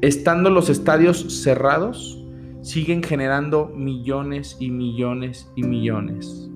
estando 0.00 0.50
los 0.50 0.68
estadios 0.70 1.42
cerrados, 1.42 2.24
siguen 2.62 3.02
generando 3.02 3.72
millones 3.74 4.56
y 4.60 4.70
millones 4.70 5.50
y 5.56 5.62
millones. 5.62 6.50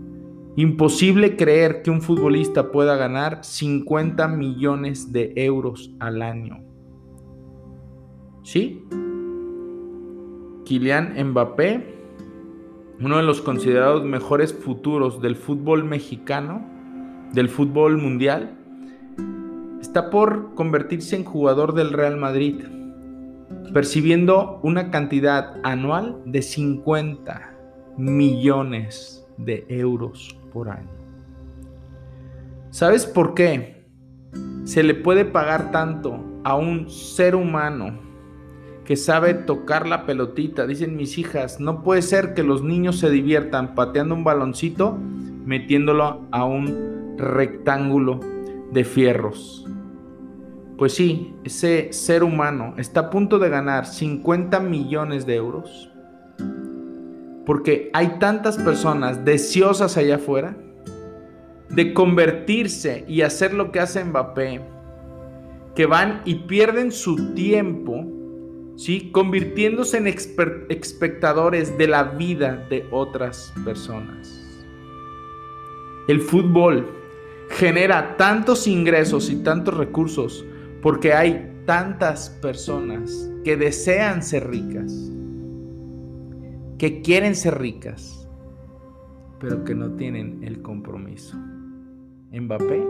Imposible 0.57 1.37
creer 1.37 1.83
que 1.83 1.91
un 1.91 2.01
futbolista 2.01 2.71
pueda 2.71 2.97
ganar 2.97 3.45
50 3.45 4.29
millones 4.29 5.13
de 5.13 5.33
euros 5.37 5.93
al 5.99 6.23
año. 6.23 6.63
¿Sí? 8.43 8.85
Kylian 10.65 11.15
Mbappé, 11.31 11.95
uno 13.01 13.17
de 13.17 13.23
los 13.25 13.41
considerados 13.41 14.05
mejores 14.05 14.55
futuros 14.55 15.21
del 15.21 15.35
fútbol 15.35 15.85
mexicano, 15.85 16.74
del 17.35 17.49
fútbol 17.49 17.99
mundial, 17.99 18.57
está 19.81 20.09
por 20.11 20.55
convertirse 20.55 21.17
en 21.17 21.25
jugador 21.25 21.75
del 21.75 21.93
Real 21.93 22.17
Madrid, 22.17 22.63
percibiendo 23.73 24.61
una 24.63 24.91
cantidad 24.91 25.57
anual 25.65 26.23
de 26.25 26.43
50 26.43 27.55
millones 27.99 29.27
de 29.37 29.67
euros 29.69 30.39
por 30.53 30.69
año. 30.69 30.89
¿Sabes 32.71 33.05
por 33.05 33.35
qué 33.35 33.85
se 34.65 34.83
le 34.83 34.95
puede 34.95 35.25
pagar 35.25 35.71
tanto 35.73 36.25
a 36.45 36.57
un 36.57 36.89
ser 36.89 37.35
humano 37.35 37.99
que 38.85 38.97
sabe 38.97 39.35
tocar 39.35 39.89
la 39.89 40.07
pelotita? 40.07 40.67
Dicen 40.67 40.97
mis 40.97 41.19
hijas, 41.19 41.59
no 41.59 41.83
puede 41.83 42.03
ser 42.03 42.35
que 42.35 42.45
los 42.45 42.63
niños 42.63 42.99
se 42.99 43.11
diviertan 43.11 43.75
pateando 43.75 44.15
un 44.15 44.25
baloncito 44.25 44.97
metiéndolo 45.45 46.27
a 46.31 46.45
un 46.45 47.04
rectángulo 47.17 48.21
de 48.73 48.85
fierros. 48.85 49.67
Pues 50.77 50.95
sí, 50.95 51.35
ese 51.45 51.93
ser 51.93 52.25
humano 52.25 52.75
está 52.79 53.01
a 53.01 53.11
punto 53.11 53.39
de 53.39 53.49
ganar 53.49 53.87
50 53.87 54.59
millones 54.61 55.25
de 55.25 55.37
euros 55.37 55.91
porque 57.45 57.91
hay 57.93 58.19
tantas 58.19 58.57
personas 58.57 59.25
deseosas 59.25 59.97
allá 59.97 60.17
afuera 60.17 60.57
de 61.69 61.93
convertirse 61.93 63.05
y 63.09 63.23
hacer 63.23 63.53
lo 63.53 63.73
que 63.73 63.81
hace 63.81 64.05
Mbappé, 64.05 64.61
que 65.75 65.87
van 65.87 66.23
y 66.25 66.37
pierden 66.37 66.93
su 66.93 67.35
tiempo, 67.35 68.05
¿sí? 68.77 69.11
convirtiéndose 69.11 69.99
en 69.99 70.07
espectadores 70.07 71.77
de 71.77 71.89
la 71.89 72.05
vida 72.05 72.67
de 72.71 72.87
otras 72.91 73.53
personas. 73.65 74.41
El 76.07 76.21
fútbol 76.21 76.87
genera 77.55 78.17
tantos 78.17 78.67
ingresos 78.67 79.31
y 79.31 79.37
tantos 79.37 79.77
recursos 79.77 80.45
porque 80.83 81.15
hay 81.15 81.63
tantas 81.67 82.31
personas 82.43 83.31
que 83.45 83.57
desean 83.57 84.23
ser 84.23 84.49
ricas, 84.51 84.93
que 86.79 87.01
quieren 87.01 87.37
ser 87.37 87.59
ricas, 87.59 88.29
pero 89.39 89.65
que 89.65 89.75
no 89.75 89.93
tienen 89.93 90.43
el 90.43 90.63
compromiso. 90.63 91.37
Mbappé 92.33 92.85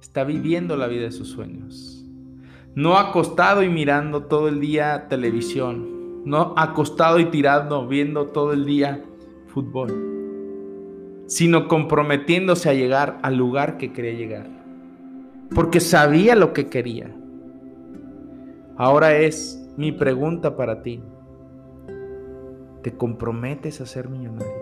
está 0.00 0.24
viviendo 0.24 0.76
la 0.76 0.86
vida 0.86 1.04
de 1.04 1.12
sus 1.12 1.28
sueños. 1.28 2.04
No 2.74 2.96
acostado 2.96 3.62
y 3.62 3.68
mirando 3.68 4.24
todo 4.24 4.48
el 4.48 4.60
día 4.60 5.06
televisión. 5.08 6.24
No 6.24 6.54
acostado 6.56 7.20
y 7.20 7.26
tirando, 7.26 7.86
viendo 7.86 8.26
todo 8.28 8.52
el 8.52 8.64
día 8.64 9.04
fútbol 9.46 10.13
sino 11.26 11.68
comprometiéndose 11.68 12.68
a 12.68 12.74
llegar 12.74 13.18
al 13.22 13.36
lugar 13.36 13.78
que 13.78 13.92
quería 13.92 14.12
llegar. 14.12 14.46
Porque 15.54 15.80
sabía 15.80 16.34
lo 16.34 16.52
que 16.52 16.68
quería. 16.68 17.14
Ahora 18.76 19.16
es 19.16 19.64
mi 19.76 19.92
pregunta 19.92 20.56
para 20.56 20.82
ti. 20.82 21.02
¿Te 22.82 22.96
comprometes 22.96 23.80
a 23.80 23.86
ser 23.86 24.08
millonario? 24.08 24.52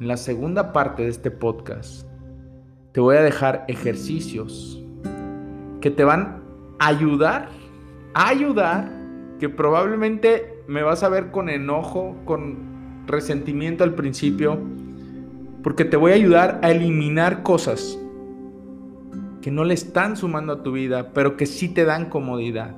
En 0.00 0.06
la 0.06 0.16
segunda 0.16 0.72
parte 0.72 1.02
de 1.02 1.08
este 1.08 1.30
podcast 1.30 2.06
te 2.92 3.00
voy 3.00 3.16
a 3.16 3.22
dejar 3.22 3.64
ejercicios 3.68 4.82
que 5.80 5.90
te 5.90 6.04
van 6.04 6.42
a 6.78 6.88
ayudar, 6.88 7.48
a 8.14 8.28
ayudar, 8.28 8.90
que 9.40 9.48
probablemente 9.48 10.62
me 10.68 10.82
vas 10.82 11.02
a 11.02 11.08
ver 11.08 11.30
con 11.30 11.48
enojo, 11.48 12.16
con 12.24 12.77
resentimiento 13.08 13.84
al 13.84 13.94
principio, 13.94 14.58
porque 15.62 15.84
te 15.84 15.96
voy 15.96 16.12
a 16.12 16.14
ayudar 16.14 16.60
a 16.62 16.70
eliminar 16.70 17.42
cosas 17.42 17.98
que 19.42 19.50
no 19.50 19.64
le 19.64 19.74
están 19.74 20.16
sumando 20.16 20.52
a 20.52 20.62
tu 20.62 20.72
vida, 20.72 21.12
pero 21.12 21.36
que 21.36 21.46
sí 21.46 21.68
te 21.68 21.84
dan 21.84 22.08
comodidad, 22.08 22.74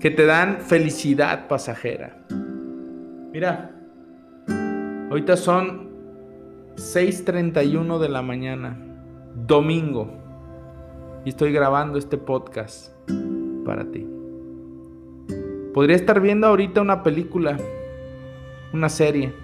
que 0.00 0.10
te 0.10 0.26
dan 0.26 0.58
felicidad 0.60 1.48
pasajera. 1.48 2.24
Mira, 3.32 3.70
ahorita 5.10 5.36
son 5.36 5.90
6.31 6.76 7.98
de 7.98 8.08
la 8.08 8.22
mañana, 8.22 8.76
domingo, 9.46 10.10
y 11.24 11.28
estoy 11.28 11.52
grabando 11.52 11.98
este 11.98 12.18
podcast 12.18 12.92
para 13.64 13.84
ti. 13.90 14.06
Podría 15.72 15.96
estar 15.96 16.20
viendo 16.20 16.46
ahorita 16.46 16.80
una 16.80 17.02
película 17.02 17.56
una 18.72 18.88
serie, 18.88 19.34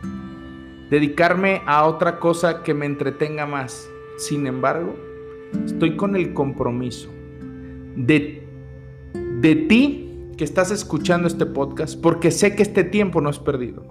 dedicarme 0.90 1.62
a 1.66 1.84
otra 1.86 2.18
cosa 2.18 2.62
que 2.62 2.74
me 2.74 2.86
entretenga 2.86 3.46
más. 3.46 3.88
Sin 4.16 4.46
embargo, 4.46 4.94
estoy 5.64 5.96
con 5.96 6.16
el 6.16 6.34
compromiso 6.34 7.10
de, 7.96 8.46
de 9.40 9.56
ti 9.56 10.08
que 10.36 10.44
estás 10.44 10.70
escuchando 10.70 11.28
este 11.28 11.46
podcast, 11.46 12.00
porque 12.00 12.30
sé 12.30 12.54
que 12.54 12.62
este 12.62 12.84
tiempo 12.84 13.20
no 13.20 13.30
es 13.30 13.38
perdido. 13.38 13.84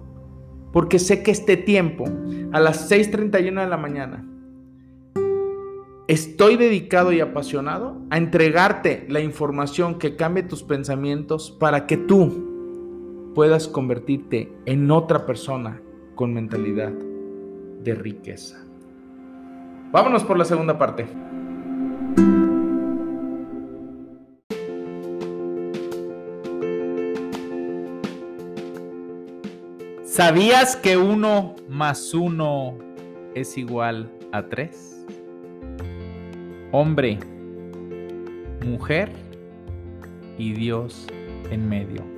Porque 0.73 0.99
sé 0.99 1.23
que 1.23 1.31
este 1.31 1.57
tiempo, 1.57 2.05
a 2.51 2.59
las 2.59 2.91
6.31 2.91 3.61
de 3.61 3.67
la 3.67 3.77
mañana, 3.77 4.25
estoy 6.07 6.57
dedicado 6.57 7.11
y 7.11 7.19
apasionado 7.19 8.01
a 8.09 8.17
entregarte 8.17 9.05
la 9.09 9.19
información 9.19 9.97
que 9.97 10.15
cambie 10.15 10.43
tus 10.43 10.63
pensamientos 10.63 11.51
para 11.51 11.85
que 11.85 11.97
tú 11.97 12.56
puedas 13.37 13.67
convertirte 13.67 14.51
en 14.65 14.89
otra 14.89 15.27
persona 15.27 15.79
con 16.15 16.33
mentalidad 16.33 16.91
de 17.83 17.93
riqueza. 17.93 18.57
Vámonos 19.91 20.23
por 20.23 20.39
la 20.39 20.43
segunda 20.43 20.79
parte. 20.79 21.05
¿Sabías 30.03 30.75
que 30.75 30.97
uno 30.97 31.53
más 31.69 32.15
uno 32.15 32.75
es 33.35 33.55
igual 33.55 34.11
a 34.31 34.47
tres? 34.49 35.05
Hombre, 36.71 37.19
mujer 38.65 39.11
y 40.39 40.53
Dios 40.53 41.05
en 41.51 41.69
medio. 41.69 42.16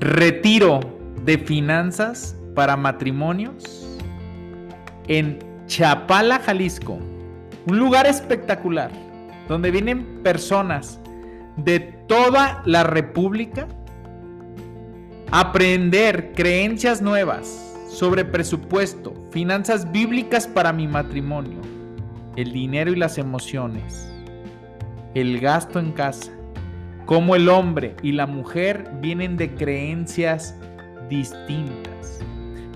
Retiro 0.00 0.80
de 1.24 1.38
finanzas 1.38 2.36
para 2.54 2.76
matrimonios 2.76 3.98
en 5.08 5.38
Chapala, 5.66 6.38
Jalisco. 6.38 6.98
Un 7.66 7.78
lugar 7.78 8.06
espectacular 8.06 8.90
donde 9.48 9.70
vienen 9.70 10.22
personas 10.22 11.00
de 11.56 11.80
toda 11.80 12.62
la 12.64 12.84
República 12.84 13.66
Aprender 15.30 16.32
creencias 16.32 17.02
nuevas 17.02 17.76
sobre 17.90 18.24
presupuesto, 18.24 19.12
finanzas 19.30 19.92
bíblicas 19.92 20.46
para 20.46 20.72
mi 20.72 20.88
matrimonio, 20.88 21.60
el 22.36 22.50
dinero 22.50 22.92
y 22.92 22.96
las 22.96 23.18
emociones, 23.18 24.10
el 25.14 25.38
gasto 25.38 25.80
en 25.80 25.92
casa, 25.92 26.32
cómo 27.08 27.34
el 27.34 27.48
hombre 27.48 27.96
y 28.02 28.12
la 28.12 28.26
mujer 28.26 28.90
vienen 29.00 29.38
de 29.38 29.54
creencias 29.54 30.54
distintas. 31.08 32.20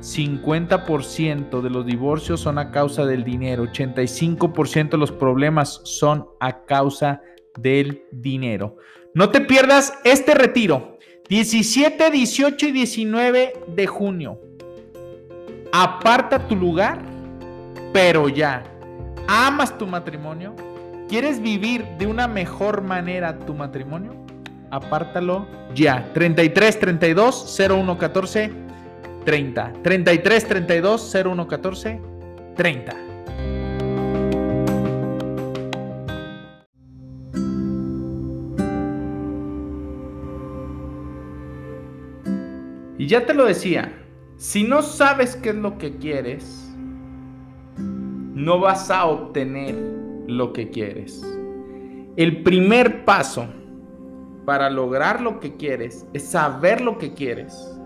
50% 0.00 1.60
de 1.60 1.68
los 1.68 1.84
divorcios 1.84 2.40
son 2.40 2.58
a 2.58 2.70
causa 2.70 3.04
del 3.04 3.24
dinero, 3.24 3.64
85% 3.64 4.88
de 4.88 4.96
los 4.96 5.12
problemas 5.12 5.82
son 5.84 6.26
a 6.40 6.64
causa 6.64 7.20
del 7.58 8.04
dinero. 8.10 8.78
No 9.12 9.28
te 9.28 9.42
pierdas 9.42 9.92
este 10.02 10.32
retiro 10.32 10.96
17, 11.28 12.10
18 12.10 12.68
y 12.68 12.72
19 12.72 13.52
de 13.68 13.86
junio. 13.86 14.40
Aparta 15.72 16.48
tu 16.48 16.56
lugar, 16.56 17.02
pero 17.92 18.30
ya. 18.30 18.64
¿Amas 19.28 19.76
tu 19.76 19.86
matrimonio? 19.86 20.56
¿Quieres 21.06 21.42
vivir 21.42 21.84
de 21.98 22.06
una 22.06 22.26
mejor 22.26 22.80
manera 22.80 23.38
tu 23.38 23.52
matrimonio? 23.52 24.21
Apártalo 24.72 25.46
ya. 25.74 26.10
33 26.14 26.80
32 26.80 27.58
01 27.68 27.98
14 27.98 28.50
30. 29.24 29.72
33 29.82 30.48
32 30.48 31.14
01 31.14 31.46
14 31.46 32.00
30. 32.56 32.96
Y 42.96 43.06
ya 43.08 43.26
te 43.26 43.34
lo 43.34 43.44
decía, 43.44 43.92
si 44.38 44.64
no 44.64 44.80
sabes 44.80 45.36
qué 45.36 45.50
es 45.50 45.56
lo 45.56 45.76
que 45.76 45.96
quieres, 45.96 46.72
no 47.76 48.58
vas 48.58 48.90
a 48.90 49.04
obtener 49.04 49.74
lo 50.28 50.54
que 50.54 50.70
quieres. 50.70 51.22
El 52.16 52.42
primer 52.42 53.04
paso 53.04 53.46
para 54.44 54.70
lograr 54.70 55.20
lo 55.20 55.40
que 55.40 55.56
quieres 55.56 56.06
es 56.12 56.24
saber 56.24 56.80
lo 56.80 56.98
que 56.98 57.14
quieres. 57.14 57.76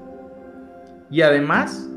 Y 1.10 1.22
además, 1.22 1.88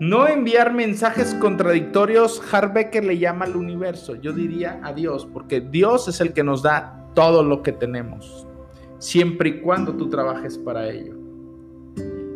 no 0.00 0.26
enviar 0.26 0.72
mensajes 0.72 1.34
contradictorios, 1.34 2.42
Harbecker 2.50 3.04
le 3.04 3.18
llama 3.18 3.44
al 3.44 3.56
universo, 3.56 4.14
yo 4.14 4.32
diría 4.32 4.80
a 4.82 4.92
Dios, 4.92 5.28
porque 5.30 5.60
Dios 5.60 6.08
es 6.08 6.20
el 6.20 6.32
que 6.32 6.42
nos 6.42 6.62
da 6.62 7.06
todo 7.14 7.42
lo 7.42 7.62
que 7.62 7.72
tenemos, 7.72 8.46
siempre 8.98 9.50
y 9.50 9.60
cuando 9.60 9.94
tú 9.94 10.08
trabajes 10.08 10.56
para 10.56 10.88
ello. 10.88 11.14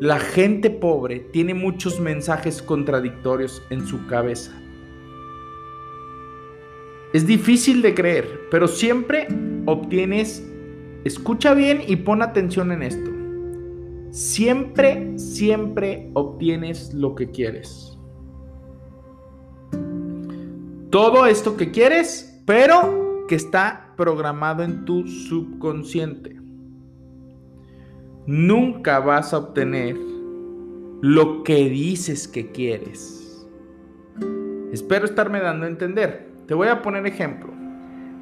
La 0.01 0.19
gente 0.19 0.69
pobre 0.69 1.21
tiene 1.21 1.55
muchos 1.55 1.99
mensajes 2.01 2.61
contradictorios 2.61 3.63
en 3.71 3.87
su 3.87 4.07
cabeza. 4.07 4.53
Es 7.15 7.27
difícil 7.27 7.81
de 7.81 7.95
creer, 7.95 8.41
pero 8.51 8.69
siempre 8.69 9.29
obtienes, 9.65 10.47
escucha 11.05 11.55
bien 11.55 11.83
y 11.87 11.97
pon 11.97 12.23
atención 12.23 12.73
en 12.73 12.83
esto. 12.83 13.11
Siempre, 14.11 15.19
siempre 15.19 16.11
obtienes 16.15 16.95
lo 16.95 17.15
que 17.15 17.31
quieres. 17.31 17.99
Todo 20.91 21.27
esto 21.27 21.57
que 21.57 21.71
quieres, 21.71 22.41
pero 22.47 23.27
que 23.29 23.35
está 23.35 23.93
programado 23.97 24.63
en 24.63 24.85
tu 24.85 25.07
subconsciente 25.07 26.45
nunca 28.27 29.01
vas 29.01 29.33
a 29.33 29.39
obtener 29.39 29.97
lo 31.01 31.43
que 31.43 31.69
dices 31.69 32.27
que 32.29 32.51
quieres. 32.51 33.47
Espero 34.73 35.05
estarme 35.05 35.41
dando 35.41 35.67
a 35.67 35.69
entender. 35.69 36.33
Te 36.47 36.55
voy 36.55 36.69
a 36.69 36.83
poner 36.83 37.07
ejemplo. 37.07 37.53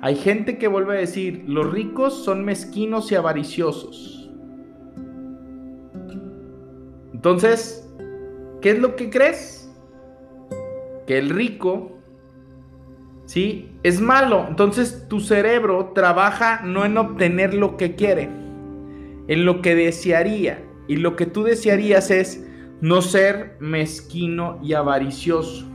Hay 0.03 0.17
gente 0.17 0.59
que 0.59 0.69
vuelve 0.69 0.97
a 0.97 1.01
decir, 1.01 1.45
los 1.47 1.73
ricos 1.73 2.25
son 2.25 2.45
mezquinos 2.45 3.11
y 3.11 3.15
avariciosos. 3.15 4.31
Entonces, 7.15 7.89
¿qué 8.61 8.73
es 8.73 8.79
lo 8.79 8.97
que 8.97 9.09
crees? 9.09 9.73
Que 11.07 11.19
el 11.19 11.31
rico, 11.31 11.93
¿sí? 13.25 13.71
Es 13.83 14.01
malo. 14.01 14.45
Entonces 14.49 15.07
tu 15.09 15.21
cerebro 15.21 15.93
trabaja 15.95 16.63
no 16.63 16.85
en 16.85 16.99
obtener 16.99 17.55
lo 17.55 17.77
que 17.77 17.95
quiere 17.95 18.43
en 19.29 19.45
lo 19.45 19.63
que 19.63 19.75
desearía. 19.75 20.63
Y 20.89 20.97
lo 20.97 21.17
que 21.17 21.27
tú 21.27 21.43
desearías 21.45 22.11
es 22.11 22.47
no 22.81 23.03
ser 23.03 23.57
mezquino 23.61 24.59
y 24.63 24.75
avaricioso. 24.75 25.67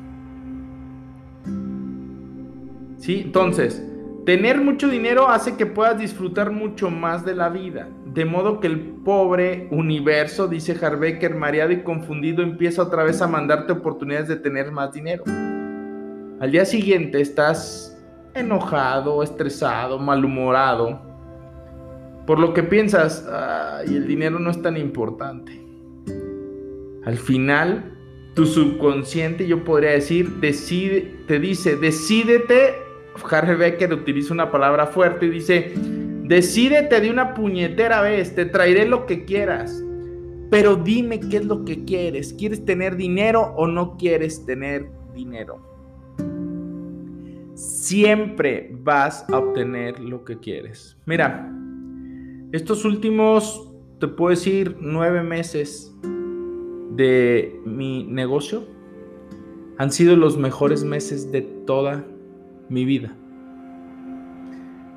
¿Sí? 2.97 3.21
Entonces, 3.25 3.83
tener 4.27 4.59
mucho 4.59 4.89
dinero 4.89 5.29
hace 5.29 5.55
que 5.55 5.65
puedas 5.65 5.97
disfrutar 5.97 6.51
mucho 6.51 6.89
más 6.89 7.23
de 7.23 7.33
la 7.33 7.47
vida. 7.47 7.87
De 8.07 8.25
modo 8.25 8.59
que 8.59 8.67
el 8.67 8.77
pobre 8.81 9.69
universo, 9.71 10.49
dice 10.49 10.77
Harbecker, 10.85 11.33
mareado 11.33 11.71
y 11.71 11.81
confundido, 11.81 12.43
empieza 12.43 12.81
otra 12.81 13.05
vez 13.05 13.21
a 13.21 13.27
mandarte 13.29 13.71
oportunidades 13.71 14.27
de 14.27 14.35
tener 14.35 14.69
más 14.69 14.91
dinero. 14.91 15.23
Al 16.41 16.51
día 16.51 16.65
siguiente 16.65 17.21
estás 17.21 17.97
enojado, 18.33 19.23
estresado, 19.23 19.97
malhumorado, 19.97 20.99
por 22.25 22.37
lo 22.37 22.53
que 22.53 22.63
piensas, 22.63 23.25
y 23.87 23.95
el 23.95 24.07
dinero 24.07 24.39
no 24.39 24.49
es 24.49 24.61
tan 24.61 24.75
importante. 24.75 25.53
Al 27.05 27.15
final, 27.15 27.97
tu 28.35 28.45
subconsciente, 28.45 29.47
yo 29.47 29.63
podría 29.63 29.91
decir, 29.91 30.41
decide, 30.41 31.15
te 31.29 31.39
dice, 31.39 31.77
decídete. 31.77 32.86
Harry 33.29 33.55
Becker 33.55 33.93
utiliza 33.93 34.33
una 34.33 34.51
palabra 34.51 34.87
fuerte 34.87 35.25
y 35.25 35.29
dice, 35.29 35.73
decídete 36.23 37.01
de 37.01 37.09
una 37.09 37.33
puñetera 37.33 38.01
vez, 38.01 38.35
te 38.35 38.45
traeré 38.45 38.87
lo 38.87 39.05
que 39.05 39.25
quieras. 39.25 39.83
Pero 40.49 40.75
dime 40.75 41.19
qué 41.19 41.37
es 41.37 41.45
lo 41.45 41.65
que 41.65 41.83
quieres. 41.83 42.33
¿Quieres 42.33 42.63
tener 42.63 42.95
dinero 42.95 43.53
o 43.57 43.67
no 43.67 43.97
quieres 43.97 44.45
tener 44.45 44.89
dinero? 45.13 45.59
Siempre 47.53 48.69
vas 48.81 49.25
a 49.29 49.39
obtener 49.39 49.99
lo 49.99 50.23
que 50.23 50.37
quieres. 50.37 50.97
Mira, 51.05 51.51
estos 52.53 52.85
últimos, 52.85 53.73
te 53.99 54.07
puedo 54.07 54.29
decir, 54.29 54.77
nueve 54.79 55.21
meses 55.21 55.93
de 56.91 57.59
mi 57.65 58.05
negocio 58.05 58.63
han 59.77 59.91
sido 59.91 60.15
los 60.15 60.37
mejores 60.37 60.83
meses 60.83 61.31
de 61.31 61.41
toda 61.41 62.05
mi 62.69 62.85
vida. 62.85 63.15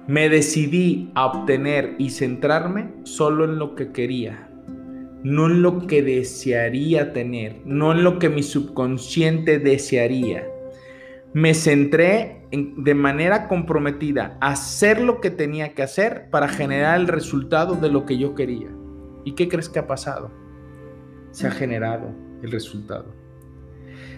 Me 0.07 0.29
decidí 0.29 1.11
a 1.15 1.27
obtener 1.27 1.95
y 1.99 2.11
centrarme 2.11 2.93
solo 3.05 3.45
en 3.45 3.59
lo 3.59 3.75
que 3.75 3.93
quería, 3.93 4.51
no 5.23 5.47
en 5.47 5.63
lo 5.63 5.87
que 5.87 6.03
desearía 6.03 7.13
tener, 7.13 7.61
no 7.65 7.93
en 7.93 8.03
lo 8.03 8.19
que 8.19 8.29
mi 8.29 8.43
subconsciente 8.43 9.59
desearía. 9.59 10.47
Me 11.33 11.55
centré 11.55 12.49
de 12.51 12.95
manera 12.95 13.47
comprometida 13.47 14.37
a 14.41 14.53
hacer 14.53 15.01
lo 15.01 15.21
que 15.21 15.31
tenía 15.31 15.75
que 15.75 15.83
hacer 15.83 16.29
para 16.31 16.49
generar 16.49 16.99
el 16.99 17.07
resultado 17.07 17.77
de 17.77 17.91
lo 17.91 18.05
que 18.05 18.19
yo 18.19 18.35
quería. 18.35 18.69
¿Y 19.25 19.35
qué 19.37 19.49
crees 19.49 19.69
que 19.69 19.79
ha 19.79 19.87
pasado? 19.87 20.33
Se 21.31 21.47
ha 21.47 21.53
generado 21.53 22.13
el 22.43 22.51
resultado. 22.51 23.20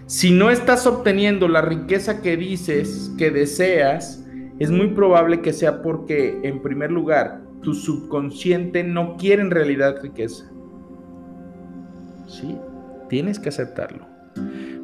Si 0.07 0.31
no 0.31 0.51
estás 0.51 0.87
obteniendo 0.87 1.49
la 1.49 1.63
riqueza 1.63 2.21
que 2.23 2.37
dices 2.37 3.13
que 3.17 3.31
deseas, 3.31 4.25
es 4.59 4.71
muy 4.71 4.89
probable 4.89 5.41
que 5.41 5.53
sea 5.53 5.83
porque, 5.83 6.41
en 6.43 6.61
primer 6.61 6.91
lugar, 6.91 7.41
tu 7.63 7.75
subconsciente 7.75 8.85
no 8.85 9.17
quiere 9.17 9.43
en 9.43 9.51
realidad 9.51 10.03
riqueza. 10.03 10.51
Sí, 12.27 12.57
tienes 13.09 13.39
que 13.39 13.49
aceptarlo. 13.49 14.07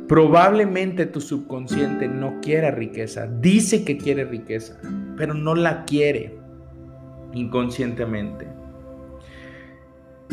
Probablemente 0.06 1.04
tu 1.06 1.20
subconsciente 1.20 2.08
no 2.08 2.40
quiera 2.40 2.70
riqueza, 2.70 3.26
dice 3.26 3.84
que 3.84 3.98
quiere 3.98 4.24
riqueza, 4.24 4.80
pero 5.16 5.34
no 5.34 5.54
la 5.54 5.84
quiere 5.84 6.38
inconscientemente. 7.34 8.46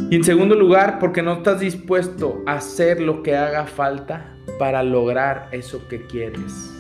Y 0.10 0.16
en 0.16 0.24
segundo 0.24 0.56
lugar, 0.56 1.00
porque 1.00 1.22
no 1.22 1.34
estás 1.34 1.60
dispuesto 1.60 2.42
a 2.46 2.54
hacer 2.54 3.02
lo 3.02 3.24
que 3.24 3.36
haga 3.36 3.66
falta 3.66 4.35
para 4.58 4.84
lograr 4.84 5.50
eso 5.52 5.88
que 5.88 6.02
quieres. 6.06 6.72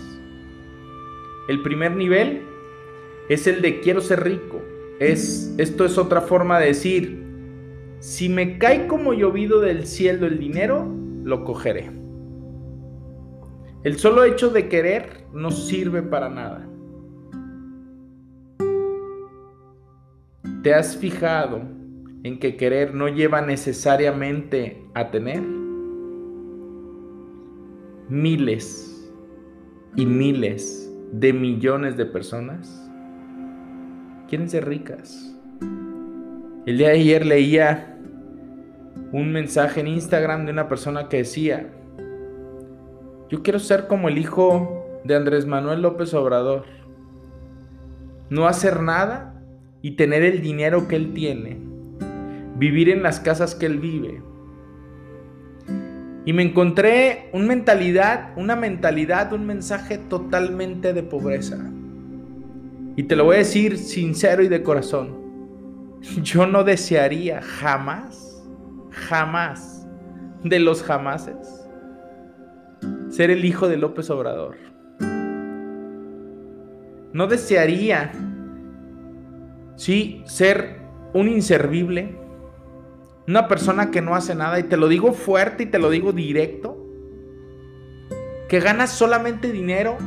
El 1.48 1.62
primer 1.62 1.96
nivel 1.96 2.42
es 3.30 3.48
el 3.48 3.62
de 3.62 3.80
quiero 3.82 4.02
ser 4.02 4.24
rico. 4.24 4.62
Es, 5.00 5.54
esto 5.58 5.86
es 5.86 5.98
otra 5.98 6.22
forma 6.22 6.60
de 6.60 6.68
decir, 6.68 7.24
si 8.00 8.30
me 8.30 8.58
cae 8.58 8.88
como 8.88 9.14
llovido 9.14 9.60
del 9.60 9.86
cielo 9.86 10.28
el 10.28 10.40
dinero, 10.40 10.88
lo 11.24 11.44
cogeré. 11.44 11.92
El 13.84 13.98
solo 13.98 14.24
hecho 14.24 14.50
de 14.50 14.68
querer 14.68 15.26
no 15.34 15.52
sirve 15.52 16.02
para 16.02 16.30
nada. 16.30 16.68
¿Te 20.64 20.74
has 20.74 20.98
fijado 20.98 21.62
en 22.24 22.40
que 22.40 22.58
querer 22.58 22.96
no 22.96 23.08
lleva 23.08 23.42
necesariamente 23.42 24.84
a 24.96 25.12
tener? 25.12 25.65
Miles 28.08 29.12
y 29.96 30.06
miles 30.06 30.94
de 31.12 31.34
millones 31.34 31.98
de 31.98 32.06
personas 32.06 32.88
quieren 34.28 34.48
ser 34.48 34.68
ricas. 34.68 35.36
El 36.68 36.78
día 36.78 36.90
de 36.90 37.00
ayer 37.00 37.26
leía 37.26 37.98
un 39.12 39.32
mensaje 39.32 39.80
en 39.80 39.88
Instagram 39.88 40.46
de 40.46 40.52
una 40.52 40.68
persona 40.68 41.10
que 41.10 41.18
decía, 41.18 41.68
yo 43.30 43.42
quiero 43.42 43.58
ser 43.58 43.88
como 43.88 44.08
el 44.08 44.20
hijo 44.20 45.02
de 45.04 45.16
Andrés 45.16 45.48
Manuel 45.48 45.82
López 45.82 46.14
Obrador. 46.14 46.66
No 48.30 48.48
hacer 48.48 48.82
nada 48.82 49.42
y 49.82 49.96
tener 49.96 50.22
el 50.22 50.44
dinero 50.44 50.88
que 50.88 50.96
él 50.96 51.14
tiene. 51.14 51.58
Vivir 52.56 52.90
en 52.90 53.02
las 53.02 53.20
casas 53.20 53.56
que 53.56 53.66
él 53.66 53.80
vive. 53.80 54.22
Y 56.26 56.34
me 56.34 56.42
encontré 56.42 57.30
una 57.34 57.46
mentalidad, 57.46 58.30
una 58.36 58.56
mentalidad, 58.56 59.32
un 59.32 59.46
mensaje 59.46 60.00
totalmente 60.00 60.92
de 60.92 61.04
pobreza. 61.04 61.58
Y 62.96 63.04
te 63.04 63.16
lo 63.16 63.26
voy 63.26 63.36
a 63.36 63.40
decir 63.40 63.78
sincero 63.78 64.42
y 64.42 64.48
de 64.48 64.64
corazón. 64.64 65.16
Yo 66.24 66.48
no 66.48 66.64
desearía 66.64 67.42
jamás, 67.42 68.44
jamás, 68.90 69.88
de 70.44 70.60
los 70.60 70.84
jamases, 70.84 71.66
ser 73.10 73.32
el 73.32 73.46
hijo 73.46 73.68
de 73.68 73.78
López 73.78 74.10
Obrador. 74.10 74.58
No 77.14 77.28
desearía, 77.28 78.12
sí, 79.76 80.22
ser 80.26 80.82
un 81.14 81.30
inservible, 81.30 82.16
una 83.28 83.48
persona 83.48 83.92
que 83.92 84.02
no 84.02 84.16
hace 84.16 84.36
nada, 84.36 84.60
y 84.60 84.64
te 84.64 84.78
lo 84.78 84.88
digo 84.88 85.14
fuerte 85.14 85.64
y 85.64 85.66
te 85.68 85.80
lo 85.80 85.90
digo 85.90 86.12
directo, 86.12 86.78
que 88.48 88.60
gana 88.60 88.88
solamente 88.88 89.52
dinero 89.52 89.98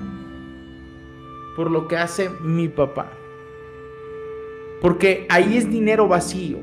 por 1.57 1.71
lo 1.71 1.89
que 1.89 1.97
hace 1.97 2.31
mi 2.41 2.69
papá. 2.69 3.13
Porque 4.81 5.27
ahí 5.29 5.57
es 5.57 5.69
dinero 5.69 6.07
vacío. 6.07 6.59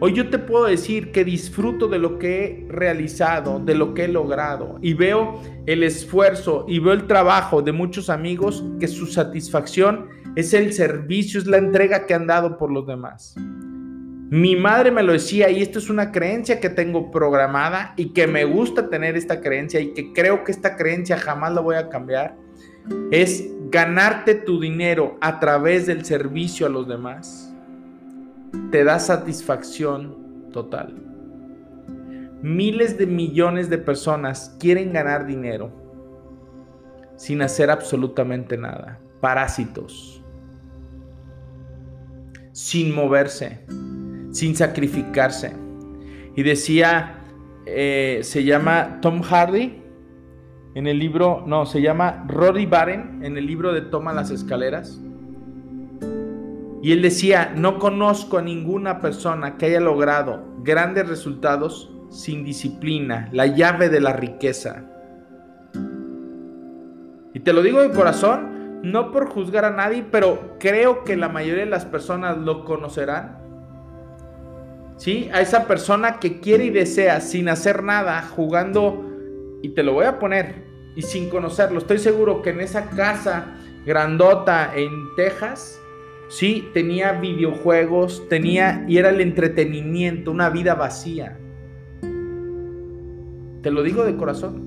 Hoy 0.00 0.12
yo 0.12 0.28
te 0.28 0.38
puedo 0.38 0.66
decir 0.66 1.12
que 1.12 1.24
disfruto 1.24 1.88
de 1.88 1.98
lo 1.98 2.18
que 2.18 2.44
he 2.44 2.66
realizado, 2.68 3.58
de 3.58 3.74
lo 3.74 3.94
que 3.94 4.04
he 4.04 4.08
logrado 4.08 4.78
y 4.82 4.94
veo 4.94 5.40
el 5.66 5.82
esfuerzo 5.82 6.64
y 6.68 6.78
veo 6.78 6.92
el 6.92 7.06
trabajo 7.06 7.62
de 7.62 7.72
muchos 7.72 8.10
amigos 8.10 8.64
que 8.78 8.88
su 8.88 9.06
satisfacción 9.06 10.08
es 10.36 10.52
el 10.52 10.72
servicio, 10.72 11.40
es 11.40 11.46
la 11.46 11.58
entrega 11.58 12.06
que 12.06 12.14
han 12.14 12.26
dado 12.26 12.58
por 12.58 12.72
los 12.72 12.86
demás. 12.86 13.36
Mi 14.34 14.56
madre 14.56 14.90
me 14.90 15.04
lo 15.04 15.12
decía 15.12 15.48
y 15.48 15.62
esto 15.62 15.78
es 15.78 15.88
una 15.88 16.10
creencia 16.10 16.58
que 16.58 16.68
tengo 16.68 17.12
programada 17.12 17.94
y 17.96 18.08
que 18.08 18.26
me 18.26 18.44
gusta 18.44 18.90
tener 18.90 19.16
esta 19.16 19.40
creencia 19.40 19.78
y 19.78 19.94
que 19.94 20.12
creo 20.12 20.42
que 20.42 20.50
esta 20.50 20.74
creencia 20.74 21.16
jamás 21.16 21.54
la 21.54 21.60
voy 21.60 21.76
a 21.76 21.88
cambiar. 21.88 22.34
Es 23.12 23.48
ganarte 23.70 24.34
tu 24.34 24.58
dinero 24.58 25.18
a 25.20 25.38
través 25.38 25.86
del 25.86 26.04
servicio 26.04 26.66
a 26.66 26.68
los 26.68 26.88
demás 26.88 27.54
te 28.72 28.82
da 28.82 28.98
satisfacción 28.98 30.50
total. 30.52 31.00
Miles 32.42 32.98
de 32.98 33.06
millones 33.06 33.70
de 33.70 33.78
personas 33.78 34.56
quieren 34.58 34.92
ganar 34.92 35.26
dinero 35.26 35.70
sin 37.14 37.40
hacer 37.40 37.70
absolutamente 37.70 38.56
nada. 38.56 38.98
Parásitos. 39.20 40.24
Sin 42.50 42.92
moverse, 42.92 43.64
sin 44.34 44.56
sacrificarse. 44.56 45.52
Y 46.34 46.42
decía, 46.42 47.20
eh, 47.66 48.18
se 48.22 48.42
llama 48.42 48.98
Tom 49.00 49.22
Hardy 49.22 49.80
en 50.74 50.88
el 50.88 50.98
libro, 50.98 51.44
no, 51.46 51.66
se 51.66 51.80
llama 51.80 52.24
Rory 52.26 52.66
Barren 52.66 53.20
en 53.22 53.38
el 53.38 53.46
libro 53.46 53.72
de 53.72 53.80
Toma 53.80 54.12
las 54.12 54.32
escaleras. 54.32 55.00
Y 56.82 56.90
él 56.90 57.00
decía, 57.00 57.54
no 57.56 57.78
conozco 57.78 58.38
a 58.38 58.42
ninguna 58.42 58.98
persona 59.00 59.56
que 59.56 59.66
haya 59.66 59.80
logrado 59.80 60.42
grandes 60.64 61.08
resultados 61.08 61.92
sin 62.10 62.44
disciplina, 62.44 63.28
la 63.32 63.46
llave 63.46 63.88
de 63.88 64.00
la 64.00 64.12
riqueza. 64.14 64.84
Y 67.32 67.40
te 67.40 67.52
lo 67.52 67.62
digo 67.62 67.82
de 67.82 67.90
corazón, 67.90 68.82
no 68.82 69.12
por 69.12 69.28
juzgar 69.28 69.64
a 69.64 69.70
nadie, 69.70 70.04
pero 70.10 70.56
creo 70.58 71.04
que 71.04 71.16
la 71.16 71.28
mayoría 71.28 71.64
de 71.64 71.70
las 71.70 71.84
personas 71.84 72.36
lo 72.36 72.64
conocerán. 72.64 73.43
¿Sí? 74.96 75.28
A 75.32 75.40
esa 75.40 75.66
persona 75.66 76.20
que 76.20 76.40
quiere 76.40 76.66
y 76.66 76.70
desea 76.70 77.20
sin 77.20 77.48
hacer 77.48 77.82
nada, 77.82 78.22
jugando, 78.22 79.10
y 79.62 79.70
te 79.70 79.82
lo 79.82 79.94
voy 79.94 80.06
a 80.06 80.18
poner, 80.18 80.64
y 80.94 81.02
sin 81.02 81.28
conocerlo. 81.28 81.78
Estoy 81.78 81.98
seguro 81.98 82.42
que 82.42 82.50
en 82.50 82.60
esa 82.60 82.90
casa 82.90 83.56
grandota 83.84 84.72
en 84.74 84.90
Texas, 85.16 85.80
Sí, 86.28 86.68
tenía 86.72 87.12
videojuegos, 87.12 88.28
tenía 88.28 88.84
y 88.88 88.98
era 88.98 89.10
el 89.10 89.20
entretenimiento, 89.20 90.30
una 90.30 90.50
vida 90.50 90.74
vacía. 90.74 91.38
Te 93.62 93.70
lo 93.70 93.82
digo 93.82 94.04
de 94.04 94.16
corazón. 94.16 94.64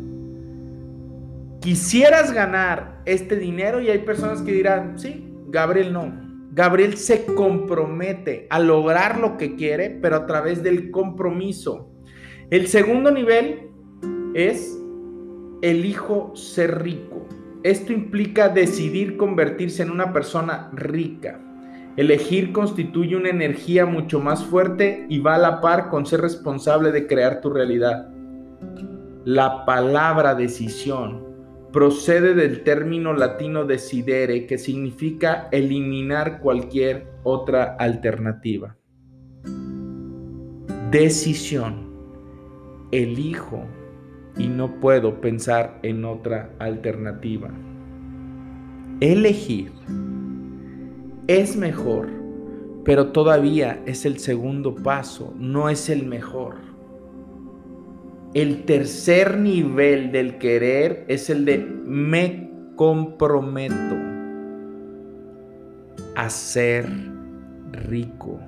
Quisieras 1.60 2.32
ganar 2.32 3.02
este 3.06 3.36
dinero 3.36 3.82
y 3.82 3.90
hay 3.90 4.00
personas 4.00 4.42
que 4.42 4.52
dirán, 4.52 4.98
sí, 4.98 5.34
Gabriel 5.48 5.92
no. 5.92 6.27
Gabriel 6.58 6.98
se 6.98 7.24
compromete 7.24 8.48
a 8.50 8.58
lograr 8.58 9.20
lo 9.20 9.38
que 9.38 9.56
quiere, 9.56 9.92
pero 9.92 10.16
a 10.16 10.26
través 10.26 10.64
del 10.64 10.90
compromiso. 10.90 11.92
El 12.50 12.66
segundo 12.66 13.12
nivel 13.12 13.70
es 14.34 14.76
elijo 15.62 16.36
ser 16.36 16.82
rico. 16.82 17.28
Esto 17.62 17.94
implica 17.94 18.50
decidir 18.50 19.18
convertirse 19.18 19.84
en 19.84 19.92
una 19.92 20.12
persona 20.12 20.72
rica. 20.74 21.40
Elegir 21.96 22.52
constituye 22.52 23.16
una 23.16 23.30
energía 23.30 23.86
mucho 23.86 24.20
más 24.20 24.44
fuerte 24.44 25.06
y 25.10 25.20
va 25.20 25.36
a 25.36 25.40
la 25.40 25.62
par 25.62 25.90
con 25.90 26.08
ser 26.08 26.22
responsable 26.22 26.92
de 26.92 27.06
crear 27.06 27.40
tu 27.40 27.52
realidad. 27.52 28.10
La 29.26 29.64
palabra 29.64 30.34
decisión 30.34 31.27
procede 31.72 32.34
del 32.34 32.64
término 32.64 33.14
latino 33.14 33.66
decidere, 33.66 34.46
que 34.46 34.58
significa 34.58 35.50
eliminar 35.52 36.40
cualquier 36.40 37.08
otra 37.24 37.76
alternativa. 37.80 38.78
Decisión. 40.92 41.88
Elijo 42.92 43.66
y 44.38 44.48
no 44.48 44.80
puedo 44.80 45.20
pensar 45.20 45.80
en 45.84 46.06
otra 46.06 46.52
alternativa. 46.60 47.50
Elegir 49.02 49.72
es 51.28 51.58
mejor, 51.58 52.08
pero 52.86 53.12
todavía 53.12 53.82
es 53.86 54.06
el 54.06 54.20
segundo 54.20 54.74
paso, 54.74 55.34
no 55.38 55.70
es 55.70 55.90
el 55.90 56.06
mejor. 56.06 56.67
El 58.34 58.66
tercer 58.66 59.38
nivel 59.38 60.12
del 60.12 60.38
querer 60.38 61.06
es 61.08 61.30
el 61.30 61.46
de 61.46 61.58
me 61.58 62.52
comprometo 62.76 63.96
a 66.16 66.30
ser 66.30 66.88
rico. 67.72 68.40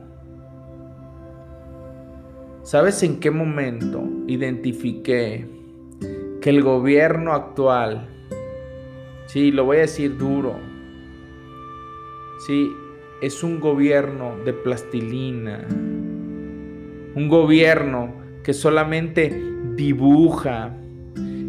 ¿Sabes 2.64 3.02
en 3.04 3.20
qué 3.20 3.32
momento 3.32 4.04
identifiqué 4.28 5.48
que 6.42 6.50
el 6.50 6.62
gobierno 6.62 7.34
actual, 7.34 8.08
sí, 9.28 9.52
lo 9.52 9.66
voy 9.66 9.78
a 9.78 9.82
decir 9.82 10.18
duro, 10.18 10.56
sí, 12.46 12.72
es 13.22 13.44
un 13.44 13.60
gobierno 13.60 14.36
de 14.46 14.54
plastilina, 14.54 15.66
un 17.16 17.28
gobierno 17.28 18.14
que 18.44 18.54
solamente 18.54 19.59
dibuja, 19.80 20.76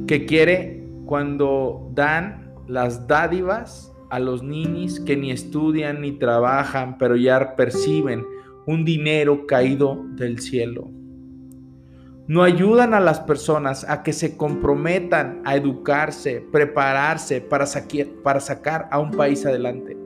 que 0.07 0.25
quiere 0.25 0.85
cuando 1.05 1.91
dan 1.95 2.55
las 2.69 3.09
dádivas 3.09 3.93
a 4.09 4.21
los 4.21 4.43
niños 4.45 5.01
que 5.01 5.17
ni 5.17 5.33
estudian 5.33 6.01
ni 6.01 6.13
trabajan, 6.13 6.97
pero 6.97 7.17
ya 7.17 7.57
perciben 7.57 8.25
un 8.67 8.85
dinero 8.85 9.47
caído 9.47 10.05
del 10.15 10.39
cielo. 10.39 10.89
No 12.29 12.45
ayudan 12.45 12.95
a 12.95 13.01
las 13.01 13.19
personas 13.19 13.85
a 13.89 14.05
que 14.05 14.13
se 14.13 14.37
comprometan 14.37 15.43
a 15.45 15.57
educarse, 15.57 16.47
prepararse 16.53 17.41
para, 17.41 17.65
para 18.23 18.39
sacar 18.39 18.89
a 18.93 19.01
un 19.01 19.11
país 19.11 19.45
adelante. 19.45 20.00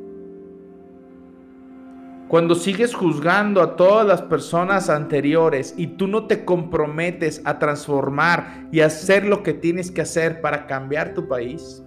Cuando 2.35 2.57
sigues 2.57 2.97
juzgando 2.97 3.63
a 3.63 3.77
todas 3.77 4.05
las 4.05 4.21
personas 4.21 4.91
anteriores 4.91 5.73
y 5.77 5.87
tú 5.87 6.09
no 6.09 6.27
te 6.27 6.45
comprometes 6.45 7.41
a 7.45 7.61
transformar 7.61 8.67
y 8.73 8.81
hacer 8.81 9.25
lo 9.25 9.45
que 9.45 9.55
tienes 9.55 9.93
que 9.93 10.01
hacer 10.01 10.41
para 10.41 10.67
cambiar 10.67 11.15
tu 11.15 11.29
país, 11.29 11.85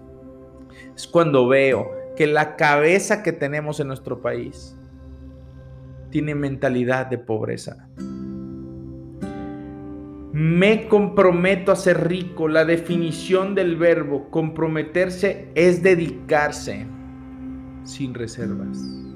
es 0.95 1.05
cuando 1.05 1.49
veo 1.49 1.91
que 2.15 2.27
la 2.27 2.55
cabeza 2.55 3.23
que 3.23 3.33
tenemos 3.33 3.81
en 3.81 3.87
nuestro 3.87 4.21
país 4.21 4.73
tiene 6.11 6.33
mentalidad 6.33 7.07
de 7.07 7.17
pobreza. 7.17 7.89
Me 10.31 10.87
comprometo 10.87 11.73
a 11.73 11.75
ser 11.75 12.07
rico. 12.07 12.47
La 12.47 12.63
definición 12.63 13.53
del 13.53 13.75
verbo 13.75 14.29
comprometerse 14.29 15.51
es 15.55 15.83
dedicarse 15.83 16.87
sin 17.83 18.13
reservas 18.13 19.06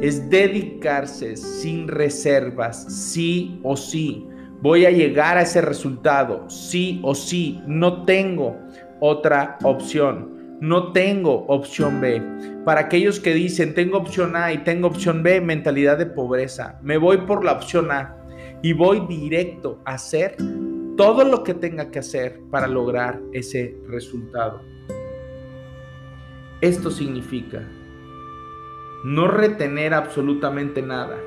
es 0.00 0.28
dedicarse 0.30 1.36
sin 1.36 1.88
reservas, 1.88 2.84
sí 3.10 3.60
o 3.62 3.76
sí. 3.76 4.26
Voy 4.60 4.86
a 4.86 4.90
llegar 4.90 5.36
a 5.36 5.42
ese 5.42 5.60
resultado, 5.60 6.48
sí 6.48 7.00
o 7.02 7.14
sí. 7.14 7.60
No 7.66 8.04
tengo 8.04 8.56
otra 9.00 9.58
opción. 9.62 10.58
No 10.60 10.92
tengo 10.92 11.44
opción 11.48 12.00
B. 12.00 12.22
Para 12.64 12.82
aquellos 12.82 13.20
que 13.20 13.34
dicen, 13.34 13.74
tengo 13.74 13.98
opción 13.98 14.36
A 14.36 14.52
y 14.52 14.58
tengo 14.58 14.88
opción 14.88 15.22
B, 15.22 15.40
mentalidad 15.40 15.98
de 15.98 16.06
pobreza. 16.06 16.78
Me 16.82 16.96
voy 16.96 17.18
por 17.18 17.44
la 17.44 17.52
opción 17.52 17.90
A 17.90 18.16
y 18.62 18.72
voy 18.72 19.06
directo 19.06 19.82
a 19.84 19.94
hacer 19.94 20.36
todo 20.96 21.24
lo 21.24 21.42
que 21.42 21.54
tenga 21.54 21.90
que 21.90 21.98
hacer 21.98 22.40
para 22.50 22.66
lograr 22.66 23.20
ese 23.32 23.76
resultado. 23.88 24.62
Esto 26.60 26.90
significa 26.90 27.62
no 29.04 29.28
retener 29.28 29.92
absolutamente 29.92 30.80
nada, 30.80 31.18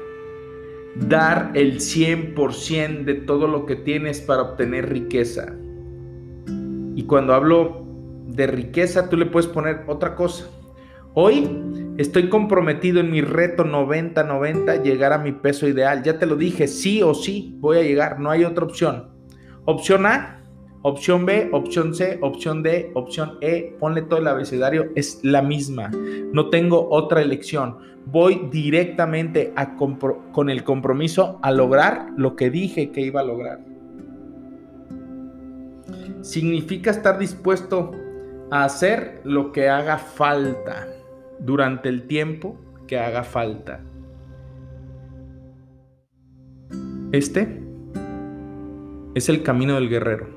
dar 0.96 1.52
el 1.54 1.76
100% 1.76 3.06
de 3.06 3.14
todo 3.14 3.48
lo 3.48 3.68
que 3.68 3.76
tienes 3.76 4.20
para 4.20 4.42
obtener 4.42 4.90
riqueza. 4.90 5.54
Y 6.96 7.04
cuando 7.04 7.36
hablo 7.36 7.86
de 8.26 8.48
riqueza, 8.48 9.10
tú 9.10 9.16
le 9.16 9.28
puedes 9.28 9.48
poner 9.48 9.84
otra 9.86 10.16
cosa. 10.16 10.50
Hoy 11.14 11.48
estoy 11.98 12.30
comprometido 12.30 13.00
en 13.00 13.12
mi 13.12 13.22
reto 13.22 13.64
90-90 13.64 14.82
llegar 14.82 15.14
a 15.14 15.20
mi 15.20 15.32
peso 15.32 15.68
ideal. 15.68 16.02
Ya 16.02 16.18
te 16.18 16.26
lo 16.26 16.36
dije, 16.36 16.68
sí 16.68 17.04
o 17.04 17.14
sí 17.14 17.56
voy 17.60 17.78
a 17.78 17.84
llegar, 17.84 18.20
no 18.20 18.32
hay 18.32 18.44
otra 18.44 18.66
opción. 18.66 19.10
Opción 19.66 20.08
A, 20.08 20.37
Opción 20.88 21.26
B, 21.26 21.50
opción 21.52 21.94
C, 21.94 22.18
opción 22.22 22.64
D, 22.64 22.92
opción 22.94 23.40
E, 23.42 23.76
ponle 23.78 24.04
todo 24.04 24.22
el 24.22 24.28
abecedario, 24.28 24.90
es 24.96 25.20
la 25.22 25.42
misma. 25.42 25.92
No 26.32 26.50
tengo 26.50 26.88
otra 26.90 27.22
elección. 27.22 27.80
Voy 28.06 28.48
directamente 28.50 29.54
con 30.32 30.50
el 30.50 30.64
compromiso 30.64 31.40
a 31.42 31.52
lograr 31.52 32.12
lo 32.16 32.38
que 32.38 32.50
dije 32.50 32.92
que 32.92 33.02
iba 33.02 33.20
a 33.20 33.26
lograr. 33.26 33.60
Significa 36.22 36.92
estar 36.92 37.20
dispuesto 37.20 37.92
a 38.50 38.64
hacer 38.64 39.20
lo 39.26 39.52
que 39.52 39.68
haga 39.68 39.98
falta 39.98 40.88
durante 41.38 41.90
el 41.90 42.08
tiempo 42.08 42.58
que 42.88 42.98
haga 42.98 43.26
falta. 43.26 43.84
Este 47.12 47.62
es 49.16 49.28
el 49.28 49.44
camino 49.44 49.76
del 49.76 49.90
guerrero. 49.90 50.37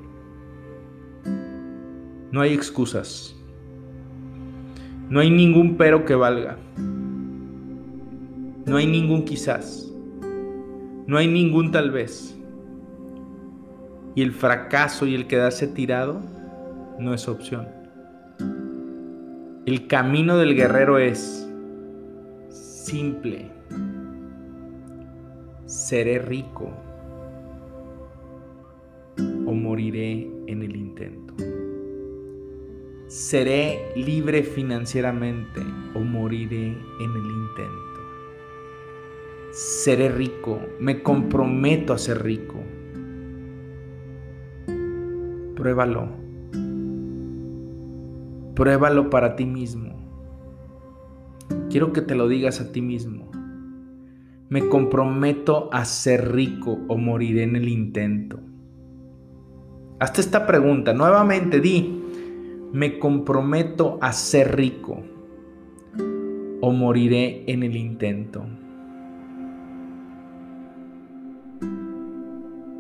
No 2.33 2.41
hay 2.41 2.53
excusas. 2.55 3.35
No 5.09 5.19
hay 5.19 5.31
ningún 5.31 5.77
pero 5.77 6.05
que 6.05 6.15
valga. 6.15 6.57
No 8.67 8.77
hay 8.77 8.87
ningún 8.87 9.25
quizás. 9.25 9.93
No 11.07 11.19
hay 11.19 11.27
ningún 11.27 11.73
tal 11.73 11.91
vez. 11.91 12.37
Y 14.15 14.23
el 14.23 14.33
fracaso 14.33 15.07
y 15.07 15.17
el 15.17 15.27
quedarse 15.27 15.67
tirado 15.67 16.21
no 17.01 17.15
es 17.15 17.27
opción. 17.27 17.67
El 19.67 19.89
camino 19.89 20.37
del 20.37 20.55
guerrero 20.55 20.99
es 20.99 21.49
simple. 22.49 23.51
Seré 25.67 26.19
rico 26.19 26.71
o 29.19 29.53
moriré 29.53 30.31
en 30.47 30.63
el 30.63 30.77
intento. 30.77 31.30
¿Seré 33.11 33.91
libre 33.97 34.45
financieramente 34.45 35.61
o 35.97 35.99
moriré 35.99 36.69
en 36.69 37.11
el 37.11 37.27
intento? 37.27 38.01
Seré 39.51 40.11
rico, 40.11 40.61
me 40.79 41.03
comprometo 41.03 41.93
a 41.93 41.99
ser 41.99 42.23
rico. 42.23 42.61
Pruébalo. 45.57 46.09
Pruébalo 48.55 49.11
para 49.11 49.35
ti 49.35 49.45
mismo. 49.45 49.93
Quiero 51.69 51.93
que 51.93 52.03
te 52.03 52.15
lo 52.15 52.29
digas 52.29 52.61
a 52.61 52.71
ti 52.71 52.81
mismo. 52.81 53.29
Me 54.49 54.69
comprometo 54.69 55.69
a 55.73 55.85
ser 55.85 56.31
rico 56.33 56.79
o 56.87 56.97
moriré 56.97 57.43
en 57.43 57.57
el 57.57 57.69
intento. 57.69 58.39
Hasta 59.99 60.21
esta 60.21 60.47
pregunta, 60.47 60.95
nuevamente 60.95 61.61
di, 61.61 62.00
me 62.73 62.99
comprometo 62.99 63.99
a 64.01 64.13
ser 64.13 64.57
rico 64.57 65.03
o 66.61 66.73
moriré 66.73 67.45
en 67.47 67.63
el 67.63 67.77
intento. 67.77 68.45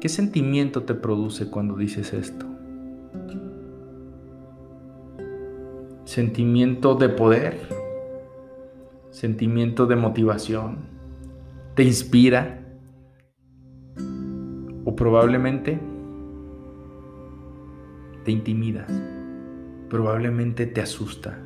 ¿Qué 0.01 0.09
sentimiento 0.09 0.84
te 0.84 0.95
produce 0.95 1.51
cuando 1.51 1.76
dices 1.76 2.12
esto? 2.12 2.47
¿Sentimiento 6.05 6.95
de 6.95 7.09
poder? 7.09 7.61
¿Sentimiento 9.11 9.86
de 9.86 9.97
motivación? 9.97 10.78
¿Te 11.74 11.82
inspira? 11.82 12.64
¿O 14.84 14.97
probablemente 14.97 15.78
te 18.24 18.32
intimidas? 18.32 19.20
Probablemente 19.91 20.66
te 20.66 20.80
asusta. 20.80 21.36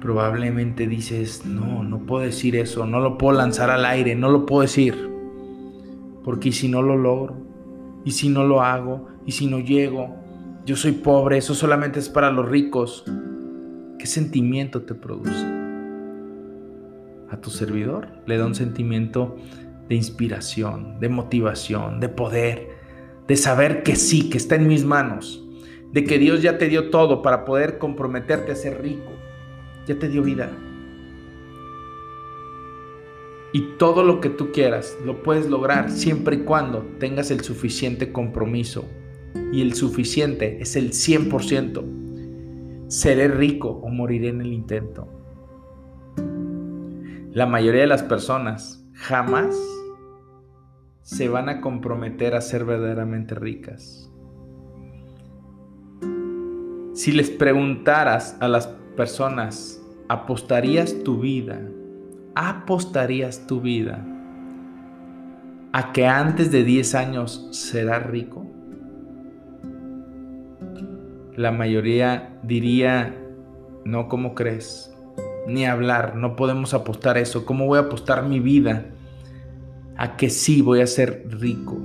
Probablemente 0.00 0.86
dices, 0.86 1.44
no, 1.44 1.82
no 1.82 2.06
puedo 2.06 2.24
decir 2.24 2.56
eso, 2.56 2.86
no 2.86 3.00
lo 3.00 3.18
puedo 3.18 3.36
lanzar 3.36 3.70
al 3.70 3.84
aire, 3.84 4.14
no 4.14 4.30
lo 4.30 4.46
puedo 4.46 4.62
decir. 4.62 5.10
Porque 6.22 6.52
si 6.52 6.68
no 6.68 6.80
lo 6.82 6.96
logro, 6.96 7.36
y 8.04 8.12
si 8.12 8.28
no 8.28 8.44
lo 8.44 8.62
hago, 8.62 9.08
y 9.26 9.32
si 9.32 9.46
no 9.46 9.58
llego, 9.58 10.14
yo 10.64 10.76
soy 10.76 10.92
pobre, 10.92 11.38
eso 11.38 11.54
solamente 11.54 11.98
es 11.98 12.08
para 12.08 12.30
los 12.30 12.48
ricos. 12.48 13.04
¿Qué 13.98 14.06
sentimiento 14.06 14.82
te 14.82 14.94
produce? 14.94 15.44
A 17.30 17.38
tu 17.40 17.50
servidor 17.50 18.08
le 18.26 18.38
da 18.38 18.46
un 18.46 18.54
sentimiento 18.54 19.36
de 19.88 19.94
inspiración, 19.96 21.00
de 21.00 21.08
motivación, 21.08 21.98
de 21.98 22.08
poder, 22.08 22.68
de 23.26 23.36
saber 23.36 23.82
que 23.82 23.96
sí, 23.96 24.28
que 24.28 24.36
está 24.36 24.54
en 24.54 24.68
mis 24.68 24.84
manos 24.84 25.43
de 25.94 26.02
que 26.02 26.18
Dios 26.18 26.42
ya 26.42 26.58
te 26.58 26.68
dio 26.68 26.90
todo 26.90 27.22
para 27.22 27.44
poder 27.44 27.78
comprometerte 27.78 28.50
a 28.50 28.56
ser 28.56 28.82
rico. 28.82 29.12
Ya 29.86 29.96
te 29.96 30.08
dio 30.08 30.24
vida. 30.24 30.50
Y 33.52 33.76
todo 33.78 34.02
lo 34.02 34.20
que 34.20 34.28
tú 34.28 34.50
quieras 34.50 34.98
lo 35.04 35.22
puedes 35.22 35.48
lograr 35.48 35.92
siempre 35.92 36.34
y 36.34 36.40
cuando 36.40 36.80
tengas 36.98 37.30
el 37.30 37.42
suficiente 37.42 38.10
compromiso. 38.10 38.84
Y 39.52 39.62
el 39.62 39.74
suficiente 39.74 40.60
es 40.60 40.74
el 40.74 40.90
100%. 40.90 42.88
seré 42.88 43.28
rico 43.28 43.68
o 43.68 43.88
moriré 43.88 44.30
en 44.30 44.40
el 44.40 44.52
intento. 44.52 45.08
La 47.30 47.46
mayoría 47.46 47.82
de 47.82 47.86
las 47.86 48.02
personas 48.02 48.84
jamás 48.94 49.56
se 51.02 51.28
van 51.28 51.48
a 51.48 51.60
comprometer 51.60 52.34
a 52.34 52.40
ser 52.40 52.64
verdaderamente 52.64 53.36
ricas. 53.36 54.03
Si 56.94 57.10
les 57.10 57.28
preguntaras 57.28 58.36
a 58.38 58.46
las 58.46 58.68
personas, 58.96 59.82
¿apostarías 60.08 61.02
tu 61.02 61.18
vida? 61.18 61.60
¿Apostarías 62.36 63.48
tu 63.48 63.60
vida 63.60 64.06
a 65.72 65.92
que 65.92 66.06
antes 66.06 66.52
de 66.52 66.62
10 66.62 66.94
años 66.94 67.48
serás 67.50 68.06
rico? 68.06 68.46
La 71.34 71.50
mayoría 71.50 72.38
diría, 72.44 73.12
no, 73.84 74.06
¿cómo 74.06 74.36
crees? 74.36 74.94
Ni 75.48 75.66
hablar, 75.66 76.14
no 76.14 76.36
podemos 76.36 76.74
apostar 76.74 77.18
eso. 77.18 77.44
¿Cómo 77.44 77.66
voy 77.66 77.78
a 77.78 77.82
apostar 77.82 78.24
mi 78.24 78.38
vida 78.38 78.86
a 79.96 80.16
que 80.16 80.30
sí 80.30 80.62
voy 80.62 80.80
a 80.80 80.86
ser 80.86 81.26
rico? 81.28 81.76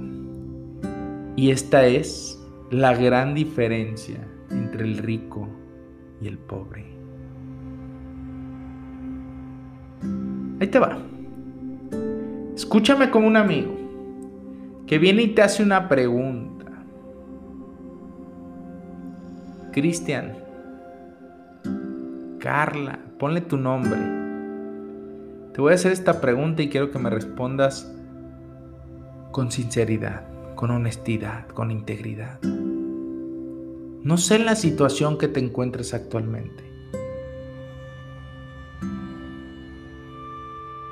Y 1.36 1.50
esta 1.50 1.88
es 1.88 2.40
la 2.70 2.96
gran 2.96 3.34
diferencia 3.34 4.29
entre 4.52 4.84
el 4.84 4.98
rico 4.98 5.48
y 6.22 6.28
el 6.28 6.38
pobre. 6.38 6.86
Ahí 10.60 10.68
te 10.68 10.80
va. 10.80 10.98
Escúchame 12.56 13.10
como 13.10 13.28
un 13.28 13.38
amigo 13.38 13.76
que 14.86 14.98
viene 14.98 15.24
y 15.24 15.28
te 15.30 15.42
hace 15.42 15.64
una 15.64 15.88
pregunta. 15.88 16.66
Cristian, 19.72 20.34
Carla, 22.40 23.00
ponle 23.18 23.42
tu 23.42 23.58
nombre. 23.58 24.00
Te 25.54 25.62
voy 25.62 25.72
a 25.72 25.76
hacer 25.76 25.92
esta 25.92 26.20
pregunta 26.20 26.62
y 26.62 26.70
quiero 26.70 26.92
que 26.92 27.00
me 27.00 27.10
respondas 27.10 27.94
con 29.32 29.52
sinceridad, 29.52 30.24
con 30.56 30.72
honestidad, 30.72 31.48
con 31.48 31.72
integridad. 31.72 32.40
No 34.10 34.18
sé 34.18 34.40
la 34.40 34.56
situación 34.56 35.20
que 35.20 35.28
te 35.28 35.40
encuentres 35.40 35.94
actualmente. 35.94 36.64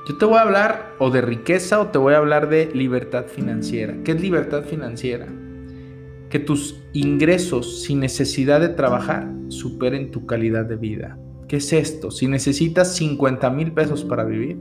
Yo 0.07 0.18
te 0.20 0.26
voy 0.26 0.36
a 0.36 0.41
hablar 0.41 0.93
o 0.99 1.09
de 1.09 1.22
riqueza 1.22 1.82
o 1.82 1.88
te 1.88 1.97
voy 1.97 2.13
a 2.13 2.18
hablar 2.18 2.47
de 2.47 2.70
libertad 2.76 3.26
financiera. 3.26 3.95
¿Qué 4.03 4.11
es 4.11 4.22
libertad 4.22 4.65
financiera? 4.65 5.26
Que 6.30 6.38
tus 6.38 6.80
ingresos 6.93 7.82
sin 7.82 8.01
necesidad 8.01 8.61
de 8.61 8.70
trabajar 8.70 9.28
superen 9.47 10.11
tu 10.11 10.28
calidad 10.28 10.65
de 10.65 10.76
vida. 10.76 11.18
¿Qué 11.47 11.55
es 11.55 11.74
esto? 11.74 12.11
Si 12.11 12.28
necesitas 12.28 12.95
50 12.97 13.49
mil 13.49 13.72
pesos 13.72 14.03
para 14.03 14.26
vivir, 14.26 14.59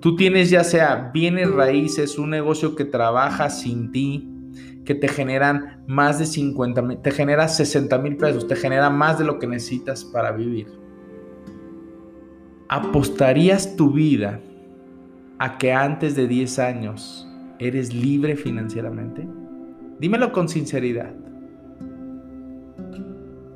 tú 0.00 0.16
tienes 0.16 0.48
ya 0.48 0.64
sea 0.64 1.10
bienes 1.12 1.50
raíces, 1.50 2.16
un 2.16 2.30
negocio 2.30 2.74
que 2.74 2.86
trabaja 2.86 3.50
sin 3.50 3.92
ti, 3.92 4.37
que 4.84 4.94
te 4.94 5.08
generan 5.08 5.84
más 5.86 6.18
de 6.18 6.26
50 6.26 6.82
mil, 6.82 6.98
te 6.98 7.10
genera 7.10 7.48
60 7.48 7.98
mil 7.98 8.16
pesos, 8.16 8.46
te 8.46 8.56
genera 8.56 8.90
más 8.90 9.18
de 9.18 9.24
lo 9.24 9.38
que 9.38 9.46
necesitas 9.46 10.04
para 10.04 10.32
vivir. 10.32 10.68
¿Apostarías 12.68 13.76
tu 13.76 13.92
vida 13.92 14.40
a 15.38 15.58
que 15.58 15.72
antes 15.72 16.16
de 16.16 16.26
10 16.26 16.58
años 16.58 17.28
eres 17.58 17.94
libre 17.94 18.36
financieramente? 18.36 19.26
Dímelo 19.98 20.32
con 20.32 20.48
sinceridad. 20.48 21.14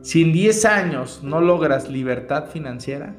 Si 0.02 0.22
en 0.22 0.32
10 0.32 0.64
años 0.64 1.20
no 1.22 1.40
logras 1.40 1.88
libertad 1.88 2.46
financiera, 2.46 3.14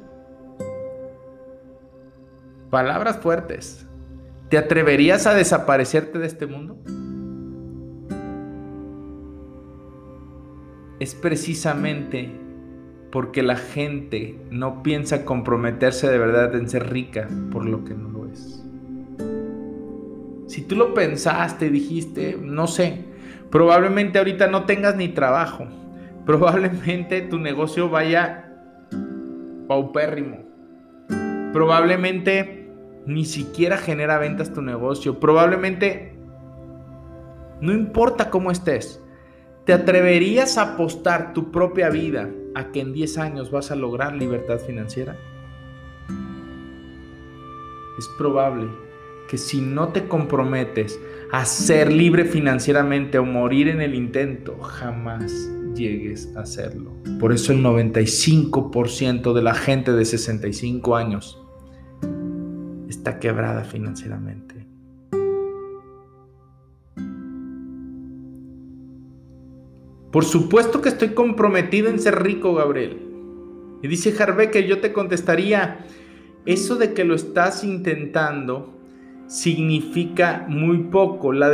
palabras 2.69 3.17
fuertes, 3.17 3.87
¿te 4.49 4.57
atreverías 4.57 5.25
a 5.25 5.33
desaparecerte 5.33 6.19
de 6.19 6.27
este 6.27 6.45
mundo? 6.45 6.77
Es 10.99 11.15
precisamente 11.15 12.31
porque 13.11 13.43
la 13.43 13.57
gente 13.57 14.39
no 14.49 14.81
piensa 14.81 15.23
comprometerse 15.23 16.09
de 16.09 16.17
verdad 16.17 16.55
en 16.55 16.67
ser 16.67 16.91
rica 16.91 17.27
por 17.51 17.65
lo 17.65 17.83
que 17.83 17.93
no 17.93 18.09
lo 18.09 18.25
es. 18.27 18.65
Si 20.47 20.63
tú 20.63 20.75
lo 20.75 20.95
pensaste 20.95 21.69
dijiste, 21.69 22.39
no 22.41 22.65
sé, 22.65 23.05
probablemente 23.51 24.17
ahorita 24.17 24.47
no 24.47 24.65
tengas 24.65 24.95
ni 24.95 25.09
trabajo, 25.09 25.67
probablemente 26.25 27.21
tu 27.21 27.37
negocio 27.37 27.87
vaya 27.87 28.51
paupérrimo, 29.67 30.39
probablemente 31.53 32.67
ni 33.05 33.25
siquiera 33.25 33.77
genera 33.77 34.17
ventas 34.17 34.53
tu 34.53 34.63
negocio, 34.63 35.19
probablemente 35.19 36.15
no 37.61 37.71
importa 37.73 38.31
cómo 38.31 38.49
estés, 38.49 39.02
¿Te 39.65 39.71
atreverías 39.71 40.57
a 40.57 40.73
apostar 40.73 41.33
tu 41.33 41.49
propia 41.49 41.89
vida 41.89 42.29
a 42.53 42.71
que 42.71 42.81
en 42.81 42.91
10 42.91 43.17
años 43.17 43.49
vas 43.49 43.71
a 43.71 43.77
lograr 43.77 44.13
libertad 44.13 44.59
financiera? 44.59 45.17
Es 47.97 48.09
probable 48.17 48.67
que 49.29 49.37
si 49.37 49.61
no 49.61 49.87
te 49.89 50.05
comprometes 50.09 50.99
a 51.31 51.45
ser 51.45 51.93
libre 51.93 52.25
financieramente 52.25 53.17
o 53.17 53.23
morir 53.23 53.69
en 53.69 53.79
el 53.79 53.95
intento, 53.95 54.59
jamás 54.59 55.31
llegues 55.73 56.35
a 56.35 56.41
hacerlo. 56.41 56.91
Por 57.17 57.31
eso 57.31 57.53
el 57.53 57.63
95% 57.63 59.33
de 59.33 59.41
la 59.41 59.53
gente 59.53 59.93
de 59.93 60.03
65 60.03 60.95
años 60.97 61.41
está 62.89 63.17
quebrada 63.17 63.63
financieramente. 63.63 64.62
Por 70.13 70.25
supuesto 70.25 70.79
que 70.79 70.89
estoy 70.89 71.15
comprometido 71.15 71.89
en 71.89 71.99
ser 71.99 72.21
rico, 72.21 72.53
Gabriel. 72.53 73.01
Y 73.81 73.87
dice 73.87 74.13
que 74.51 74.67
yo 74.67 74.79
te 74.79 74.93
contestaría, 74.93 75.87
eso 76.45 76.75
de 76.75 76.93
que 76.93 77.03
lo 77.03 77.15
estás 77.15 77.63
intentando 77.63 78.77
significa 79.25 80.45
muy 80.47 80.83
poco. 80.83 81.33
La, 81.33 81.51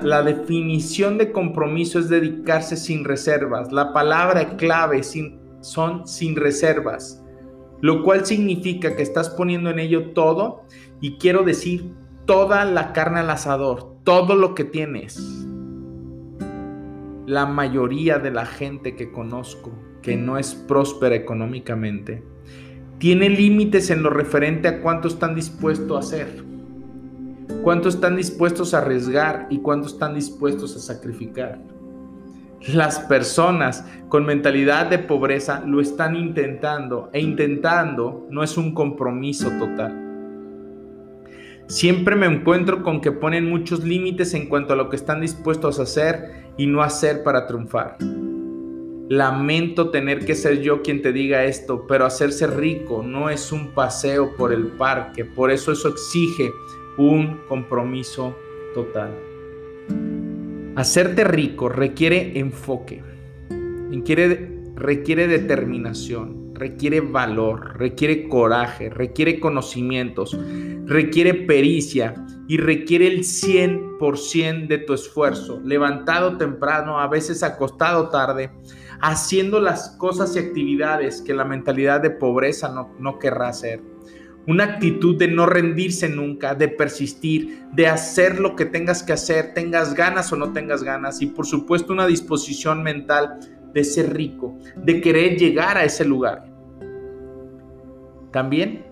la, 0.00 0.22
definición 0.22 1.18
de 1.18 1.30
compromiso 1.30 1.98
es 1.98 2.08
dedicarse 2.08 2.78
sin 2.78 3.04
reservas. 3.04 3.70
La 3.70 3.92
palabra 3.92 4.56
clave 4.56 5.02
son 5.60 6.08
sin 6.08 6.36
reservas, 6.36 7.22
lo 7.82 8.02
cual 8.02 8.24
significa 8.24 8.96
que 8.96 9.02
estás 9.02 9.28
poniendo 9.28 9.68
en 9.68 9.78
ello 9.78 10.12
todo 10.12 10.62
y 11.02 11.18
quiero 11.18 11.42
decir 11.42 11.92
toda 12.24 12.64
la 12.64 12.94
carne 12.94 13.20
al 13.20 13.28
asador, 13.28 13.96
todo 14.04 14.36
lo 14.36 14.54
que 14.54 14.64
tienes 14.64 15.39
la 17.30 17.46
mayoría 17.46 18.18
de 18.18 18.32
la 18.32 18.44
gente 18.44 18.96
que 18.96 19.12
conozco 19.12 19.70
que 20.02 20.16
no 20.16 20.36
es 20.36 20.52
próspera 20.52 21.14
económicamente 21.14 22.24
tiene 22.98 23.28
límites 23.28 23.88
en 23.90 24.02
lo 24.02 24.10
referente 24.10 24.66
a 24.66 24.82
cuánto 24.82 25.06
están 25.06 25.36
dispuestos 25.36 25.96
a 25.96 26.00
hacer, 26.00 26.44
cuánto 27.62 27.88
están 27.88 28.16
dispuestos 28.16 28.74
a 28.74 28.78
arriesgar 28.78 29.46
y 29.48 29.60
cuánto 29.60 29.86
están 29.86 30.14
dispuestos 30.14 30.74
a 30.74 30.80
sacrificar. 30.80 31.60
Las 32.74 32.98
personas 32.98 33.86
con 34.08 34.26
mentalidad 34.26 34.90
de 34.90 34.98
pobreza 34.98 35.62
lo 35.64 35.80
están 35.80 36.16
intentando 36.16 37.10
e 37.12 37.20
intentando 37.20 38.26
no 38.28 38.42
es 38.42 38.56
un 38.56 38.74
compromiso 38.74 39.50
total. 39.50 40.09
Siempre 41.70 42.16
me 42.16 42.26
encuentro 42.26 42.82
con 42.82 43.00
que 43.00 43.12
ponen 43.12 43.48
muchos 43.48 43.84
límites 43.84 44.34
en 44.34 44.48
cuanto 44.48 44.72
a 44.72 44.76
lo 44.76 44.90
que 44.90 44.96
están 44.96 45.20
dispuestos 45.20 45.78
a 45.78 45.84
hacer 45.84 46.50
y 46.56 46.66
no 46.66 46.82
hacer 46.82 47.22
para 47.22 47.46
triunfar. 47.46 47.96
Lamento 49.08 49.90
tener 49.90 50.24
que 50.24 50.34
ser 50.34 50.62
yo 50.62 50.82
quien 50.82 51.00
te 51.00 51.12
diga 51.12 51.44
esto, 51.44 51.86
pero 51.86 52.06
hacerse 52.06 52.48
rico 52.48 53.04
no 53.04 53.30
es 53.30 53.52
un 53.52 53.68
paseo 53.68 54.34
por 54.36 54.52
el 54.52 54.66
parque, 54.66 55.24
por 55.24 55.52
eso 55.52 55.70
eso 55.70 55.90
exige 55.90 56.50
un 56.98 57.38
compromiso 57.48 58.34
total. 58.74 59.14
Hacerte 60.74 61.22
rico 61.22 61.68
requiere 61.68 62.36
enfoque, 62.36 63.00
requiere, 63.92 64.58
requiere 64.74 65.28
determinación, 65.28 66.49
requiere 66.60 67.00
valor, 67.00 67.78
requiere 67.78 68.28
coraje, 68.28 68.90
requiere 68.90 69.40
conocimientos, 69.40 70.38
requiere 70.84 71.32
pericia 71.32 72.14
y 72.46 72.58
requiere 72.58 73.06
el 73.06 73.20
100% 73.20 74.68
de 74.68 74.78
tu 74.78 74.92
esfuerzo, 74.92 75.60
levantado 75.64 76.36
temprano, 76.36 77.00
a 77.00 77.08
veces 77.08 77.42
acostado 77.42 78.10
tarde, 78.10 78.50
haciendo 79.00 79.58
las 79.58 79.96
cosas 79.96 80.36
y 80.36 80.40
actividades 80.40 81.22
que 81.22 81.32
la 81.32 81.46
mentalidad 81.46 82.02
de 82.02 82.10
pobreza 82.10 82.68
no, 82.68 82.94
no 82.98 83.18
querrá 83.18 83.48
hacer. 83.48 83.80
Una 84.46 84.64
actitud 84.64 85.16
de 85.16 85.28
no 85.28 85.46
rendirse 85.46 86.08
nunca, 86.10 86.54
de 86.54 86.68
persistir, 86.68 87.62
de 87.72 87.86
hacer 87.86 88.38
lo 88.38 88.54
que 88.54 88.66
tengas 88.66 89.02
que 89.02 89.14
hacer, 89.14 89.54
tengas 89.54 89.94
ganas 89.94 90.30
o 90.32 90.36
no 90.36 90.52
tengas 90.52 90.82
ganas 90.82 91.22
y 91.22 91.26
por 91.26 91.46
supuesto 91.46 91.92
una 91.92 92.06
disposición 92.06 92.82
mental 92.82 93.38
de 93.72 93.84
ser 93.84 94.12
rico, 94.14 94.58
de 94.76 95.00
querer 95.00 95.38
llegar 95.38 95.76
a 95.76 95.84
ese 95.84 96.04
lugar. 96.04 96.49
También 98.32 98.86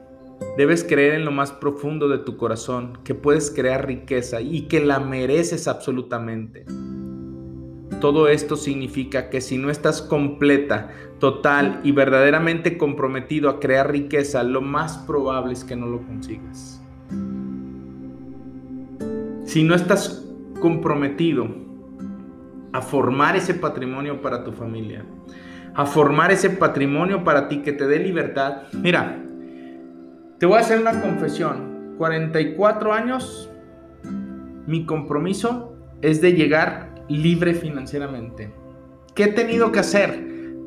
debes 0.57 0.85
creer 0.85 1.15
en 1.15 1.25
lo 1.25 1.31
más 1.31 1.53
profundo 1.53 2.09
de 2.09 2.19
tu 2.19 2.37
corazón, 2.37 2.99
que 3.05 3.15
puedes 3.15 3.51
crear 3.51 3.87
riqueza 3.87 4.41
y 4.41 4.63
que 4.63 4.81
la 4.81 4.99
mereces 5.01 5.69
absolutamente. 5.69 6.65
Todo 8.01 8.29
esto 8.29 8.57
significa 8.57 9.29
que 9.29 9.41
si 9.41 9.59
no 9.59 9.71
estás 9.71 10.03
completa, 10.03 10.91
total 11.19 11.81
y 11.83 11.91
verdaderamente 11.93 12.79
comprometido 12.79 13.51
a 13.51 13.59
crear 13.59 13.91
riqueza, 13.91 14.43
lo 14.45 14.61
más 14.61 14.99
probable 14.99 15.53
es 15.53 15.65
que 15.65 15.75
no 15.75 15.87
lo 15.87 16.01
consigas. 16.03 16.81
Si 19.45 19.65
no 19.65 19.75
estás 19.75 20.25
comprometido 20.61 21.49
a 22.73 22.83
formar 22.83 23.35
ese 23.35 23.55
patrimonio 23.55 24.21
para 24.21 24.45
tu 24.45 24.53
familia, 24.53 25.05
a 25.75 25.87
formar 25.87 26.31
ese 26.31 26.51
patrimonio 26.51 27.25
para 27.25 27.49
ti 27.49 27.63
que 27.63 27.73
te 27.73 27.87
dé 27.87 27.99
libertad, 27.99 28.65
mira, 28.73 29.25
te 30.39 30.47
voy 30.47 30.59
a 30.59 30.61
hacer 30.61 30.81
una 30.81 31.01
confesión. 31.01 31.95
44 31.99 32.93
años, 32.93 33.51
mi 34.67 34.87
compromiso 34.87 35.75
es 36.01 36.21
de 36.21 36.33
llegar 36.33 37.05
libre 37.09 37.55
financieramente. 37.55 38.55
¿Qué 39.17 39.25
he 39.25 39.33
tenido 39.33 39.73
que 39.73 39.81
hacer? 39.81 40.17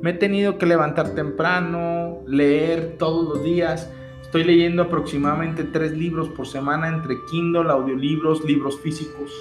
Me 0.01 0.09
he 0.09 0.13
tenido 0.13 0.57
que 0.57 0.65
levantar 0.65 1.15
temprano, 1.15 2.19
leer 2.27 2.97
todos 2.97 3.29
los 3.29 3.43
días. 3.45 3.89
Estoy 4.21 4.43
leyendo 4.43 4.83
aproximadamente 4.83 5.63
tres 5.63 5.93
libros 5.93 6.27
por 6.29 6.47
semana 6.47 6.89
entre 6.89 7.15
Kindle, 7.29 7.71
audiolibros, 7.71 8.43
libros 8.43 8.81
físicos. 8.81 9.31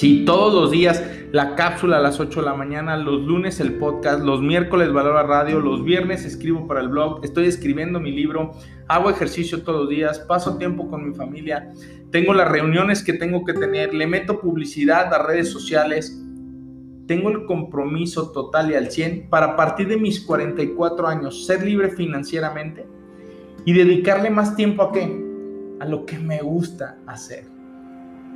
Sí, 0.00 0.24
todos 0.24 0.54
los 0.54 0.70
días 0.70 1.04
la 1.30 1.56
cápsula 1.56 1.98
a 1.98 2.00
las 2.00 2.20
8 2.20 2.40
de 2.40 2.46
la 2.46 2.54
mañana, 2.54 2.96
los 2.96 3.20
lunes 3.20 3.60
el 3.60 3.74
podcast, 3.74 4.24
los 4.24 4.40
miércoles 4.40 4.94
Valora 4.94 5.24
Radio, 5.24 5.60
los 5.60 5.84
viernes 5.84 6.24
escribo 6.24 6.66
para 6.66 6.80
el 6.80 6.88
blog, 6.88 7.22
estoy 7.22 7.44
escribiendo 7.44 8.00
mi 8.00 8.10
libro, 8.10 8.52
hago 8.88 9.10
ejercicio 9.10 9.62
todos 9.62 9.80
los 9.80 9.90
días, 9.90 10.20
paso 10.20 10.56
tiempo 10.56 10.88
con 10.88 11.06
mi 11.06 11.14
familia, 11.14 11.70
tengo 12.10 12.32
las 12.32 12.50
reuniones 12.50 13.02
que 13.02 13.12
tengo 13.12 13.44
que 13.44 13.52
tener, 13.52 13.92
le 13.92 14.06
meto 14.06 14.40
publicidad 14.40 15.12
a 15.12 15.22
redes 15.22 15.50
sociales, 15.50 16.18
tengo 17.06 17.28
el 17.28 17.44
compromiso 17.44 18.32
total 18.32 18.70
y 18.70 18.76
al 18.76 18.90
100 18.90 19.28
para 19.28 19.54
partir 19.54 19.86
de 19.86 19.98
mis 19.98 20.18
44 20.22 21.08
años 21.08 21.44
ser 21.44 21.62
libre 21.62 21.90
financieramente 21.90 22.86
y 23.66 23.74
dedicarle 23.74 24.30
más 24.30 24.56
tiempo 24.56 24.82
a 24.82 24.92
qué? 24.92 25.26
A 25.78 25.84
lo 25.84 26.06
que 26.06 26.18
me 26.18 26.40
gusta 26.40 26.96
hacer 27.06 27.59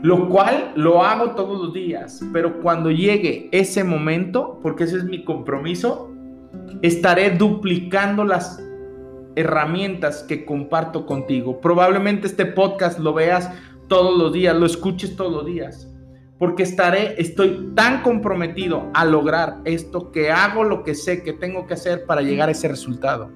lo 0.05 0.29
cual 0.29 0.73
lo 0.77 1.03
hago 1.03 1.31
todos 1.31 1.59
los 1.59 1.73
días, 1.73 2.21
pero 2.31 2.61
cuando 2.61 2.91
llegue 2.91 3.49
ese 3.53 3.85
momento, 3.85 4.61
porque 4.63 4.85
ese 4.85 4.99
es 4.99 5.05
mi 5.05 5.25
compromiso, 5.25 6.13
estaré 6.83 7.31
duplicando 7.31 8.23
las 8.23 8.63
herramientas 9.35 10.23
que 10.23 10.45
comparto 10.45 11.07
contigo. 11.07 11.59
Probablemente 11.59 12.27
este 12.27 12.45
podcast 12.45 12.99
lo 12.99 13.15
veas 13.15 13.51
todos 13.89 14.19
los 14.19 14.31
días, 14.35 14.55
lo 14.55 14.67
escuches 14.67 15.17
todos 15.17 15.33
los 15.33 15.47
días, 15.47 15.91
porque 16.39 16.65
estaré, 16.65 17.15
estoy 17.17 17.71
tan 17.75 18.03
comprometido 18.03 18.91
a 18.93 19.07
lograr 19.07 19.63
esto 19.65 20.13
que 20.13 20.31
hago 20.31 20.65
lo 20.65 20.83
que 20.83 20.95
sé 20.95 21.23
que 21.23 21.33
tengo 21.33 21.67
que 21.67 21.73
hacer 21.73 22.05
para 22.05 22.21
llegar 22.21 22.51
a 22.51 22.53
ese 22.53 22.69
resultado. 22.69 23.31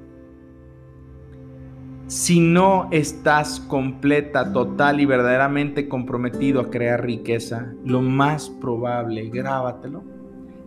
Si 2.08 2.40
no 2.40 2.88
estás 2.90 3.60
completa, 3.60 4.50
total 4.50 4.98
y 4.98 5.04
verdaderamente 5.04 5.88
comprometido 5.90 6.62
a 6.62 6.70
crear 6.70 7.04
riqueza, 7.04 7.74
lo 7.84 8.00
más 8.00 8.48
probable, 8.48 9.28
grábatelo, 9.28 10.02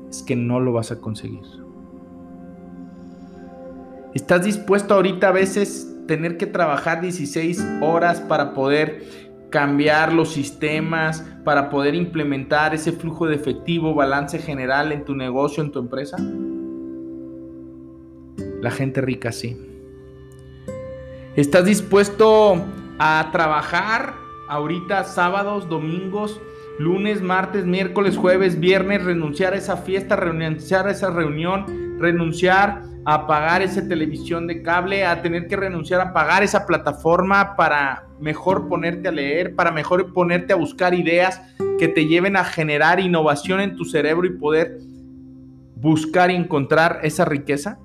es 0.08 0.22
que 0.22 0.36
no 0.36 0.60
lo 0.60 0.72
vas 0.72 0.92
a 0.92 1.02
conseguir. 1.02 1.42
¿Estás 4.14 4.46
dispuesto 4.46 4.94
ahorita 4.94 5.30
a 5.30 5.32
veces 5.32 5.92
tener 6.08 6.38
que 6.38 6.46
trabajar 6.46 7.02
16 7.02 7.66
horas 7.82 8.20
para 8.22 8.54
poder 8.54 9.04
cambiar 9.50 10.14
los 10.14 10.32
sistemas, 10.34 11.26
para 11.44 11.72
poder 11.72 11.96
implementar 11.96 12.76
ese 12.76 12.92
flujo 12.92 13.26
de 13.26 13.34
efectivo, 13.34 13.96
balance 13.96 14.38
general 14.38 14.92
en 14.92 15.06
tu 15.06 15.16
negocio, 15.16 15.64
en 15.64 15.72
tu 15.72 15.80
empresa? 15.80 16.18
La 18.62 18.70
gente 18.70 19.02
rica 19.02 19.32
sí. 19.32 19.71
¿Estás 21.38 21.64
dispuesto 21.64 22.62
a 23.00 23.30
trabajar 23.32 24.16
ahorita 24.50 25.06
sábados, 25.06 25.70
domingos, 25.70 26.42
lunes, 26.78 27.22
martes, 27.22 27.66
miércoles, 27.66 28.18
jueves, 28.18 28.60
viernes, 28.60 29.06
renunciar 29.06 29.54
a 29.54 29.56
esa 29.56 29.78
fiesta, 29.78 30.18
renunciar 30.18 30.88
a 30.88 30.92
esa 30.92 31.10
reunión, 31.10 31.98
renunciar 32.00 32.82
a 33.06 33.28
pagar 33.28 33.62
esa 33.62 33.88
televisión 33.88 34.46
de 34.46 34.62
cable, 34.62 35.06
a 35.06 35.22
tener 35.22 35.48
que 35.48 35.56
renunciar 35.56 36.02
a 36.02 36.12
pagar 36.12 36.44
esa 36.44 36.66
plataforma 36.68 37.56
para 37.56 38.08
mejor 38.20 38.68
ponerte 38.68 39.08
a 39.08 39.14
leer, 39.14 39.56
para 39.56 39.72
mejor 39.72 40.12
ponerte 40.12 40.52
a 40.52 40.58
buscar 40.58 40.94
ideas 40.94 41.42
que 41.80 41.88
te 41.88 42.08
lleven 42.08 42.36
a 42.36 42.44
generar 42.44 43.00
innovación 43.00 43.62
en 43.62 43.78
tu 43.78 43.86
cerebro 43.86 44.28
y 44.28 44.38
poder 44.38 44.80
buscar 45.78 46.30
y 46.30 46.36
encontrar 46.36 47.00
esa 47.04 47.24
riqueza? 47.24 47.80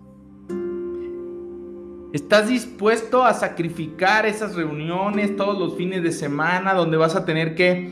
¿Estás 2.16 2.48
dispuesto 2.48 3.24
a 3.26 3.34
sacrificar 3.34 4.24
esas 4.24 4.54
reuniones 4.54 5.36
todos 5.36 5.58
los 5.58 5.76
fines 5.76 6.02
de 6.02 6.12
semana 6.12 6.72
donde 6.72 6.96
vas 6.96 7.14
a 7.14 7.26
tener 7.26 7.54
que 7.54 7.90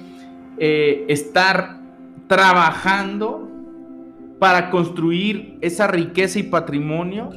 eh, 0.56 1.04
estar 1.08 1.78
trabajando 2.26 3.46
para 4.38 4.70
construir 4.70 5.58
esa 5.60 5.88
riqueza 5.88 6.38
y 6.38 6.44
patrimonio? 6.44 7.32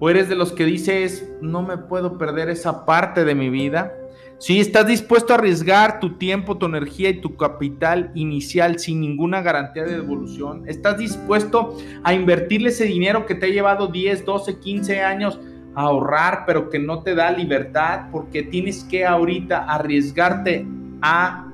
¿O 0.00 0.10
eres 0.10 0.28
de 0.28 0.34
los 0.34 0.50
que 0.50 0.64
dices, 0.64 1.30
no 1.42 1.62
me 1.62 1.78
puedo 1.78 2.18
perder 2.18 2.50
esa 2.50 2.84
parte 2.84 3.24
de 3.24 3.36
mi 3.36 3.48
vida? 3.48 3.92
Si 4.40 4.58
estás 4.58 4.88
dispuesto 4.88 5.32
a 5.32 5.36
arriesgar 5.36 6.00
tu 6.00 6.18
tiempo, 6.18 6.58
tu 6.58 6.66
energía 6.66 7.10
y 7.10 7.20
tu 7.20 7.36
capital 7.36 8.10
inicial 8.16 8.80
sin 8.80 9.00
ninguna 9.00 9.42
garantía 9.42 9.84
de 9.84 9.98
devolución, 9.98 10.64
estás 10.66 10.98
dispuesto 10.98 11.76
a 12.02 12.14
invertirle 12.14 12.70
ese 12.70 12.86
dinero 12.86 13.26
que 13.26 13.36
te 13.36 13.46
ha 13.46 13.50
llevado 13.50 13.86
10, 13.86 14.24
12, 14.24 14.58
15 14.58 15.02
años 15.02 15.38
ahorrar, 15.74 16.44
pero 16.46 16.68
que 16.68 16.78
no 16.78 17.02
te 17.02 17.14
da 17.14 17.30
libertad 17.30 18.06
porque 18.10 18.42
tienes 18.42 18.84
que 18.84 19.04
ahorita 19.04 19.64
arriesgarte 19.64 20.66
a 21.02 21.46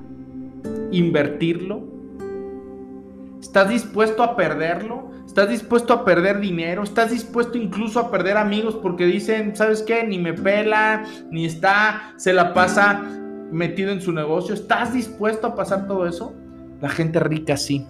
invertirlo? 0.91 1.85
¿Estás 3.41 3.69
dispuesto 3.69 4.23
a 4.23 4.37
perderlo? 4.37 5.11
¿Estás 5.27 5.49
dispuesto 5.51 5.93
a 5.93 6.05
perder 6.05 6.41
dinero? 6.41 6.83
¿Estás 6.83 7.11
dispuesto 7.11 7.59
incluso 7.59 8.01
a 8.01 8.11
perder 8.11 8.37
amigos 8.37 8.75
porque 8.83 9.05
dicen, 9.05 9.55
¿sabes 9.55 9.83
qué? 9.83 10.05
Ni 10.05 10.19
me 10.19 10.33
pela, 10.33 11.05
ni 11.31 11.45
está, 11.45 12.15
se 12.17 12.33
la 12.33 12.55
pasa 12.55 13.03
metido 13.53 13.93
en 13.93 14.01
su 14.01 14.13
negocio. 14.13 14.55
¿Estás 14.55 14.95
dispuesto 14.95 15.49
a 15.49 15.55
pasar 15.55 15.87
todo 15.87 16.07
eso? 16.07 16.35
La 16.81 16.89
gente 16.89 17.21
rica 17.21 17.57
sí. 17.57 17.87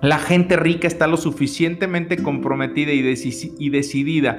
La 0.00 0.18
gente 0.18 0.56
rica 0.56 0.86
está 0.86 1.08
lo 1.08 1.16
suficientemente 1.16 2.22
comprometida 2.22 2.92
y, 2.92 3.00
y 3.58 3.70
decidida 3.70 4.36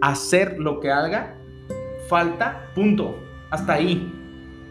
hacer 0.00 0.58
lo 0.58 0.80
que 0.80 0.90
haga, 0.90 1.36
falta, 2.08 2.70
punto, 2.74 3.18
hasta 3.50 3.74
ahí. 3.74 4.14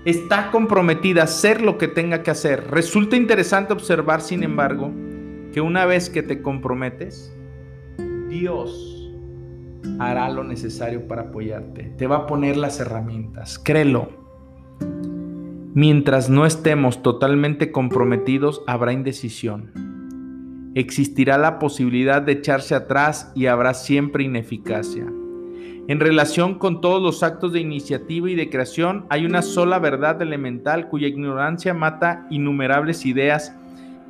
Está 0.05 0.51
comprometida 0.51 1.21
a 1.21 1.25
hacer 1.25 1.61
lo 1.61 1.77
que 1.77 1.87
tenga 1.87 2.23
que 2.23 2.31
hacer. 2.31 2.71
Resulta 2.71 3.15
interesante 3.15 3.73
observar, 3.73 4.21
sin 4.21 4.43
embargo, 4.43 4.91
que 5.51 5.61
una 5.61 5.85
vez 5.85 6.09
que 6.09 6.23
te 6.23 6.41
comprometes, 6.41 7.35
Dios 8.29 9.11
hará 9.99 10.29
lo 10.29 10.43
necesario 10.43 11.07
para 11.07 11.23
apoyarte. 11.23 11.93
Te 11.97 12.07
va 12.07 12.17
a 12.17 12.25
poner 12.25 12.57
las 12.57 12.79
herramientas, 12.79 13.59
créelo. 13.59 14.09
Mientras 15.73 16.29
no 16.29 16.45
estemos 16.45 17.03
totalmente 17.03 17.71
comprometidos, 17.71 18.63
habrá 18.67 18.93
indecisión 18.93 19.89
existirá 20.75 21.37
la 21.37 21.59
posibilidad 21.59 22.21
de 22.21 22.33
echarse 22.33 22.75
atrás 22.75 23.31
y 23.35 23.47
habrá 23.47 23.73
siempre 23.73 24.23
ineficacia. 24.23 25.05
En 25.89 25.99
relación 25.99 26.59
con 26.59 26.81
todos 26.81 27.01
los 27.01 27.23
actos 27.23 27.51
de 27.51 27.61
iniciativa 27.61 28.29
y 28.29 28.35
de 28.35 28.51
creación, 28.51 29.07
hay 29.09 29.25
una 29.25 29.41
sola 29.41 29.79
verdad 29.79 30.21
elemental 30.21 30.87
cuya 30.87 31.07
ignorancia 31.07 31.73
mata 31.73 32.27
innumerables 32.29 33.07
ideas 33.07 33.55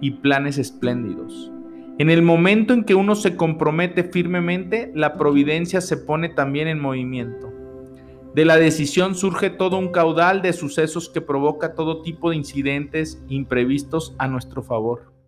y 0.01 0.11
planes 0.11 0.57
espléndidos. 0.57 1.53
En 1.97 2.09
el 2.09 2.21
momento 2.21 2.73
en 2.73 2.83
que 2.83 2.95
uno 2.95 3.15
se 3.15 3.37
compromete 3.37 4.03
firmemente, 4.03 4.91
la 4.93 5.15
providencia 5.15 5.79
se 5.79 5.95
pone 5.95 6.27
también 6.27 6.67
en 6.67 6.81
movimiento. 6.81 7.49
De 8.35 8.43
la 8.43 8.57
decisión 8.57 9.15
surge 9.15 9.49
todo 9.49 9.77
un 9.77 9.93
caudal 9.93 10.41
de 10.41 10.51
sucesos 10.51 11.07
que 11.07 11.21
provoca 11.21 11.75
todo 11.75 12.01
tipo 12.01 12.29
de 12.29 12.35
incidentes 12.35 13.23
imprevistos 13.29 14.13
a 14.17 14.27
nuestro 14.27 14.63
favor 14.63 15.18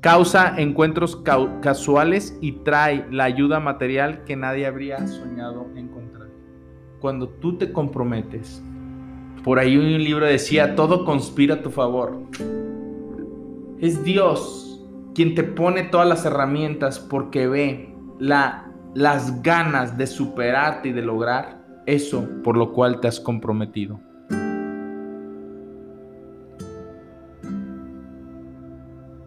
causa 0.00 0.54
encuentros 0.58 1.16
casuales 1.60 2.36
y 2.40 2.52
trae 2.52 3.06
la 3.10 3.24
ayuda 3.24 3.60
material 3.60 4.24
que 4.24 4.36
nadie 4.36 4.66
habría 4.66 5.06
soñado 5.06 5.66
encontrar. 5.74 6.28
Cuando 7.00 7.28
tú 7.28 7.58
te 7.58 7.72
comprometes, 7.72 8.62
por 9.44 9.58
ahí 9.58 9.76
un 9.76 10.02
libro 10.02 10.26
decía, 10.26 10.74
todo 10.74 11.04
conspira 11.04 11.56
a 11.56 11.62
tu 11.62 11.70
favor. 11.70 12.18
Es 13.80 14.02
Dios 14.04 14.86
quien 15.14 15.34
te 15.34 15.42
pone 15.42 15.84
todas 15.84 16.08
las 16.08 16.24
herramientas 16.24 17.00
porque 17.00 17.48
ve 17.48 17.94
la, 18.18 18.72
las 18.94 19.42
ganas 19.42 19.98
de 19.98 20.06
superarte 20.06 20.90
y 20.90 20.92
de 20.92 21.02
lograr 21.02 21.58
eso 21.86 22.28
por 22.44 22.56
lo 22.56 22.72
cual 22.72 23.00
te 23.00 23.08
has 23.08 23.18
comprometido. 23.18 24.00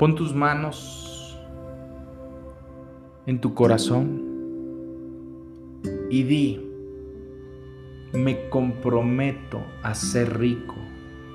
Pon 0.02 0.16
tus 0.16 0.34
manos 0.34 1.40
en 3.28 3.40
tu 3.40 3.54
corazón 3.54 4.20
y 6.10 6.24
di, 6.24 6.60
me 8.12 8.50
comprometo 8.50 9.62
a 9.84 9.94
ser 9.94 10.40
rico 10.40 10.74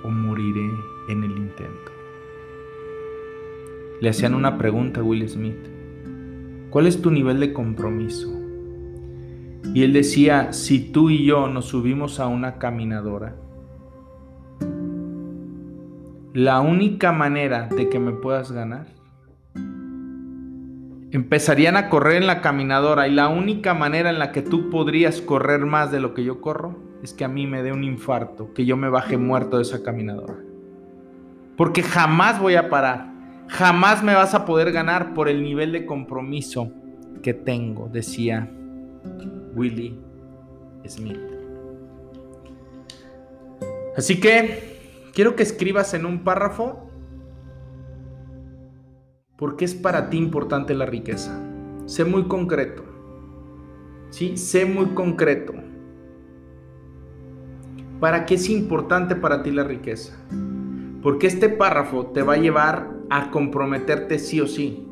o 0.03 0.09
moriré 0.09 0.69
en 1.09 1.23
el 1.23 1.31
intento. 1.31 1.93
Le 4.01 4.09
hacían 4.09 4.35
una 4.35 4.59
pregunta 4.59 4.99
a 4.99 5.05
Will 5.05 5.29
Smith. 5.29 5.65
¿Cuál 6.71 6.89
es 6.89 7.01
tu 7.01 7.13
nivel 7.13 7.39
de 7.39 7.53
compromiso? 7.53 8.37
Y 9.75 9.85
él 9.85 9.93
decía, 9.93 10.53
si 10.53 10.91
tú 10.91 11.11
y 11.11 11.25
yo 11.25 11.47
nos 11.47 11.67
subimos 11.67 12.19
a 12.19 12.27
una 12.27 12.59
caminadora, 12.59 13.37
la 16.37 16.61
única 16.61 17.13
manera 17.13 17.67
de 17.67 17.89
que 17.89 17.99
me 17.99 18.13
puedas 18.13 18.53
ganar, 18.53 18.89
empezarían 21.11 21.79
a 21.79 21.89
correr 21.89 22.17
en 22.17 22.27
la 22.27 22.43
caminadora 22.43 23.09
y 23.09 23.15
la 23.15 23.29
única 23.29 23.73
manera 23.73 24.11
en 24.11 24.19
la 24.19 24.33
que 24.33 24.43
tú 24.43 24.69
podrías 24.69 25.23
correr 25.23 25.61
más 25.61 25.91
de 25.91 25.99
lo 25.99 26.13
que 26.13 26.25
yo 26.25 26.43
corro 26.43 26.77
es 27.03 27.15
que 27.15 27.25
a 27.25 27.29
mí 27.29 27.47
me 27.47 27.63
dé 27.63 27.73
un 27.73 27.85
infarto, 27.85 28.53
que 28.53 28.67
yo 28.67 28.77
me 28.77 28.91
baje 28.91 29.17
muerto 29.17 29.57
de 29.57 29.63
esa 29.63 29.83
caminadora. 29.83 30.35
Porque 31.57 31.83
jamás 31.83 32.39
voy 32.39 32.57
a 32.57 32.69
parar, 32.69 33.11
jamás 33.49 34.03
me 34.03 34.13
vas 34.13 34.35
a 34.35 34.45
poder 34.45 34.73
ganar 34.73 35.15
por 35.15 35.31
el 35.31 35.43
nivel 35.43 35.73
de 35.73 35.87
compromiso 35.87 36.71
que 37.23 37.33
tengo, 37.33 37.89
decía 37.91 38.51
Willie 39.55 39.99
Smith. 40.87 41.17
Así 43.97 44.21
que 44.21 44.76
quiero 45.17 45.35
que 45.35 45.45
escribas 45.45 45.95
en 45.95 46.05
un 46.05 46.25
párrafo 46.25 46.91
por 49.39 49.57
qué 49.57 49.65
es 49.65 49.75
para 49.75 50.11
ti 50.11 50.19
importante 50.19 50.75
la 50.75 50.85
riqueza. 50.85 51.41
Sé 51.87 52.05
muy 52.05 52.25
concreto. 52.25 52.85
¿Sí? 54.11 54.37
Sé 54.37 54.67
muy 54.67 54.89
concreto. 54.89 55.55
¿Para 57.99 58.27
qué 58.27 58.35
es 58.35 58.51
importante 58.51 59.17
para 59.17 59.43
ti 59.43 59.53
la 59.53 59.65
riqueza? 59.65 60.15
Porque 61.03 61.29
este 61.29 61.49
párrafo 61.49 62.09
te 62.09 62.21
va 62.21 62.35
a 62.35 62.39
llevar 62.39 62.91
a 63.09 63.31
comprometerte 63.31 64.19
sí 64.19 64.43
o 64.43 64.47
sí. 64.47 64.87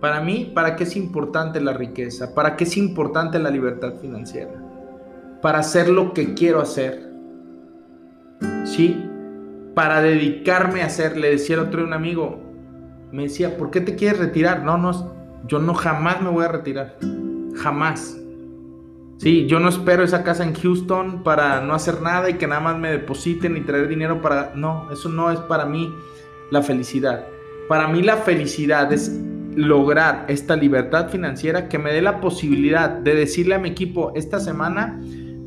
Para 0.00 0.20
mí, 0.22 0.50
¿para 0.56 0.74
qué 0.74 0.82
es 0.82 0.96
importante 0.96 1.60
la 1.60 1.72
riqueza? 1.72 2.34
¿Para 2.34 2.56
qué 2.56 2.64
es 2.64 2.76
importante 2.76 3.38
la 3.38 3.50
libertad 3.50 3.94
financiera? 4.00 4.60
Para 5.40 5.60
hacer 5.60 5.88
lo 5.88 6.14
que 6.14 6.34
quiero 6.34 6.60
hacer. 6.60 7.12
¿Sí? 8.64 9.05
Para 9.76 10.00
dedicarme 10.00 10.80
a 10.80 10.86
hacer, 10.86 11.18
le 11.18 11.32
decía 11.32 11.56
el 11.56 11.60
otro 11.60 11.84
un 11.84 11.92
amigo, 11.92 12.40
me 13.12 13.24
decía, 13.24 13.58
¿por 13.58 13.70
qué 13.70 13.82
te 13.82 13.94
quieres 13.94 14.18
retirar? 14.18 14.64
No, 14.64 14.78
no, 14.78 15.12
yo 15.46 15.58
no 15.58 15.74
jamás 15.74 16.22
me 16.22 16.30
voy 16.30 16.46
a 16.46 16.48
retirar. 16.48 16.96
Jamás. 17.56 18.16
Sí, 19.18 19.44
yo 19.46 19.60
no 19.60 19.68
espero 19.68 20.02
esa 20.02 20.24
casa 20.24 20.44
en 20.44 20.54
Houston 20.54 21.22
para 21.22 21.60
no 21.60 21.74
hacer 21.74 22.00
nada 22.00 22.30
y 22.30 22.38
que 22.38 22.46
nada 22.46 22.62
más 22.62 22.78
me 22.78 22.90
depositen 22.90 23.54
y 23.58 23.60
traer 23.60 23.88
dinero 23.88 24.22
para... 24.22 24.54
No, 24.54 24.90
eso 24.90 25.10
no 25.10 25.30
es 25.30 25.40
para 25.40 25.66
mí 25.66 25.94
la 26.50 26.62
felicidad. 26.62 27.26
Para 27.68 27.86
mí 27.86 28.00
la 28.00 28.16
felicidad 28.16 28.90
es 28.94 29.12
lograr 29.56 30.24
esta 30.28 30.56
libertad 30.56 31.10
financiera 31.10 31.68
que 31.68 31.78
me 31.78 31.92
dé 31.92 32.00
la 32.00 32.22
posibilidad 32.22 32.88
de 32.88 33.14
decirle 33.14 33.56
a 33.56 33.58
mi 33.58 33.68
equipo 33.68 34.12
esta 34.14 34.40
semana 34.40 34.98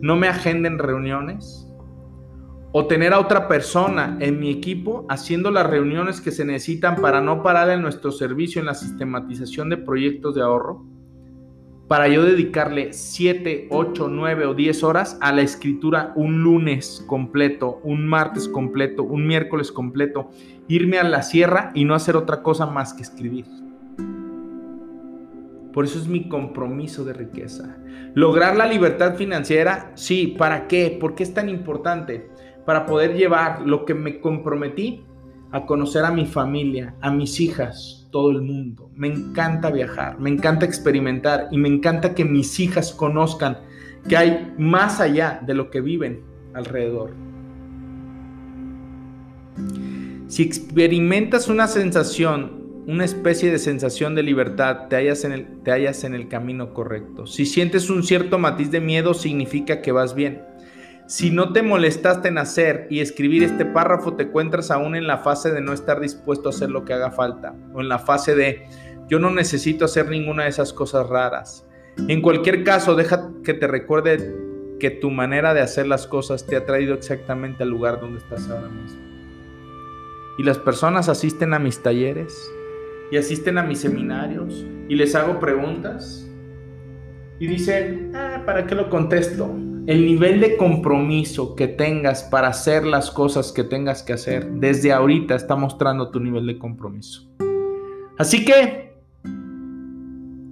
no 0.01 0.15
me 0.15 0.27
agenden 0.27 0.77
reuniones 0.77 1.58
o 2.71 2.85
tener 2.85 3.13
a 3.13 3.19
otra 3.19 3.47
persona 3.47 4.17
en 4.19 4.39
mi 4.39 4.51
equipo 4.51 5.05
haciendo 5.09 5.51
las 5.51 5.67
reuniones 5.67 6.21
que 6.21 6.31
se 6.31 6.45
necesitan 6.45 6.97
para 6.97 7.21
no 7.21 7.41
parar 7.41 7.69
en 7.69 7.81
nuestro 7.81 8.11
servicio 8.11 8.59
en 8.59 8.67
la 8.67 8.75
sistematización 8.75 9.69
de 9.69 9.77
proyectos 9.77 10.35
de 10.35 10.41
ahorro 10.41 10.85
para 11.89 12.07
yo 12.07 12.23
dedicarle 12.23 12.93
7, 12.93 13.69
8, 13.71 14.09
9 14.09 14.45
o 14.45 14.53
10 14.53 14.83
horas 14.83 15.17
a 15.21 15.33
la 15.33 15.41
escritura 15.41 16.13
un 16.15 16.43
lunes 16.43 17.03
completo, 17.07 17.81
un 17.83 18.05
martes 18.05 18.47
completo, 18.47 19.01
un 19.01 19.25
miércoles 19.25 19.71
completo, 19.71 20.29
irme 20.67 20.99
a 20.99 21.03
la 21.03 21.23
sierra 21.23 21.71
y 21.73 21.85
no 21.85 21.95
hacer 21.95 22.15
otra 22.15 22.43
cosa 22.43 22.67
más 22.67 22.93
que 22.93 23.01
escribir. 23.01 23.45
Por 25.73 25.85
eso 25.85 25.97
es 25.97 26.07
mi 26.07 26.29
compromiso 26.29 27.03
de 27.05 27.13
riqueza. 27.13 27.77
Lograr 28.13 28.55
la 28.55 28.67
libertad 28.67 29.15
financiera, 29.15 29.91
sí, 29.95 30.35
¿para 30.37 30.67
qué? 30.67 30.95
¿Por 30.99 31.15
qué 31.15 31.23
es 31.23 31.33
tan 31.33 31.49
importante? 31.49 32.29
Para 32.65 32.85
poder 32.85 33.15
llevar 33.15 33.61
lo 33.61 33.85
que 33.85 33.93
me 33.93 34.19
comprometí 34.19 35.03
a 35.51 35.65
conocer 35.65 36.05
a 36.05 36.11
mi 36.11 36.25
familia, 36.25 36.95
a 37.01 37.11
mis 37.11 37.39
hijas, 37.39 38.07
todo 38.11 38.31
el 38.31 38.41
mundo. 38.41 38.91
Me 38.95 39.07
encanta 39.07 39.71
viajar, 39.71 40.19
me 40.19 40.29
encanta 40.29 40.65
experimentar 40.65 41.47
y 41.51 41.57
me 41.57 41.69
encanta 41.69 42.13
que 42.13 42.25
mis 42.25 42.59
hijas 42.59 42.93
conozcan 42.93 43.57
que 44.07 44.17
hay 44.17 44.53
más 44.57 44.99
allá 44.99 45.41
de 45.45 45.53
lo 45.53 45.69
que 45.69 45.81
viven 45.81 46.21
alrededor. 46.53 47.11
Si 50.27 50.43
experimentas 50.43 51.47
una 51.47 51.67
sensación, 51.67 52.83
una 52.87 53.03
especie 53.03 53.51
de 53.51 53.59
sensación 53.59 54.15
de 54.15 54.23
libertad, 54.23 54.87
te 54.87 54.95
hallas, 54.95 55.23
en 55.23 56.13
el, 56.13 56.27
camino 56.27 56.73
correcto. 56.73 57.25
Si 57.25 57.45
sientes 57.45 57.89
un 57.89 58.03
cierto 58.03 58.37
matiz 58.37 58.71
de 58.71 58.79
miedo, 58.79 59.13
significa 59.13 59.81
que 59.81 59.91
vas 59.91 60.15
bien. 60.15 60.43
Si 61.09 61.31
no 61.31 61.53
te 61.53 61.63
molestaste 61.63 62.27
en 62.27 62.37
hacer 62.37 62.85
y 62.91 62.99
escribir 62.99 63.41
este 63.41 63.65
párrafo, 63.65 64.13
te 64.13 64.25
encuentras 64.25 64.69
aún 64.69 64.95
en 64.95 65.07
la 65.07 65.17
fase 65.17 65.51
de 65.51 65.59
no 65.59 65.73
estar 65.73 65.99
dispuesto 65.99 66.49
a 66.49 66.51
hacer 66.51 66.69
lo 66.69 66.85
que 66.85 66.93
haga 66.93 67.09
falta, 67.09 67.55
o 67.73 67.81
en 67.81 67.89
la 67.89 67.97
fase 67.97 68.35
de 68.35 68.67
yo 69.07 69.17
no 69.17 69.31
necesito 69.31 69.85
hacer 69.85 70.07
ninguna 70.07 70.43
de 70.43 70.49
esas 70.49 70.71
cosas 70.71 71.09
raras. 71.09 71.67
En 72.07 72.21
cualquier 72.21 72.63
caso, 72.63 72.93
deja 72.93 73.31
que 73.43 73.55
te 73.55 73.65
recuerde 73.65 74.35
que 74.79 74.91
tu 74.91 75.09
manera 75.09 75.55
de 75.55 75.61
hacer 75.61 75.87
las 75.87 76.05
cosas 76.05 76.45
te 76.45 76.55
ha 76.55 76.67
traído 76.67 76.93
exactamente 76.93 77.63
al 77.63 77.69
lugar 77.69 77.99
donde 77.99 78.19
estás 78.19 78.47
ahora 78.47 78.69
mismo. 78.69 79.01
Y 80.37 80.43
las 80.43 80.59
personas 80.59 81.09
asisten 81.09 81.55
a 81.55 81.59
mis 81.59 81.81
talleres 81.81 82.51
y 83.11 83.17
asisten 83.17 83.57
a 83.57 83.63
mis 83.63 83.79
seminarios 83.79 84.63
y 84.87 84.93
les 84.93 85.15
hago 85.15 85.39
preguntas 85.39 86.29
y 87.39 87.47
dicen, 87.47 88.11
ah, 88.13 88.43
¿para 88.45 88.67
qué 88.67 88.75
lo 88.75 88.91
contesto? 88.91 89.51
El 89.89 90.05
nivel 90.05 90.39
de 90.39 90.55
compromiso 90.55 91.55
que 91.55 91.67
tengas 91.67 92.21
para 92.21 92.49
hacer 92.49 92.85
las 92.85 93.09
cosas 93.09 93.51
que 93.51 93.63
tengas 93.63 94.03
que 94.03 94.13
hacer, 94.13 94.47
desde 94.51 94.93
ahorita 94.93 95.33
está 95.33 95.55
mostrando 95.55 96.11
tu 96.11 96.19
nivel 96.19 96.45
de 96.45 96.59
compromiso. 96.59 97.27
Así 98.19 98.45
que, 98.45 98.93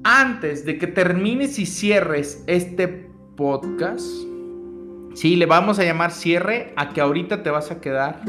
antes 0.04 0.66
de 0.66 0.80
que 0.80 0.88
termines 0.88 1.60
y 1.60 1.68
cierres 1.68 2.44
este 2.48 2.88
podcast, 3.36 4.08
sí, 5.14 5.36
le 5.36 5.46
vamos 5.46 5.78
a 5.78 5.84
llamar 5.84 6.10
cierre 6.10 6.74
a 6.76 6.90
que 6.90 7.00
ahorita 7.00 7.44
te 7.44 7.52
vas 7.52 7.70
a 7.70 7.80
quedar 7.80 8.24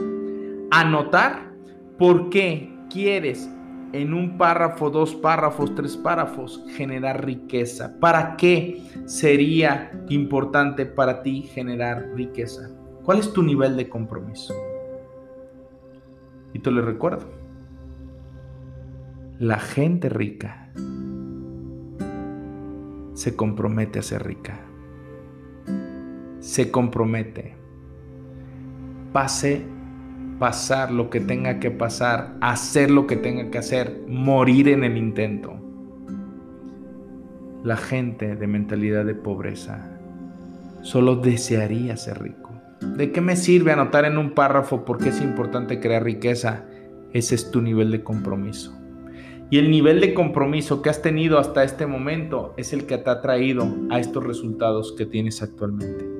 a 0.70 0.84
notar 0.84 1.54
por 1.98 2.28
qué 2.28 2.70
quieres 2.90 3.48
en 3.92 4.12
un 4.12 4.36
párrafo, 4.36 4.90
dos 4.90 5.14
párrafos, 5.14 5.74
tres 5.74 5.96
párrafos, 5.96 6.62
generar 6.76 7.24
riqueza. 7.24 7.98
¿Para 8.00 8.36
qué 8.36 8.82
sería 9.06 10.04
importante 10.08 10.86
para 10.86 11.22
ti 11.22 11.42
generar 11.42 12.10
riqueza? 12.14 12.70
¿Cuál 13.02 13.18
es 13.18 13.32
tu 13.32 13.42
nivel 13.42 13.76
de 13.76 13.88
compromiso? 13.88 14.54
Y 16.52 16.58
te 16.58 16.70
lo 16.70 16.82
recuerdo. 16.82 17.26
La 19.38 19.58
gente 19.58 20.08
rica 20.08 20.70
se 23.14 23.34
compromete 23.34 23.98
a 23.98 24.02
ser 24.02 24.24
rica. 24.26 24.60
Se 26.40 26.70
compromete. 26.70 27.56
Pase 29.12 29.66
pasar 30.38 30.90
lo 30.92 31.10
que 31.10 31.20
tenga 31.20 31.58
que 31.58 31.70
pasar, 31.70 32.36
hacer 32.40 32.90
lo 32.90 33.06
que 33.06 33.16
tenga 33.16 33.50
que 33.50 33.58
hacer, 33.58 34.02
morir 34.06 34.68
en 34.68 34.84
el 34.84 34.96
intento. 34.96 35.54
La 37.64 37.76
gente 37.76 38.36
de 38.36 38.46
mentalidad 38.46 39.04
de 39.04 39.14
pobreza 39.14 39.98
solo 40.82 41.16
desearía 41.16 41.96
ser 41.96 42.22
rico. 42.22 42.52
¿De 42.80 43.10
qué 43.10 43.20
me 43.20 43.36
sirve 43.36 43.72
anotar 43.72 44.04
en 44.04 44.18
un 44.18 44.30
párrafo 44.30 44.84
por 44.84 44.98
qué 44.98 45.08
es 45.08 45.20
importante 45.20 45.80
crear 45.80 46.04
riqueza? 46.04 46.64
Ese 47.12 47.34
es 47.34 47.50
tu 47.50 47.60
nivel 47.60 47.90
de 47.90 48.04
compromiso. 48.04 48.78
Y 49.50 49.58
el 49.58 49.70
nivel 49.70 50.00
de 50.00 50.14
compromiso 50.14 50.82
que 50.82 50.90
has 50.90 51.02
tenido 51.02 51.38
hasta 51.38 51.64
este 51.64 51.86
momento 51.86 52.54
es 52.56 52.72
el 52.72 52.84
que 52.86 52.98
te 52.98 53.10
ha 53.10 53.20
traído 53.20 53.66
a 53.90 53.98
estos 53.98 54.22
resultados 54.24 54.94
que 54.96 55.06
tienes 55.06 55.42
actualmente. 55.42 56.17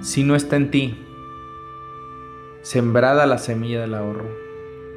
Si 0.00 0.24
no 0.24 0.34
está 0.34 0.56
en 0.56 0.70
ti, 0.70 0.98
sembrada 2.62 3.26
la 3.26 3.38
semilla 3.38 3.82
del 3.82 3.94
ahorro. 3.94 4.28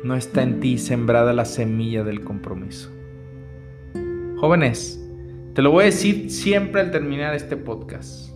No 0.04 0.16
está 0.16 0.44
en 0.44 0.60
ti 0.60 0.78
sembrada 0.78 1.34
la 1.34 1.46
semilla 1.46 2.04
del 2.04 2.24
compromiso. 2.24 2.90
Jóvenes, 4.38 5.02
te 5.54 5.62
lo 5.62 5.72
voy 5.72 5.84
a 5.84 5.86
decir 5.86 6.30
siempre 6.30 6.82
al 6.82 6.92
terminar 6.92 7.36
este 7.36 7.58
podcast. 7.58 8.34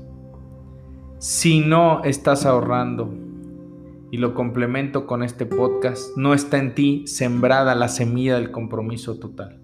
Si 1.19 1.61
no 1.61 2.03
estás 2.03 2.45
ahorrando 2.45 3.13
y 4.11 4.17
lo 4.17 4.33
complemento 4.33 5.07
con 5.07 5.23
este 5.23 5.45
podcast, 5.45 6.15
no 6.15 6.33
está 6.33 6.57
en 6.57 6.75
ti 6.75 7.07
sembrada 7.07 7.75
la 7.75 7.87
semilla 7.87 8.35
del 8.35 8.51
compromiso 8.51 9.19
total. 9.19 9.59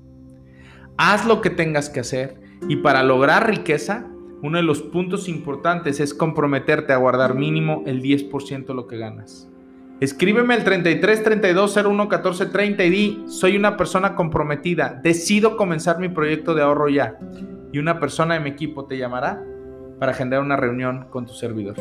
Haz 0.97 1.25
lo 1.25 1.41
que 1.41 1.49
tengas 1.49 1.89
que 1.89 1.99
hacer 1.99 2.41
y 2.67 2.77
para 2.77 3.03
lograr 3.03 3.49
riqueza, 3.49 4.12
uno 4.43 4.57
de 4.57 4.63
los 4.63 4.81
puntos 4.81 5.29
importantes 5.29 6.01
es 6.01 6.13
comprometerte 6.13 6.91
a 6.91 6.97
guardar 6.97 7.33
mínimo 7.33 7.81
el 7.87 8.03
10% 8.03 8.65
de 8.65 8.73
lo 8.73 8.87
que 8.87 8.97
ganas. 8.97 9.49
Escríbeme 10.01 10.53
al 10.53 10.65
33 10.65 11.23
32 11.23 11.77
01 11.77 12.09
14 12.09 12.45
30 12.47 12.83
y 12.83 12.89
di, 12.89 13.23
soy 13.27 13.55
una 13.55 13.77
persona 13.77 14.15
comprometida, 14.15 14.99
decido 15.01 15.55
comenzar 15.55 15.97
mi 15.99 16.09
proyecto 16.09 16.53
de 16.53 16.61
ahorro 16.61 16.89
ya. 16.89 17.17
Y 17.71 17.79
una 17.79 18.01
persona 18.01 18.33
de 18.33 18.41
mi 18.41 18.49
equipo 18.49 18.85
te 18.85 18.97
llamará 18.97 19.41
para 19.97 20.11
agendar 20.11 20.41
una 20.41 20.57
reunión 20.57 21.07
con 21.09 21.25
tu 21.25 21.33
servidor. 21.33 21.77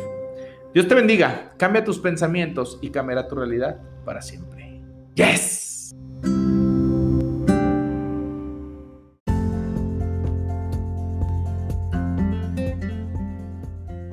Dios 0.73 0.87
te 0.87 0.95
bendiga, 0.95 1.51
cambia 1.57 1.83
tus 1.83 1.99
pensamientos 1.99 2.79
y 2.81 2.91
cambiará 2.91 3.27
tu 3.27 3.35
realidad 3.35 3.81
para 4.05 4.21
siempre. 4.21 4.81
¡Yes! 5.15 5.72